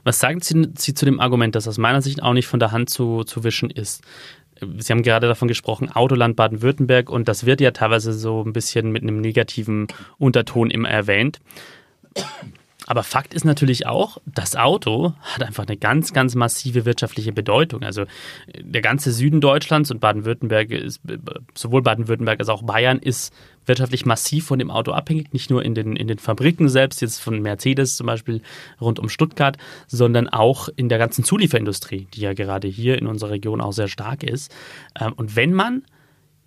Was 0.04 0.20
sagen 0.20 0.42
Sie, 0.42 0.70
Sie, 0.78 0.94
zu 0.94 1.06
dem 1.06 1.20
Argument, 1.20 1.56
das 1.56 1.68
aus 1.68 1.78
meiner 1.78 2.02
Sicht 2.02 2.22
auch 2.24 2.34
nicht 2.34 2.48
von 2.48 2.60
der 2.60 2.72
Hand 2.72 2.90
zu, 2.90 3.24
zu 3.24 3.44
wischen 3.44 3.70
ist? 3.70 4.04
Sie 4.78 4.94
haben 4.94 5.04
gerade 5.04 5.28
davon 5.28 5.48
gesprochen, 5.48 5.92
Autoland 5.92 6.36
Baden-Württemberg, 6.36 7.10
und 7.10 7.28
das 7.28 7.46
wird 7.46 7.62
ja 7.62 7.72
teilweise 7.72 8.14
so 8.14 8.44
ein 8.44 8.54
bisschen 8.54 8.92
mit 8.92 9.04
einem 9.04 9.20
negativen 9.20 9.88
Unterton 10.18 10.72
immer 10.72 10.90
erwähnt. 10.90 11.40
Aber 12.86 13.04
Fakt 13.04 13.34
ist 13.34 13.46
natürlich 13.46 13.88
auch, 13.88 14.18
das 14.26 14.56
Auto 14.56 15.14
hat 15.22 15.44
einfach 15.44 15.66
eine 15.66 15.78
ganz, 15.78 16.12
ganz 16.12 16.36
massive 16.36 16.86
wirtschaftliche 16.86 17.32
Bedeutung. 17.32 17.84
Also 17.84 18.06
der 18.60 18.82
ganze 18.82 19.12
Süden 19.12 19.40
Deutschlands 19.40 19.90
und 19.90 20.00
Baden-Württemberg 20.00 20.70
ist, 20.72 21.00
sowohl 21.56 21.82
Baden-Württemberg 21.82 22.40
als 22.40 22.50
auch 22.50 22.64
Bayern 22.64 23.00
ist 23.00 23.34
wirtschaftlich 23.66 24.06
massiv 24.06 24.46
von 24.46 24.60
dem 24.60 24.70
Auto 24.70 24.92
abhängig. 24.92 25.32
Nicht 25.32 25.50
nur 25.50 25.64
in 25.64 25.76
den, 25.76 25.96
in 25.96 26.08
den 26.08 26.20
Fabriken 26.20 26.68
selbst, 26.68 27.02
jetzt 27.02 27.20
von 27.20 27.42
Mercedes 27.42 27.96
zum 27.96 28.08
Beispiel 28.08 28.42
rund 28.82 29.00
um 29.00 29.08
Stuttgart, 29.08 29.58
sondern 29.88 30.28
auch 30.28 30.68
in 30.76 30.90
der 30.90 30.98
ganzen 30.98 31.24
Zulieferindustrie, 31.24 32.08
die 32.14 32.22
ja 32.22 32.34
gerade 32.34 32.68
hier 32.68 32.98
in 32.98 33.08
unserer 33.08 33.32
Region 33.32 33.62
auch 33.62 33.72
sehr 33.72 33.88
stark 33.88 34.24
ist. 34.24 34.54
Ähm, 35.00 35.14
und 35.14 35.38
wenn 35.38 35.54
man 35.54 35.84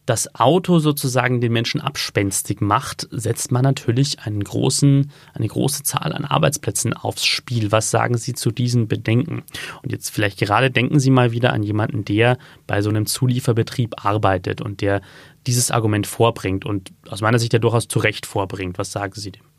das 0.07 0.35
Auto 0.37 0.79
sozusagen 0.79 1.41
den 1.41 1.53
Menschen 1.53 1.81
abspenstig 1.81 2.61
macht, 2.61 3.09
setzt 3.11 3.51
man 3.51 3.63
natürlich 3.63 4.21
einen 4.21 4.43
großen, 4.43 5.11
eine 5.35 5.47
große 5.49 5.83
Zahl 5.83 6.13
an 6.13 6.25
Arbeitsplätzen 6.25 6.95
aufs 6.95 7.25
Spiel. 7.25 7.73
Was 7.73 7.91
sagen 7.91 8.17
Sie 8.17 8.33
zu 8.33 8.53
diesen 8.53 8.87
Bedenken? 8.87 9.43
Und 9.83 9.91
jetzt 9.91 10.11
vielleicht 10.11 10.39
gerade 10.39 10.71
denken 10.71 11.01
Sie 11.01 11.11
mal 11.11 11.33
wieder 11.33 11.53
an 11.53 11.65
jemanden, 11.65 12.05
der 12.05 12.39
bei 12.69 12.83
so 12.83 12.89
einem 12.89 13.07
Zulieferbetrieb 13.07 14.05
arbeitet 14.05 14.61
und 14.61 14.81
der 14.81 15.03
dieses 15.47 15.73
Argument 15.73 16.07
vorbringt 16.07 16.65
und 16.65 16.93
aus 17.09 17.21
meiner 17.21 17.41
Sicht 17.41 17.53
ja 17.53 17.59
durchaus 17.59 17.89
zu 17.89 17.99
Recht 17.99 18.27
vorbringt. 18.27 18.79
Was 18.79 18.93
sagen 18.93 19.13
Sie 19.15 19.33
dem? 19.33 19.56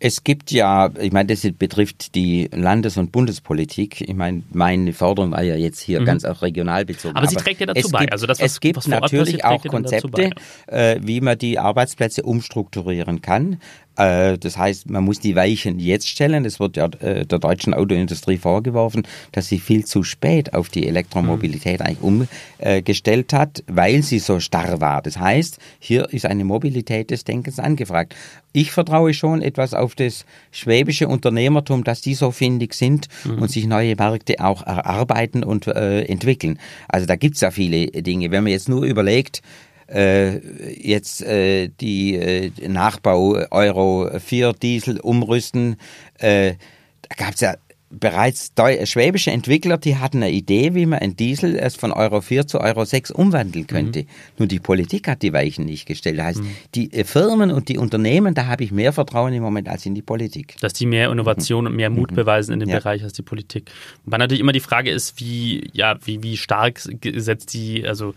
Es 0.00 0.22
gibt 0.22 0.52
ja, 0.52 0.90
ich 1.00 1.12
meine, 1.12 1.26
das 1.26 1.46
betrifft 1.58 2.14
die 2.14 2.48
Landes- 2.52 2.96
und 2.96 3.10
Bundespolitik. 3.10 4.00
Ich 4.00 4.14
meine, 4.14 4.42
meine 4.50 4.92
Forderung 4.92 5.32
war 5.32 5.42
ja 5.42 5.56
jetzt 5.56 5.80
hier 5.80 6.00
mhm. 6.00 6.04
ganz 6.04 6.24
auch 6.24 6.42
regional 6.42 6.84
bezogen. 6.84 7.16
Aber, 7.16 7.26
aber 7.26 7.28
sie 7.28 7.36
trägt 7.36 7.60
ja 7.60 7.66
dazu 7.66 7.88
bei. 7.90 8.00
Gibt, 8.00 8.12
also 8.12 8.26
das, 8.26 8.38
was, 8.38 8.52
es 8.52 8.60
gibt 8.60 8.76
was 8.76 8.86
natürlich 8.86 9.40
passiert, 9.40 9.64
auch 9.64 9.70
Konzepte, 9.70 10.30
äh, 10.66 11.00
wie 11.02 11.20
man 11.20 11.36
die 11.36 11.58
Arbeitsplätze 11.58 12.22
umstrukturieren 12.22 13.22
kann. 13.22 13.58
Äh, 13.98 14.38
das 14.38 14.56
heißt, 14.56 14.88
man 14.88 15.04
muss 15.04 15.18
die 15.18 15.34
Weichen 15.34 15.80
jetzt 15.80 16.08
stellen. 16.08 16.44
Es 16.44 16.60
wird 16.60 16.76
ja 16.76 16.86
äh, 17.00 17.26
der 17.26 17.38
deutschen 17.38 17.74
Autoindustrie 17.74 18.38
vorgeworfen, 18.38 19.02
dass 19.32 19.48
sie 19.48 19.58
viel 19.58 19.84
zu 19.84 20.04
spät 20.04 20.54
auf 20.54 20.68
die 20.68 20.86
Elektromobilität 20.86 21.80
mhm. 21.80 21.86
eigentlich 21.86 22.32
umgestellt 22.60 23.32
hat, 23.32 23.64
weil 23.66 24.02
sie 24.02 24.20
so 24.20 24.38
starr 24.38 24.80
war. 24.80 25.02
Das 25.02 25.18
heißt, 25.18 25.58
hier 25.80 26.08
ist 26.12 26.26
eine 26.26 26.44
Mobilität 26.44 27.10
des 27.10 27.24
Denkens 27.24 27.58
angefragt. 27.58 28.14
Ich 28.58 28.72
vertraue 28.72 29.14
schon 29.14 29.40
etwas 29.40 29.72
auf 29.72 29.94
das 29.94 30.26
schwäbische 30.50 31.06
Unternehmertum, 31.06 31.84
dass 31.84 32.00
die 32.00 32.14
so 32.14 32.32
findig 32.32 32.74
sind 32.74 33.06
mhm. 33.24 33.40
und 33.40 33.52
sich 33.52 33.68
neue 33.68 33.94
Märkte 33.94 34.44
auch 34.44 34.66
erarbeiten 34.66 35.44
und 35.44 35.68
äh, 35.68 36.02
entwickeln. 36.02 36.58
Also 36.88 37.06
da 37.06 37.14
gibt 37.14 37.36
es 37.36 37.40
ja 37.40 37.52
viele 37.52 37.86
Dinge. 37.86 38.32
Wenn 38.32 38.42
man 38.42 38.50
jetzt 38.50 38.68
nur 38.68 38.82
überlegt, 38.82 39.42
äh, 39.88 40.40
jetzt 40.72 41.22
äh, 41.22 41.68
die 41.80 42.16
äh, 42.16 42.50
Nachbau 42.66 43.38
Euro 43.52 44.10
4 44.18 44.54
Diesel 44.54 44.98
umrüsten. 44.98 45.76
Äh, 46.18 46.54
da 47.02 47.24
gab 47.24 47.34
es 47.34 47.40
ja 47.40 47.54
bereits 47.90 48.52
schwäbische 48.84 49.30
Entwickler, 49.30 49.78
die 49.78 49.96
hatten 49.96 50.18
eine 50.18 50.30
Idee, 50.30 50.74
wie 50.74 50.86
man 50.86 50.98
ein 50.98 51.16
Diesel 51.16 51.54
erst 51.54 51.80
von 51.80 51.92
Euro 51.92 52.20
4 52.20 52.46
zu 52.46 52.60
Euro 52.60 52.84
6 52.84 53.10
umwandeln 53.10 53.66
könnte. 53.66 54.02
Mhm. 54.02 54.06
Nur 54.38 54.48
die 54.48 54.60
Politik 54.60 55.08
hat 55.08 55.22
die 55.22 55.32
Weichen 55.32 55.64
nicht 55.64 55.86
gestellt. 55.86 56.18
Das 56.18 56.26
heißt, 56.26 56.42
mhm. 56.42 56.50
die 56.74 56.92
äh, 56.92 57.04
Firmen 57.04 57.50
und 57.50 57.68
die 57.68 57.78
Unternehmen, 57.78 58.34
da 58.34 58.46
habe 58.46 58.64
ich 58.64 58.72
mehr 58.72 58.92
Vertrauen 58.92 59.32
im 59.32 59.42
Moment 59.42 59.68
als 59.68 59.86
in 59.86 59.94
die 59.94 60.02
Politik. 60.02 60.56
Dass 60.60 60.74
die 60.74 60.86
mehr 60.86 61.10
Innovation 61.10 61.64
mhm. 61.64 61.70
und 61.70 61.76
mehr 61.76 61.90
Mut 61.90 62.10
mhm. 62.10 62.16
beweisen 62.16 62.52
in 62.52 62.60
dem 62.60 62.68
ja. 62.68 62.78
Bereich 62.78 63.02
als 63.02 63.14
die 63.14 63.22
Politik. 63.22 63.70
Wobei 64.04 64.18
natürlich 64.18 64.40
immer 64.40 64.52
die 64.52 64.60
Frage 64.60 64.90
ist, 64.90 65.18
wie, 65.18 65.70
ja, 65.72 65.96
wie, 66.04 66.22
wie 66.22 66.36
stark 66.36 66.78
setzt 66.78 67.54
die, 67.54 67.86
also 67.86 68.14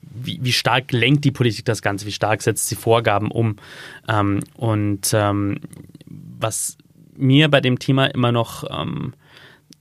wie, 0.00 0.38
wie 0.42 0.52
stark 0.52 0.92
lenkt 0.92 1.24
die 1.24 1.32
Politik 1.32 1.64
das 1.66 1.82
Ganze, 1.82 2.06
wie 2.06 2.12
stark 2.12 2.40
setzt 2.40 2.68
sie 2.68 2.76
Vorgaben 2.76 3.30
um. 3.30 3.56
Ähm, 4.08 4.40
und 4.54 5.10
ähm, 5.12 5.60
was 6.06 6.78
mir 7.16 7.48
bei 7.48 7.60
dem 7.60 7.78
Thema 7.78 8.06
immer 8.06 8.32
noch, 8.32 8.64
ähm, 8.70 9.14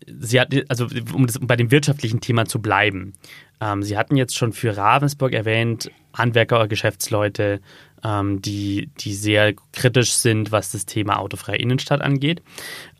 sie 0.05 0.39
hat, 0.39 0.53
also 0.69 0.87
um, 1.13 1.27
das, 1.27 1.37
um, 1.37 1.47
bei 1.47 1.55
dem 1.55 1.71
wirtschaftlichen 1.71 2.21
Thema 2.21 2.45
zu 2.45 2.61
bleiben, 2.61 3.13
ähm, 3.61 3.83
sie 3.83 3.97
hatten 3.97 4.15
jetzt 4.15 4.35
schon 4.35 4.53
für 4.53 4.75
Ravensburg 4.75 5.33
erwähnt, 5.33 5.91
Handwerker 6.13 6.57
oder 6.57 6.67
Geschäftsleute, 6.67 7.61
ähm, 8.03 8.41
die, 8.41 8.89
die 8.99 9.13
sehr 9.13 9.53
kritisch 9.71 10.11
sind, 10.11 10.51
was 10.51 10.71
das 10.71 10.85
Thema 10.85 11.19
autofreie 11.19 11.57
Innenstadt 11.57 12.01
angeht. 12.01 12.41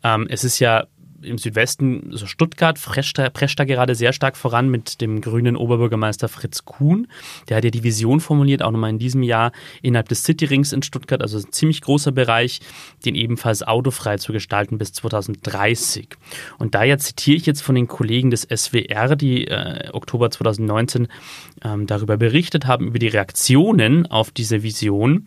Ähm, 0.02 0.26
es 0.30 0.44
ist 0.44 0.58
ja 0.58 0.86
im 1.24 1.38
Südwesten, 1.38 2.10
so 2.10 2.26
Stuttgart, 2.26 2.80
prescht 2.80 3.18
da, 3.18 3.30
prescht 3.30 3.58
da 3.58 3.64
gerade 3.64 3.94
sehr 3.94 4.12
stark 4.12 4.36
voran 4.36 4.68
mit 4.68 5.00
dem 5.00 5.20
grünen 5.20 5.56
Oberbürgermeister 5.56 6.28
Fritz 6.28 6.64
Kuhn. 6.64 7.06
Der 7.48 7.56
hat 7.56 7.64
ja 7.64 7.70
die 7.70 7.82
Vision 7.82 8.20
formuliert, 8.20 8.62
auch 8.62 8.70
nochmal 8.70 8.90
in 8.90 8.98
diesem 8.98 9.22
Jahr 9.22 9.52
innerhalb 9.82 10.08
des 10.08 10.24
Cityrings 10.24 10.72
in 10.72 10.82
Stuttgart, 10.82 11.22
also 11.22 11.38
ein 11.38 11.52
ziemlich 11.52 11.80
großer 11.80 12.12
Bereich, 12.12 12.60
den 13.04 13.14
ebenfalls 13.14 13.62
autofrei 13.62 14.18
zu 14.18 14.32
gestalten 14.32 14.78
bis 14.78 14.92
2030. 14.92 16.08
Und 16.58 16.74
da 16.74 16.84
jetzt 16.84 17.06
zitiere 17.06 17.36
ich 17.36 17.46
jetzt 17.46 17.62
von 17.62 17.74
den 17.74 17.88
Kollegen 17.88 18.30
des 18.30 18.42
SWR, 18.42 19.16
die 19.16 19.46
äh, 19.46 19.90
Oktober 19.92 20.30
2019 20.30 21.08
ähm, 21.64 21.86
darüber 21.86 22.16
berichtet 22.16 22.66
haben, 22.66 22.88
über 22.88 22.98
die 22.98 23.08
Reaktionen 23.08 24.06
auf 24.06 24.30
diese 24.30 24.62
Vision. 24.62 25.26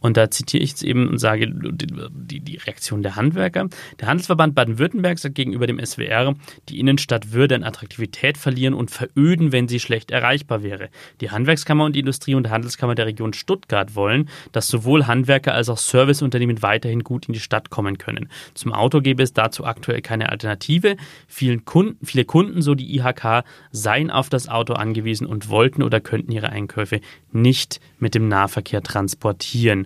Und 0.00 0.16
da 0.16 0.30
zitiere 0.30 0.62
ich 0.62 0.70
jetzt 0.70 0.82
eben 0.82 1.08
und 1.08 1.18
sage 1.18 1.48
die, 1.50 2.40
die 2.40 2.56
Reaktion 2.56 3.02
der 3.02 3.16
Handwerker. 3.16 3.68
Der 4.00 4.08
Handelsverband 4.08 4.54
Baden-Württemberg 4.54 5.18
sagt 5.18 5.34
gegenüber 5.34 5.66
dem 5.66 5.84
SWR, 5.84 6.34
die 6.68 6.78
Innenstadt 6.78 7.32
würde 7.32 7.54
an 7.54 7.64
Attraktivität 7.64 8.38
verlieren 8.38 8.74
und 8.74 8.90
veröden, 8.90 9.52
wenn 9.52 9.68
sie 9.68 9.80
schlecht 9.80 10.10
erreichbar 10.10 10.62
wäre. 10.62 10.90
Die 11.20 11.30
Handwerkskammer 11.30 11.84
und 11.84 11.96
die 11.96 12.00
Industrie- 12.00 12.34
und 12.34 12.50
Handelskammer 12.50 12.94
der 12.94 13.06
Region 13.06 13.32
Stuttgart 13.32 13.94
wollen, 13.94 14.28
dass 14.52 14.68
sowohl 14.68 15.06
Handwerker 15.06 15.54
als 15.54 15.68
auch 15.68 15.78
Serviceunternehmen 15.78 16.62
weiterhin 16.62 17.02
gut 17.02 17.26
in 17.26 17.32
die 17.32 17.40
Stadt 17.40 17.70
kommen 17.70 17.98
können. 17.98 18.28
Zum 18.54 18.72
Auto 18.72 19.00
gäbe 19.00 19.22
es 19.22 19.32
dazu 19.32 19.64
aktuell 19.64 20.02
keine 20.02 20.28
Alternative. 20.28 20.96
Vielen 21.26 21.64
Kunden, 21.64 22.04
viele 22.04 22.24
Kunden, 22.24 22.62
so 22.62 22.74
die 22.74 22.96
IHK, 22.96 23.44
seien 23.72 24.10
auf 24.10 24.28
das 24.28 24.48
Auto 24.48 24.74
angewiesen 24.74 25.26
und 25.26 25.48
wollten 25.48 25.82
oder 25.82 26.00
könnten 26.00 26.32
ihre 26.32 26.50
Einkäufe 26.50 27.00
nicht 27.32 27.80
mit 27.98 28.14
dem 28.14 28.28
Nahverkehr 28.28 28.82
transportieren. 28.82 29.85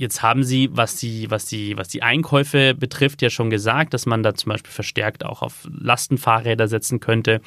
Jetzt 0.00 0.22
haben 0.22 0.44
Sie, 0.44 0.70
was 0.72 0.96
die, 0.96 1.30
was, 1.30 1.44
die, 1.44 1.76
was 1.76 1.88
die 1.88 2.02
Einkäufe 2.02 2.74
betrifft, 2.74 3.20
ja 3.20 3.28
schon 3.28 3.50
gesagt, 3.50 3.92
dass 3.92 4.06
man 4.06 4.22
da 4.22 4.34
zum 4.34 4.48
Beispiel 4.48 4.72
verstärkt 4.72 5.26
auch 5.26 5.42
auf 5.42 5.68
Lastenfahrräder 5.70 6.68
setzen 6.68 7.00
könnte. 7.00 7.42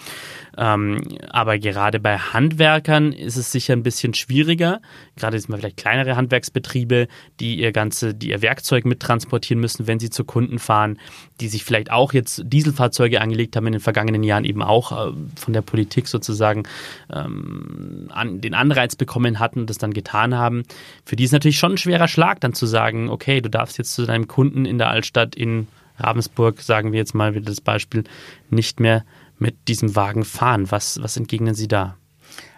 Ähm, 0.56 1.02
aber 1.32 1.58
gerade 1.58 2.00
bei 2.00 2.20
Handwerkern 2.20 3.12
ist 3.12 3.38
es 3.38 3.52
sicher 3.52 3.74
ein 3.74 3.82
bisschen 3.82 4.14
schwieriger. 4.14 4.82
Gerade 5.16 5.40
sind 5.40 5.56
vielleicht 5.56 5.78
kleinere 5.78 6.16
Handwerksbetriebe, 6.16 7.08
die 7.40 7.56
ihr 7.56 7.72
ganze, 7.72 8.14
die 8.14 8.30
ihr 8.30 8.44
Werkzeug 8.44 8.86
mittransportieren 8.86 9.60
müssen, 9.60 9.88
wenn 9.88 9.98
sie 9.98 10.12
zu 10.12 10.24
Kunden 10.24 10.60
fahren, 10.60 11.00
die 11.42 11.48
sich 11.48 11.64
vielleicht 11.64 11.90
auch 11.90 12.14
jetzt 12.14 12.44
Dieselfahrzeuge 12.46 13.20
angelegt 13.20 13.56
haben 13.56 13.66
in 13.66 13.74
den 13.74 13.82
vergangenen 13.82 14.22
Jahren 14.22 14.46
eben 14.46 14.62
auch 14.62 14.92
äh, 14.92 15.12
von 15.36 15.54
der 15.54 15.64
Politik 15.64 16.08
sozusagen 16.08 16.66
ähm, 17.12 18.12
an, 18.14 18.42
den 18.42 18.54
Anreiz 18.54 18.96
bekommen 18.96 19.40
hatten 19.40 19.62
und 19.62 19.72
das 19.72 19.80
dann 19.80 19.92
getan 19.92 20.36
haben. 20.36 20.62
Für 21.04 21.16
die 21.16 21.24
ist 21.24 21.32
natürlich 21.32 21.58
schon 21.58 21.72
ein 21.72 21.78
schwerer 21.78 22.08
Schlag 22.08 22.43
dann 22.44 22.54
zu 22.54 22.66
sagen, 22.66 23.10
okay, 23.10 23.42
du 23.42 23.50
darfst 23.50 23.78
jetzt 23.78 23.94
zu 23.94 24.06
deinem 24.06 24.28
Kunden 24.28 24.66
in 24.66 24.78
der 24.78 24.90
Altstadt 24.90 25.36
in 25.36 25.68
Ravensburg, 25.98 26.62
sagen 26.62 26.92
wir 26.92 27.00
jetzt 27.00 27.14
mal 27.14 27.36
wieder 27.36 27.46
das 27.46 27.62
Beispiel, 27.62 28.04
nicht 28.50 28.80
mehr 28.80 29.06
mit 29.40 29.68
diesem 29.68 29.96
Wagen 29.96 30.26
fahren. 30.26 30.72
Was, 30.72 31.02
was 31.02 31.18
entgegnen 31.18 31.56
Sie 31.56 31.68
da? 31.68 31.98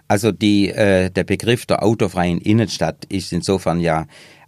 Also 0.07 0.31
die, 0.31 0.69
äh, 0.69 1.09
der 1.09 1.23
Begriff 1.23 1.65
der 1.65 1.83
autofreien 1.83 2.39
Innenstadt 2.39 3.05
ist 3.05 3.33
insofern 3.33 3.79
ja 3.79 4.05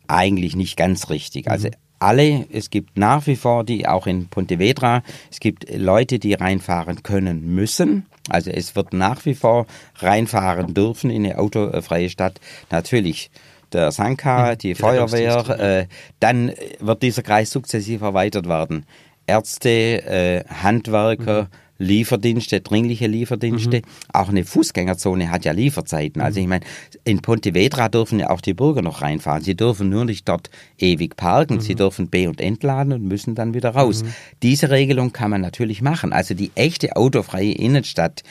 eigentlich 0.07 0.55
nicht 0.55 0.77
ganz 0.77 1.09
richtig. 1.09 1.49
Also 1.49 1.67
mhm. 1.67 1.73
alle, 1.99 2.47
es 2.51 2.69
gibt 2.69 2.97
nach 2.97 3.25
wie 3.27 3.35
vor 3.35 3.63
die, 3.63 3.87
auch 3.87 4.07
in 4.07 4.27
Pontevedra, 4.27 5.03
es 5.31 5.39
gibt 5.39 5.65
Leute, 5.75 6.19
die 6.19 6.33
reinfahren 6.33 7.03
können 7.03 7.55
müssen. 7.55 8.05
Also 8.29 8.51
es 8.51 8.75
wird 8.75 8.93
nach 8.93 9.25
wie 9.25 9.35
vor 9.35 9.67
reinfahren 9.95 10.73
dürfen 10.73 11.09
in 11.09 11.25
eine 11.25 11.39
autofreie 11.39 12.09
Stadt. 12.09 12.39
Natürlich 12.69 13.31
der 13.73 13.91
Sanka, 13.91 14.55
die, 14.55 14.69
die 14.69 14.75
Feuerwehr, 14.75 15.59
äh, 15.59 15.87
dann 16.19 16.51
wird 16.79 17.03
dieser 17.03 17.23
Kreis 17.23 17.51
sukzessiv 17.51 18.01
erweitert 18.01 18.47
werden. 18.47 18.85
Ärzte, 19.25 19.69
äh, 19.69 20.43
Handwerker, 20.47 21.43
mhm. 21.43 21.47
Lieferdienste, 21.79 22.61
dringliche 22.61 23.07
Lieferdienste. 23.07 23.77
Mhm. 23.77 23.81
Auch 24.11 24.29
eine 24.29 24.43
Fußgängerzone 24.45 25.29
hat 25.29 25.45
ja 25.45 25.51
Lieferzeiten. 25.51 26.21
Also 26.21 26.39
mhm. 26.39 26.43
ich 26.43 26.49
meine, 26.49 26.65
in 27.03 27.21
Pontevedra 27.21 27.89
dürfen 27.89 28.19
ja 28.19 28.29
auch 28.29 28.41
die 28.41 28.53
Bürger 28.53 28.81
noch 28.81 29.01
reinfahren. 29.01 29.43
Sie 29.43 29.55
dürfen 29.55 29.89
nur 29.89 30.05
nicht 30.05 30.27
dort 30.27 30.49
ewig 30.77 31.15
parken. 31.15 31.55
Mhm. 31.55 31.61
Sie 31.61 31.75
dürfen 31.75 32.09
B- 32.09 32.27
und 32.27 32.41
entladen 32.41 32.93
und 32.93 33.03
müssen 33.03 33.35
dann 33.35 33.53
wieder 33.53 33.71
raus. 33.71 34.03
Mhm. 34.03 34.13
Diese 34.43 34.69
Regelung 34.69 35.13
kann 35.13 35.29
man 35.29 35.41
natürlich 35.41 35.81
machen. 35.81 36.13
Also 36.13 36.33
die 36.33 36.51
echte 36.55 36.95
autofreie 36.95 37.51
Innenstadt, 37.51 38.23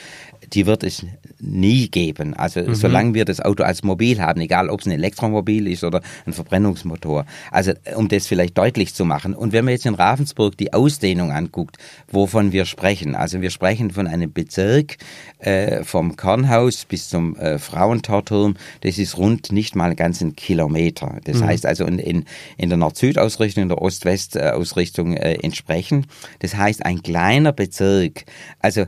die 0.52 0.66
wird 0.66 0.82
es 0.82 1.04
nie 1.38 1.88
geben. 1.88 2.34
Also 2.34 2.60
mhm. 2.60 2.74
solange 2.74 3.14
wir 3.14 3.24
das 3.24 3.40
Auto 3.40 3.62
als 3.62 3.82
Mobil 3.82 4.20
haben, 4.20 4.40
egal 4.40 4.70
ob 4.70 4.80
es 4.80 4.86
ein 4.86 4.92
Elektromobil 4.92 5.68
ist 5.68 5.84
oder 5.84 6.00
ein 6.26 6.32
Verbrennungsmotor. 6.32 7.26
Also 7.50 7.72
um 7.96 8.08
das 8.08 8.26
vielleicht 8.26 8.56
deutlich 8.56 8.94
zu 8.94 9.04
machen. 9.04 9.34
Und 9.34 9.52
wenn 9.52 9.64
man 9.64 9.72
jetzt 9.72 9.86
in 9.86 9.94
Ravensburg 9.94 10.56
die 10.56 10.72
Ausdehnung 10.72 11.30
anguckt, 11.32 11.78
wovon 12.10 12.52
wir 12.52 12.64
sprechen, 12.64 13.14
also 13.14 13.40
wir 13.40 13.50
sprechen 13.50 13.90
von 13.90 14.06
einem 14.06 14.32
Bezirk 14.32 14.96
äh, 15.38 15.84
vom 15.84 16.16
Kornhaus 16.16 16.84
bis 16.84 17.08
zum 17.08 17.36
äh, 17.36 17.58
Frauentorturm, 17.58 18.56
das 18.80 18.98
ist 18.98 19.16
rund 19.18 19.52
nicht 19.52 19.76
mal 19.76 19.94
ganz 19.94 20.20
ein 20.20 20.36
Kilometer. 20.36 21.18
Das 21.24 21.40
mhm. 21.40 21.46
heißt 21.46 21.66
also 21.66 21.84
in, 21.84 21.98
in, 21.98 22.24
in 22.56 22.68
der 22.68 22.78
Nord-Süd-Ausrichtung, 22.78 23.64
in 23.64 23.68
der 23.68 23.82
Ost-West-Ausrichtung 23.82 25.16
äh, 25.16 25.34
entsprechen. 25.34 26.06
Das 26.38 26.56
heißt 26.56 26.84
ein 26.84 27.02
kleiner 27.02 27.52
Bezirk. 27.52 28.24
Also 28.60 28.86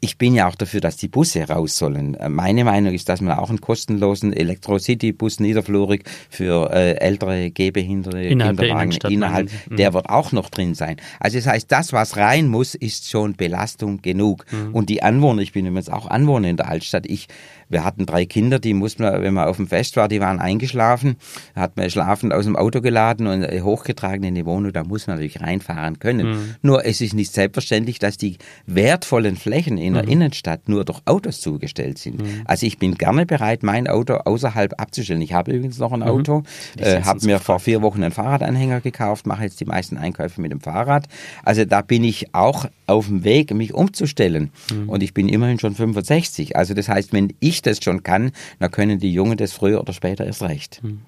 ich 0.00 0.18
bin 0.18 0.34
ja 0.34 0.48
auch 0.48 0.54
dafür, 0.54 0.80
dass 0.80 0.96
die 0.96 1.08
Busse 1.08 1.48
raus 1.48 1.78
sollen. 1.78 2.14
Äh, 2.14 2.28
meine 2.28 2.64
Meinung 2.64 2.92
ist, 2.92 3.08
dass 3.08 3.20
man 3.20 3.38
auch 3.38 3.48
einen 3.48 3.60
kostenlosen 3.60 4.32
Elektro-City-Bus 4.32 5.40
niederflurig 5.40 6.04
für 6.28 6.70
äh, 6.72 6.96
ältere, 6.96 7.50
gehbehinderte 7.50 8.20
innerhalb 8.20 8.58
Kinderwagen 8.58 8.90
der 8.90 9.10
innerhalb, 9.10 9.50
mhm. 9.70 9.76
der 9.76 9.94
wird 9.94 10.08
auch 10.08 10.32
noch 10.32 10.50
drin 10.50 10.74
sein. 10.74 10.96
Also 11.20 11.38
das 11.38 11.46
heißt, 11.46 11.72
das, 11.72 11.92
was 11.92 12.16
rein 12.16 12.48
muss, 12.48 12.74
ist 12.74 13.10
schon 13.10 13.34
Belastung 13.34 14.02
genug. 14.02 14.44
Mhm. 14.52 14.74
Und 14.74 14.90
die 14.90 15.02
Anwohner, 15.02 15.42
ich 15.42 15.52
bin 15.52 15.66
übrigens 15.66 15.88
auch 15.88 16.06
Anwohner 16.06 16.48
in 16.48 16.56
der 16.56 16.68
Altstadt, 16.68 17.06
ich 17.06 17.28
wir 17.68 17.84
hatten 17.84 18.06
drei 18.06 18.26
Kinder, 18.26 18.58
die 18.58 18.74
mussten 18.74 19.02
wir, 19.02 19.22
wenn 19.22 19.34
man 19.34 19.48
auf 19.48 19.56
dem 19.56 19.66
Fest 19.66 19.96
war, 19.96 20.08
die 20.08 20.20
waren 20.20 20.38
eingeschlafen, 20.38 21.16
hat 21.54 21.76
man 21.76 21.90
schlafend 21.90 22.32
aus 22.32 22.44
dem 22.44 22.56
Auto 22.56 22.80
geladen 22.80 23.26
und 23.26 23.44
hochgetragen 23.44 24.24
in 24.24 24.34
die 24.34 24.46
Wohnung, 24.46 24.72
da 24.72 24.84
muss 24.84 25.06
man 25.06 25.16
natürlich 25.16 25.40
reinfahren 25.40 25.98
können. 25.98 26.28
Mhm. 26.28 26.54
Nur 26.62 26.84
es 26.84 27.00
ist 27.00 27.14
nicht 27.14 27.32
selbstverständlich, 27.32 27.98
dass 27.98 28.16
die 28.16 28.38
wertvollen 28.66 29.36
Flächen 29.36 29.78
in 29.86 29.94
der 29.94 30.04
mhm. 30.04 30.10
Innenstadt 30.10 30.68
nur 30.68 30.84
durch 30.84 31.00
Autos 31.04 31.40
zugestellt 31.40 31.98
sind. 31.98 32.20
Mhm. 32.20 32.42
Also 32.44 32.66
ich 32.66 32.78
bin 32.78 32.94
gerne 32.96 33.26
bereit, 33.26 33.62
mein 33.62 33.88
Auto 33.88 34.14
außerhalb 34.14 34.80
abzustellen. 34.80 35.22
Ich 35.22 35.32
habe 35.32 35.52
übrigens 35.52 35.78
noch 35.78 35.92
ein 35.92 36.00
mhm. 36.00 36.06
Auto, 36.06 36.42
äh, 36.78 37.02
habe 37.02 37.24
mir 37.24 37.38
vor 37.38 37.60
vier 37.60 37.82
Wochen 37.82 38.02
einen 38.02 38.12
Fahrradanhänger 38.12 38.80
gekauft, 38.80 39.26
mache 39.26 39.44
jetzt 39.44 39.60
die 39.60 39.64
meisten 39.64 39.96
Einkäufe 39.96 40.40
mit 40.40 40.52
dem 40.52 40.60
Fahrrad. 40.60 41.06
Also 41.44 41.64
da 41.64 41.82
bin 41.82 42.04
ich 42.04 42.34
auch 42.34 42.66
auf 42.86 43.06
dem 43.06 43.24
Weg, 43.24 43.52
mich 43.54 43.74
umzustellen. 43.74 44.50
Mhm. 44.70 44.88
Und 44.88 45.02
ich 45.02 45.14
bin 45.14 45.28
immerhin 45.28 45.58
schon 45.58 45.74
65. 45.74 46.56
Also 46.56 46.74
das 46.74 46.88
heißt, 46.88 47.12
wenn 47.12 47.32
ich 47.40 47.62
das 47.62 47.82
schon 47.82 48.02
kann, 48.02 48.32
dann 48.58 48.70
können 48.70 48.98
die 48.98 49.12
Jungen 49.12 49.36
das 49.36 49.52
früher 49.52 49.80
oder 49.80 49.92
später 49.92 50.24
erst 50.24 50.42
recht. 50.42 50.80
Mhm. 50.82 51.02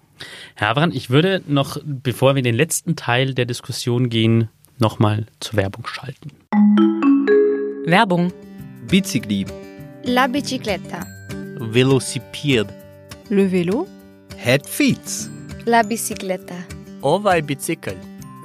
Herr 0.54 0.70
Avran, 0.70 0.92
ich 0.92 1.10
würde 1.10 1.42
noch, 1.46 1.78
bevor 1.84 2.34
wir 2.34 2.38
in 2.38 2.44
den 2.44 2.54
letzten 2.54 2.96
Teil 2.96 3.34
der 3.34 3.46
Diskussion 3.46 4.08
gehen, 4.08 4.48
nochmal 4.78 5.26
zur 5.40 5.56
Werbung 5.56 5.86
schalten. 5.86 6.30
Werbung. 7.86 8.32
Bicicli. 8.88 9.44
La 10.04 10.26
bicicletta. 10.28 11.06
Velocipede. 11.60 12.72
Le 13.28 13.46
vélo. 13.46 13.86
Head 14.38 14.66
feet. 14.66 15.28
La 15.66 15.82
bicicletta. 15.82 16.54
Ovai 17.02 17.42
bicycle. 17.42 17.98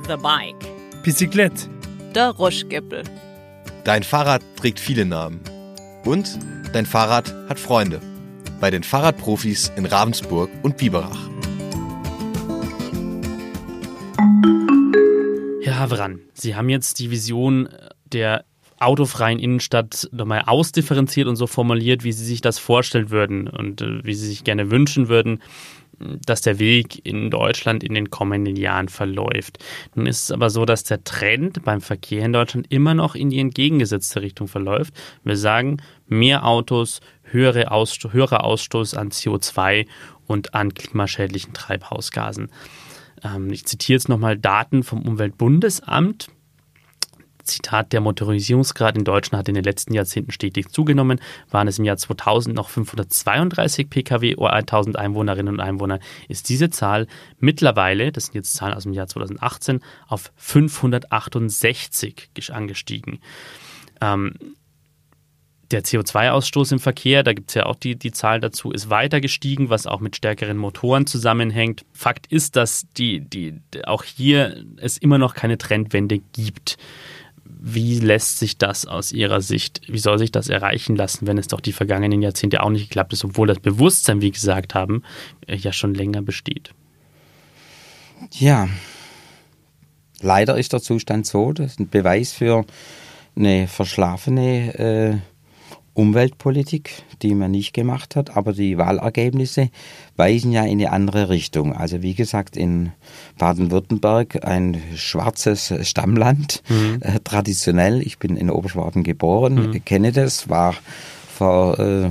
The 0.08 0.18
bike. 0.18 0.68
Bicyclette. 1.02 1.70
Der 2.14 2.32
Roschgeppel. 2.32 3.04
Dein 3.86 4.04
Fahrrad 4.04 4.42
trägt 4.58 4.82
viele 4.82 5.06
Namen. 5.06 5.40
Und 6.04 6.38
dein 6.74 6.86
Fahrrad 6.86 7.34
hat 7.48 7.58
Freunde. 7.58 8.02
Bei 8.60 8.70
den 8.70 8.84
Fahrradprofis 8.84 9.72
in 9.78 9.86
Ravensburg 9.86 10.50
und 10.62 10.76
Biberach. 10.76 11.30
Herr 15.64 15.80
Havran, 15.80 16.20
Sie 16.34 16.54
haben 16.54 16.68
jetzt 16.68 17.00
die 17.00 17.12
Vision 17.12 17.70
der 18.12 18.44
autofreien 18.86 19.40
Innenstadt 19.40 20.10
nochmal 20.12 20.44
ausdifferenziert 20.46 21.28
und 21.28 21.36
so 21.36 21.48
formuliert, 21.48 22.04
wie 22.04 22.12
Sie 22.12 22.26
sich 22.26 22.42
das 22.42 22.60
vorstellen 22.60 23.10
würden 23.10 23.48
und 23.48 23.82
äh, 23.82 24.04
wie 24.04 24.14
Sie 24.14 24.28
sich 24.28 24.44
gerne 24.44 24.72
wünschen 24.72 25.10
würden 25.10 25.40
dass 26.26 26.42
der 26.42 26.60
Weg 26.60 27.06
in 27.06 27.30
Deutschland 27.30 27.84
in 27.84 27.94
den 27.94 28.10
kommenden 28.10 28.56
Jahren 28.56 28.90
verläuft. 28.90 29.64
Nun 29.96 30.06
ist 30.06 30.24
es 30.24 30.32
aber 30.32 30.50
so, 30.50 30.66
dass 30.66 30.84
der 30.84 31.04
Trend 31.04 31.64
beim 31.64 31.82
Verkehr 31.82 32.26
in 32.26 32.34
Deutschland 32.34 32.68
immer 32.70 32.94
noch 32.94 33.16
in 33.16 33.30
die 33.30 33.40
entgegengesetzte 33.40 34.22
Richtung 34.22 34.48
verläuft. 34.48 34.94
Wir 35.24 35.38
sagen, 35.38 35.78
mehr 36.08 36.46
Autos, 36.46 37.00
höhere 37.24 37.72
Aussto 37.72 38.12
höherer 38.12 38.44
Ausstoß 38.44 38.96
an 38.96 39.10
CO2 39.10 39.88
und 40.28 40.54
an 40.54 40.74
klimaschädlichen 40.74 41.54
Treibhausgasen. 41.54 42.50
Ähm, 43.24 43.52
ich 43.52 43.66
zitiere 43.66 43.98
jetzt 43.98 44.10
nochmal 44.10 44.38
Daten 44.38 44.84
vom 44.84 45.02
Umweltbundesamt. 45.02 46.28
Zitat, 47.44 47.94
der 47.94 48.02
Motorisierungsgrad 48.02 48.98
in 48.98 49.04
Deutschland 49.04 49.40
hat 49.40 49.50
in 49.50 49.56
den 49.56 49.64
letzten 49.64 49.94
Jahrzehnten 49.94 50.32
stetig 50.32 50.70
zugenommen, 50.70 51.20
waren 51.50 51.68
es 51.68 51.80
im 51.80 51.86
Jahr 51.86 51.98
2000 51.98 52.56
noch 52.56 52.70
532 52.70 53.90
Pkw 53.90 54.36
pro 54.36 54.46
1000 54.46 54.98
Einwohnerinnen 54.98 55.54
und 55.54 55.60
Einwohner, 55.60 56.00
ist 56.28 56.50
diese 56.50 56.70
Zahl 56.70 57.08
mittlerweile, 57.40 58.12
das 58.12 58.26
sind 58.26 58.36
jetzt 58.36 58.54
Zahlen 58.54 58.74
aus 58.74 58.84
dem 58.84 58.94
Jahr 58.94 59.08
2018, 59.08 59.80
auf 60.08 60.32
568 60.36 62.30
angestiegen. 62.52 63.20
Ähm, 64.02 64.34
der 65.74 65.84
CO2-Ausstoß 65.84 66.74
im 66.74 66.80
Verkehr, 66.80 67.24
da 67.24 67.34
gibt 67.34 67.50
es 67.50 67.56
ja 67.56 67.66
auch 67.66 67.76
die, 67.76 67.96
die 67.96 68.12
Zahl 68.12 68.40
dazu, 68.40 68.72
ist 68.72 68.90
weiter 68.90 69.20
gestiegen, 69.22 69.70
was 69.70 69.88
auch 69.88 70.00
mit 70.00 70.16
stärkeren 70.16 70.58
Motoren 70.58 71.08
zusammenhängt. 71.08 71.84
Fakt 71.92 72.28
ist, 72.28 72.56
dass 72.56 72.86
die, 72.96 73.22
die, 73.22 73.60
auch 73.86 74.04
hier 74.04 74.64
es 74.78 74.98
immer 74.98 75.18
noch 75.18 75.34
keine 75.34 75.58
Trendwende 75.58 76.20
gibt 76.20 76.78
Wie 77.66 77.98
lässt 78.00 78.40
sich 78.40 78.58
das 78.58 78.86
aus 78.86 79.14
Ihrer 79.14 79.40
Sicht, 79.40 79.82
wie 79.88 79.98
soll 79.98 80.20
sich 80.20 80.34
das 80.34 80.50
erreichen 80.50 80.98
lassen, 80.98 81.28
wenn 81.28 81.38
es 81.38 81.48
doch 81.48 81.62
die 81.62 81.72
vergangenen 81.72 82.22
Jahrzehnte 82.22 82.62
auch 82.62 82.70
nicht 82.70 82.90
geklappt 82.90 83.14
ist, 83.14 83.24
obwohl 83.24 83.48
das 83.48 83.62
Bewusstsein, 83.62 84.20
wie 84.20 84.32
gesagt 84.32 84.76
haben, 84.76 85.02
äh, 85.48 85.56
ja 85.56 85.72
schon 85.72 85.94
länger 85.94 86.22
besteht? 86.22 86.72
Ja, 88.32 88.68
leider 90.20 90.58
ist 90.58 90.74
der 90.74 90.82
Zustand 90.82 91.26
so, 91.26 91.54
das 91.54 91.72
ist 91.72 91.80
ein 91.80 91.88
Beweis 91.88 92.34
für 92.34 92.66
eine 93.38 93.70
verschlafene 93.70 94.78
äh, 94.78 95.33
Umweltpolitik, 95.94 97.04
die 97.22 97.36
man 97.36 97.52
nicht 97.52 97.74
gemacht 97.74 98.16
hat, 98.16 98.36
aber 98.36 98.54
die 98.54 98.78
Wahlergebnisse 98.78 99.70
weisen 100.16 100.52
ja 100.52 100.64
in 100.64 100.80
eine 100.80 100.92
andere 100.92 101.30
Richtung. 101.30 101.74
Also 101.74 102.02
wie 102.02 102.16
gesagt, 102.16 102.58
in 102.58 102.92
Baden-Württemberg 103.38 104.44
ein 104.46 104.82
schwarzes 104.96 105.74
Stammland, 105.84 106.64
mhm. 106.68 107.00
äh, 107.02 107.20
traditionell. 107.24 108.02
Ich 108.02 108.18
bin 108.18 108.38
in 108.38 108.50
Oberschwaben 108.50 109.04
geboren, 109.04 109.72
mhm. 109.72 109.86
kenne 109.86 110.12
das, 110.12 110.50
war 110.50 110.74
vor 111.30 111.80
äh, 111.80 112.10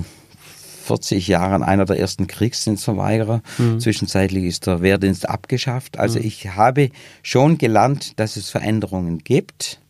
40 0.83 1.27
Jahren 1.29 1.63
einer 1.63 1.85
der 1.85 1.99
ersten 1.99 2.27
Kriegsdienstverweigerer. 2.27 3.43
Mhm. 3.59 3.81
Zwischenzeitlich 3.81 4.45
ist 4.45 4.67
der 4.67 4.83
Wehrdienst 4.83 5.29
abgeschafft. 5.29 5.99
Also 5.99 6.19
mhm. 6.19 6.27
ich 6.27 6.49
habe 6.51 6.91
schon 7.23 7.59
gelernt, 7.59 8.19
dass 8.21 8.37
es 8.37 8.51
Veränderungen 8.51 9.19
gibt. 9.19 9.81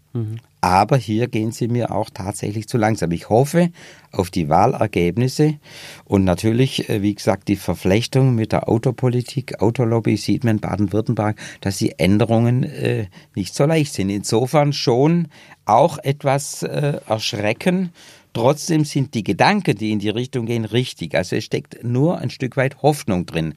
Aber 0.62 0.96
hier 0.96 1.26
gehen 1.26 1.50
sie 1.50 1.66
mir 1.66 1.90
auch 1.90 2.08
tatsächlich 2.08 2.68
zu 2.68 2.78
langsam. 2.78 3.10
Ich 3.10 3.28
hoffe 3.28 3.72
auf 4.12 4.30
die 4.30 4.48
Wahlergebnisse 4.48 5.58
und 6.04 6.22
natürlich, 6.22 6.88
äh, 6.88 7.02
wie 7.02 7.16
gesagt, 7.16 7.48
die 7.48 7.56
Verflechtung 7.56 8.36
mit 8.36 8.52
der 8.52 8.68
Autopolitik, 8.68 9.60
Autolobby 9.60 10.16
sieht 10.16 10.44
man 10.44 10.56
in 10.56 10.60
Baden-Württemberg, 10.60 11.36
dass 11.62 11.78
die 11.78 11.98
Änderungen 11.98 12.62
äh, 12.62 13.08
nicht 13.34 13.56
so 13.56 13.64
leicht 13.64 13.92
sind. 13.92 14.08
Insofern 14.08 14.72
schon 14.72 15.26
auch 15.64 15.98
etwas 15.98 16.62
äh, 16.62 17.00
erschrecken 17.08 17.90
Trotzdem 18.32 18.84
sind 18.84 19.14
die 19.14 19.24
Gedanken, 19.24 19.76
die 19.76 19.92
in 19.92 19.98
die 19.98 20.08
Richtung 20.08 20.46
gehen, 20.46 20.64
richtig. 20.64 21.14
Also 21.14 21.36
es 21.36 21.44
steckt 21.44 21.84
nur 21.84 22.18
ein 22.18 22.30
Stück 22.30 22.56
weit 22.56 22.82
Hoffnung 22.82 23.26
drin. 23.26 23.54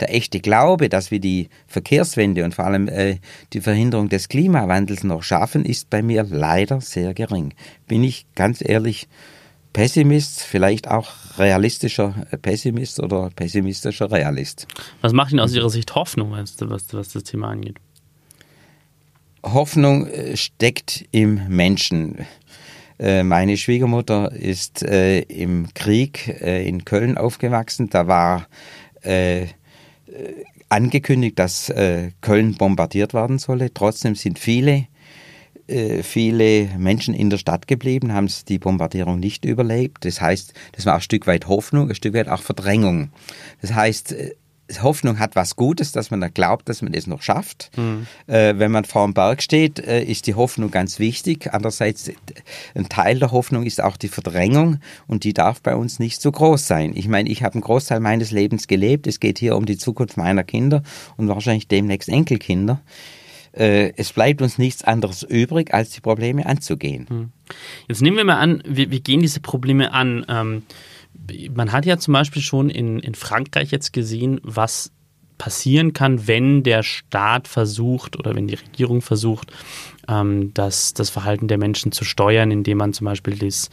Der 0.00 0.14
echte 0.14 0.40
Glaube, 0.40 0.88
dass 0.88 1.10
wir 1.10 1.18
die 1.18 1.48
Verkehrswende 1.66 2.44
und 2.44 2.54
vor 2.54 2.66
allem 2.66 2.88
äh, 2.88 3.18
die 3.52 3.60
Verhinderung 3.60 4.08
des 4.08 4.28
Klimawandels 4.28 5.02
noch 5.02 5.22
schaffen, 5.22 5.64
ist 5.64 5.88
bei 5.88 6.02
mir 6.02 6.24
leider 6.24 6.80
sehr 6.80 7.14
gering. 7.14 7.54
Bin 7.86 8.04
ich 8.04 8.26
ganz 8.34 8.62
ehrlich 8.62 9.08
Pessimist, 9.72 10.42
vielleicht 10.42 10.88
auch 10.88 11.08
realistischer 11.38 12.26
Pessimist 12.42 13.00
oder 13.00 13.30
pessimistischer 13.34 14.10
Realist. 14.10 14.66
Was 15.00 15.12
macht 15.12 15.32
Ihnen 15.32 15.40
aus 15.40 15.54
Ihrer 15.54 15.70
Sicht 15.70 15.94
Hoffnung, 15.94 16.32
was, 16.32 16.56
was, 16.60 16.92
was 16.92 17.10
das 17.10 17.22
Thema 17.22 17.48
angeht? 17.48 17.76
Hoffnung 19.42 20.06
äh, 20.06 20.36
steckt 20.36 21.06
im 21.12 21.48
Menschen. 21.48 22.26
Äh, 22.98 23.22
meine 23.22 23.56
Schwiegermutter 23.56 24.32
ist 24.32 24.82
äh, 24.82 25.20
im 25.20 25.68
Krieg 25.74 26.28
äh, 26.40 26.66
in 26.66 26.84
Köln 26.84 27.16
aufgewachsen. 27.16 27.88
Da 27.90 28.06
war 28.06 28.46
angekündigt, 30.68 31.38
dass 31.38 31.72
Köln 32.20 32.54
bombardiert 32.54 33.14
werden 33.14 33.38
solle. 33.38 33.72
Trotzdem 33.72 34.16
sind 34.16 34.38
viele 34.38 34.88
viele 36.02 36.68
Menschen 36.78 37.14
in 37.14 37.30
der 37.30 37.38
Stadt 37.38 37.68
geblieben, 37.68 38.12
haben 38.12 38.28
die 38.48 38.58
Bombardierung 38.58 39.20
nicht 39.20 39.44
überlebt. 39.44 40.04
Das 40.04 40.20
heißt, 40.20 40.52
das 40.72 40.84
war 40.84 40.96
ein 40.96 41.00
Stück 41.00 41.26
weit 41.26 41.46
Hoffnung, 41.46 41.88
ein 41.88 41.94
Stück 41.94 42.14
weit 42.14 42.28
auch 42.28 42.42
Verdrängung. 42.42 43.10
Das 43.60 43.72
heißt, 43.72 44.14
Hoffnung 44.82 45.18
hat 45.18 45.34
was 45.34 45.56
Gutes, 45.56 45.92
dass 45.92 46.10
man 46.10 46.20
da 46.20 46.28
glaubt, 46.28 46.68
dass 46.68 46.82
man 46.82 46.92
das 46.92 47.06
noch 47.06 47.22
schafft. 47.22 47.70
Mhm. 47.76 48.06
Äh, 48.26 48.58
wenn 48.58 48.70
man 48.70 48.84
vor 48.84 49.04
dem 49.04 49.14
Berg 49.14 49.42
steht, 49.42 49.78
äh, 49.78 50.02
ist 50.02 50.26
die 50.26 50.34
Hoffnung 50.34 50.70
ganz 50.70 50.98
wichtig. 50.98 51.52
Andererseits, 51.52 52.10
ein 52.74 52.88
Teil 52.88 53.18
der 53.18 53.32
Hoffnung 53.32 53.64
ist 53.64 53.82
auch 53.82 53.96
die 53.96 54.08
Verdrängung 54.08 54.80
und 55.06 55.24
die 55.24 55.32
darf 55.32 55.62
bei 55.62 55.74
uns 55.74 55.98
nicht 55.98 56.20
so 56.20 56.30
groß 56.30 56.66
sein. 56.66 56.92
Ich 56.94 57.08
meine, 57.08 57.30
ich 57.30 57.42
habe 57.42 57.54
einen 57.54 57.62
Großteil 57.62 58.00
meines 58.00 58.30
Lebens 58.30 58.66
gelebt. 58.66 59.06
Es 59.06 59.20
geht 59.20 59.38
hier 59.38 59.56
um 59.56 59.64
die 59.64 59.78
Zukunft 59.78 60.16
meiner 60.16 60.44
Kinder 60.44 60.82
und 61.16 61.28
wahrscheinlich 61.28 61.68
demnächst 61.68 62.08
Enkelkinder. 62.08 62.80
Äh, 63.52 63.92
es 63.96 64.12
bleibt 64.12 64.42
uns 64.42 64.58
nichts 64.58 64.84
anderes 64.84 65.22
übrig, 65.22 65.72
als 65.72 65.90
die 65.90 66.00
Probleme 66.00 66.44
anzugehen. 66.44 67.06
Mhm. 67.08 67.32
Jetzt 67.88 68.02
nehmen 68.02 68.18
wir 68.18 68.24
mal 68.24 68.38
an, 68.38 68.62
wir, 68.66 68.90
wir 68.90 69.00
gehen 69.00 69.20
diese 69.20 69.40
Probleme 69.40 69.92
an. 69.92 70.26
Ähm 70.28 70.62
man 71.54 71.72
hat 71.72 71.86
ja 71.86 71.98
zum 71.98 72.14
Beispiel 72.14 72.42
schon 72.42 72.70
in, 72.70 72.98
in 73.00 73.14
Frankreich 73.14 73.70
jetzt 73.70 73.92
gesehen, 73.92 74.40
was 74.42 74.92
passieren 75.38 75.92
kann, 75.92 76.26
wenn 76.26 76.64
der 76.64 76.82
Staat 76.82 77.48
versucht 77.48 78.18
oder 78.18 78.34
wenn 78.34 78.48
die 78.48 78.56
Regierung 78.56 79.00
versucht, 79.00 79.52
ähm, 80.08 80.52
das, 80.52 80.94
das 80.94 81.10
Verhalten 81.10 81.48
der 81.48 81.58
Menschen 81.58 81.92
zu 81.92 82.04
steuern, 82.04 82.50
indem 82.50 82.78
man 82.78 82.92
zum 82.92 83.04
Beispiel 83.06 83.36
das, 83.36 83.70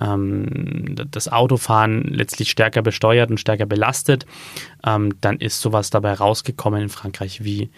ähm, 0.00 0.94
das 1.10 1.28
Autofahren 1.28 2.02
letztlich 2.02 2.50
stärker 2.50 2.82
besteuert 2.82 3.30
und 3.30 3.38
stärker 3.38 3.66
belastet. 3.66 4.26
Ähm, 4.84 5.14
dann 5.20 5.38
ist 5.38 5.60
sowas 5.60 5.90
dabei 5.90 6.14
rausgekommen 6.14 6.82
in 6.82 6.88
Frankreich 6.88 7.44
wie 7.44 7.70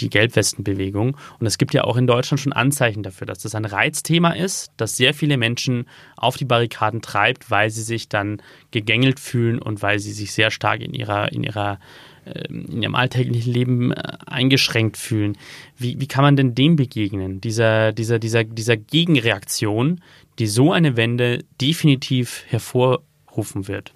die 0.00 0.10
Gelbwestenbewegung. 0.10 1.16
Und 1.38 1.46
es 1.46 1.58
gibt 1.58 1.74
ja 1.74 1.84
auch 1.84 1.96
in 1.96 2.06
Deutschland 2.06 2.40
schon 2.40 2.52
Anzeichen 2.52 3.02
dafür, 3.02 3.26
dass 3.26 3.40
das 3.40 3.54
ein 3.54 3.64
Reizthema 3.64 4.32
ist, 4.32 4.72
das 4.76 4.96
sehr 4.96 5.14
viele 5.14 5.36
Menschen 5.36 5.86
auf 6.16 6.36
die 6.36 6.44
Barrikaden 6.44 7.02
treibt, 7.02 7.50
weil 7.50 7.70
sie 7.70 7.82
sich 7.82 8.08
dann 8.08 8.42
gegängelt 8.70 9.20
fühlen 9.20 9.58
und 9.58 9.82
weil 9.82 9.98
sie 9.98 10.12
sich 10.12 10.32
sehr 10.32 10.50
stark 10.50 10.80
in 10.80 10.94
ihrer, 10.94 11.32
in 11.32 11.44
ihrer 11.44 11.78
ähm, 12.24 12.66
in 12.70 12.82
ihrem 12.82 12.94
alltäglichen 12.94 13.52
Leben 13.52 13.92
äh, 13.92 14.00
eingeschränkt 14.26 14.96
fühlen. 14.96 15.36
Wie, 15.76 16.00
wie 16.00 16.06
kann 16.06 16.22
man 16.22 16.36
denn 16.36 16.54
dem 16.54 16.76
begegnen, 16.76 17.40
dieser, 17.40 17.92
dieser, 17.92 18.20
dieser, 18.20 18.44
dieser 18.44 18.76
Gegenreaktion, 18.76 20.00
die 20.38 20.46
so 20.46 20.72
eine 20.72 20.96
Wende 20.96 21.44
definitiv 21.60 22.44
hervorrufen 22.46 23.66
wird? 23.66 23.92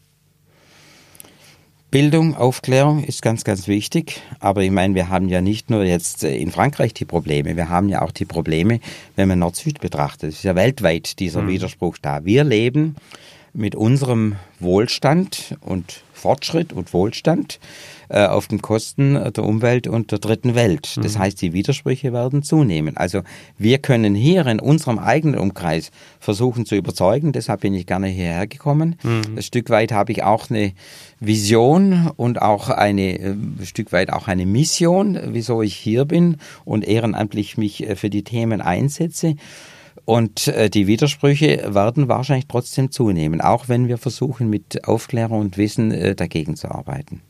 Bildung, 1.97 2.37
Aufklärung 2.37 3.03
ist 3.03 3.23
ganz, 3.23 3.43
ganz 3.43 3.69
wichtig. 3.69 4.21
Aber 4.39 4.61
ich 4.61 4.71
meine, 4.71 4.95
wir 4.95 5.09
haben 5.09 5.31
ja 5.31 5.41
nicht 5.41 5.71
nur 5.71 5.83
jetzt 5.83 6.25
äh, 6.25 6.37
in 6.37 6.51
Frankreich 6.51 6.93
die 6.93 7.07
Probleme, 7.07 7.57
wir 7.57 7.71
haben 7.71 7.89
ja 7.89 8.03
auch 8.03 8.11
die 8.11 8.27
Probleme, 8.27 8.81
wenn 9.15 9.29
man 9.29 9.39
Nord-Süd 9.39 9.81
betrachtet. 9.81 10.29
Es 10.29 10.37
ist 10.37 10.43
ja 10.43 10.55
weltweit 10.55 11.19
dieser 11.21 11.41
mhm. 11.41 11.49
Widerspruch 11.49 11.97
da. 11.97 12.27
Wir 12.27 12.45
leben 12.45 12.97
mit 13.57 13.75
unserem 13.75 14.37
Wohlstand 14.61 15.57
und 15.61 16.03
Fortschritt 16.13 16.73
und 16.73 16.93
Wohlstand 16.93 17.59
äh, 18.09 18.27
auf 18.27 18.49
den 18.49 18.63
Kosten 18.63 19.15
der 19.15 19.45
Umwelt 19.45 19.87
und 19.87 20.13
der 20.13 20.19
dritten 20.19 20.55
Welt. 20.55 20.97
Das 21.03 21.15
mhm. 21.15 21.19
heißt, 21.19 21.43
die 21.43 21.53
Widersprüche 21.53 22.13
werden 22.13 22.43
zunehmen. 22.43 22.97
Also 22.97 23.23
wir 23.59 23.79
können 23.79 24.15
hier 24.15 24.47
in 24.47 24.61
unserem 24.61 24.99
eigenen 24.99 25.39
Umkreis 25.39 25.91
versuchen 26.21 26.67
zu 26.67 26.75
überzeugen. 26.75 27.33
Deshalb 27.33 27.61
bin 27.61 27.75
ich 27.75 27.87
gerne 27.87 28.09
hierher 28.09 28.47
gekommen. 28.47 28.97
Mhm. 29.03 29.37
Ein 29.37 29.43
Stück 29.43 29.71
weit 29.71 29.93
habe 29.93 30.13
ich 30.13 30.23
auch 30.23 30.51
eine 30.51 30.73
Vision 31.21 32.11
und 32.17 32.43
auch 32.43 32.69
eine 32.71 33.19
äh, 33.19 33.31
ein 33.31 33.65
Stück 33.65 33.93
weit 33.93 34.13
auch 34.13 34.29
eine 34.29 34.47
Mission, 34.47 35.19
wieso 35.29 35.63
ich 35.63 35.75
hier 35.75 36.05
bin 36.05 36.37
und 36.65 36.87
ehrenamtlich 36.87 37.57
mich 37.57 37.89
äh, 37.89 37.97
für 37.97 38.11
die 38.11 38.23
Themen 38.23 38.61
einsetze. 38.61 39.37
Und 40.07 40.47
äh, 40.47 40.71
die 40.71 40.87
Widersprüche 40.87 41.75
werden 41.75 42.09
wahrscheinlich 42.09 42.47
trotzdem 42.47 42.93
zunehmen, 42.93 43.41
auch 43.41 43.69
wenn 43.69 43.89
wir 43.89 43.99
versuchen, 43.99 44.49
mit 44.49 44.87
Aufklärung 44.87 45.41
und 45.41 45.59
Wissen 45.59 45.91
äh, 45.91 46.15
dagegen 46.15 46.55
zu 46.55 46.71
arbeiten. 46.71 47.23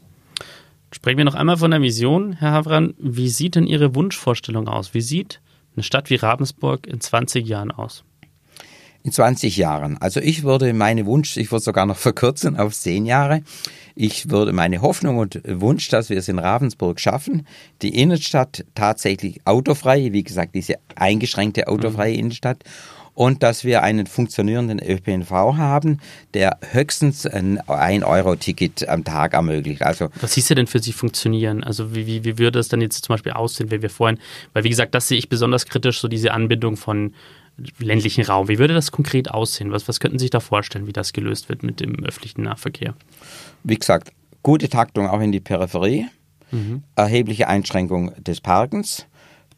Sprechen 0.93 1.17
wir 1.17 1.25
noch 1.25 1.35
einmal 1.35 1.57
von 1.57 1.71
der 1.71 1.81
Vision, 1.81 2.35
Herr 2.35 2.53
Havran. 2.53 2.95
Wie 2.99 3.31
sieht 3.31 3.55
denn 3.55 3.67
Ihre 3.67 3.95
Wunschvorstellung 3.95 4.69
aus? 4.69 4.93
Wie 4.93 5.01
sieht 5.01 5.41
eine 5.75 5.83
Stadt 5.83 6.11
wie 6.11 6.17
Ravensburg 6.17 6.87
in 6.87 7.01
20 7.01 7.47
Jahren 7.47 7.71
aus? 7.71 8.05
In 9.03 9.11
20 9.11 9.57
Jahren. 9.57 9.97
Also 9.99 10.21
ich 10.21 10.43
würde 10.43 10.73
meine 10.75 11.07
Wunsch, 11.07 11.39
ich 11.39 11.51
würde 11.51 11.65
sogar 11.65 11.87
noch 11.87 11.97
verkürzen 11.97 12.59
auf 12.59 12.75
10 12.75 13.07
Jahre. 13.07 13.43
Ich 13.99 14.29
würde 14.29 14.53
meine 14.53 14.83
Hoffnung 14.83 15.17
und 15.17 15.41
Wunsch, 15.49 15.89
dass 15.89 16.11
wir 16.11 16.19
es 16.19 16.29
in 16.29 16.39
Ravensburg 16.39 17.01
schaffen, 17.01 17.47
die 17.81 17.99
Innenstadt 17.99 18.67
tatsächlich 18.75 19.41
autofrei, 19.47 20.13
wie 20.13 20.23
gesagt, 20.23 20.55
diese 20.55 20.75
eingeschränkte 20.95 21.67
autofreie 21.67 22.13
mhm. 22.13 22.19
Innenstadt 22.19 22.63
und 23.15 23.43
dass 23.43 23.65
wir 23.65 23.83
einen 23.83 24.07
funktionierenden 24.07 24.79
ÖPNV 24.79 25.31
haben, 25.31 26.01
der 26.35 26.59
höchstens 26.73 27.27
ein 27.27 27.59
1-Euro-Ticket 27.61 28.87
am 28.87 29.03
Tag 29.03 29.33
ermöglicht. 29.33 29.83
Also 29.83 30.11
Was 30.21 30.35
hieß 30.35 30.49
denn 30.49 30.67
für 30.67 30.81
Sie 30.81 30.93
funktionieren? 30.93 31.65
Also 31.65 31.95
wie, 31.95 32.07
wie, 32.07 32.25
wie 32.25 32.37
würde 32.37 32.59
das 32.59 32.69
dann 32.69 32.83
jetzt 32.83 33.03
zum 33.03 33.15
Beispiel 33.15 33.33
aussehen, 33.33 33.71
wenn 33.71 33.81
wir 33.81 33.89
vorhin, 33.89 34.19
weil 34.53 34.65
wie 34.65 34.69
gesagt, 34.69 34.95
das 34.95 35.09
sehe 35.09 35.17
ich 35.17 35.31
besonders 35.31 35.65
kritisch, 35.65 36.01
so 36.01 36.09
diese 36.09 36.33
Anbindung 36.33 36.77
von 36.77 37.15
ländlichen 37.79 38.25
Raum. 38.25 38.49
Wie 38.49 38.59
würde 38.59 38.75
das 38.75 38.93
konkret 38.93 39.31
aussehen? 39.31 39.73
Was, 39.73 39.89
was 39.89 40.01
könnten 40.01 40.19
Sie 40.19 40.25
sich 40.25 40.31
da 40.31 40.41
vorstellen, 40.41 40.87
wie 40.87 40.93
das 40.93 41.13
gelöst 41.13 41.49
wird 41.49 41.63
mit 41.63 41.81
dem 41.81 42.05
öffentlichen 42.05 42.43
Nahverkehr? 42.43 42.95
Wie 43.63 43.77
gesagt, 43.77 44.13
gute 44.43 44.69
Taktung 44.69 45.09
auch 45.09 45.21
in 45.21 45.33
die 45.33 45.41
Peripherie, 45.41 46.07
mhm. 46.51 46.83
erhebliche 46.95 47.49
Einschränkung 47.49 48.13
des 48.23 48.41
Parkens, 48.41 49.07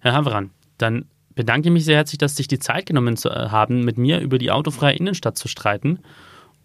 Herr 0.00 0.12
Havran, 0.12 0.50
dann 0.76 1.06
bedanke 1.34 1.68
ich 1.68 1.72
mich 1.72 1.86
sehr 1.86 1.96
herzlich, 1.96 2.18
dass 2.18 2.32
Sie 2.32 2.42
sich 2.42 2.48
die 2.48 2.58
Zeit 2.58 2.84
genommen 2.84 3.16
haben, 3.16 3.86
mit 3.86 3.96
mir 3.96 4.20
über 4.20 4.36
die 4.36 4.50
autofreie 4.50 4.96
Innenstadt 4.96 5.38
zu 5.38 5.48
streiten 5.48 6.00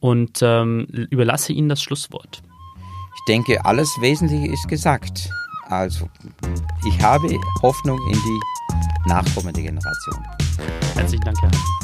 und 0.02 0.42
ähm, 0.42 0.88
überlasse 1.10 1.54
Ihnen 1.54 1.70
das 1.70 1.82
Schlusswort. 1.82 2.44
Ich 3.16 3.26
denke, 3.30 3.64
alles 3.64 3.96
Wesentliche 4.02 4.52
ist 4.52 4.68
gesagt. 4.68 5.30
Also, 5.74 6.08
ich 6.86 7.02
habe 7.02 7.36
Hoffnung 7.64 7.98
in 8.08 8.14
die 8.14 9.10
nachkommende 9.10 9.60
Generation. 9.60 10.24
Herzlichen 10.94 11.24
Dank, 11.24 11.42
Herr. 11.42 11.83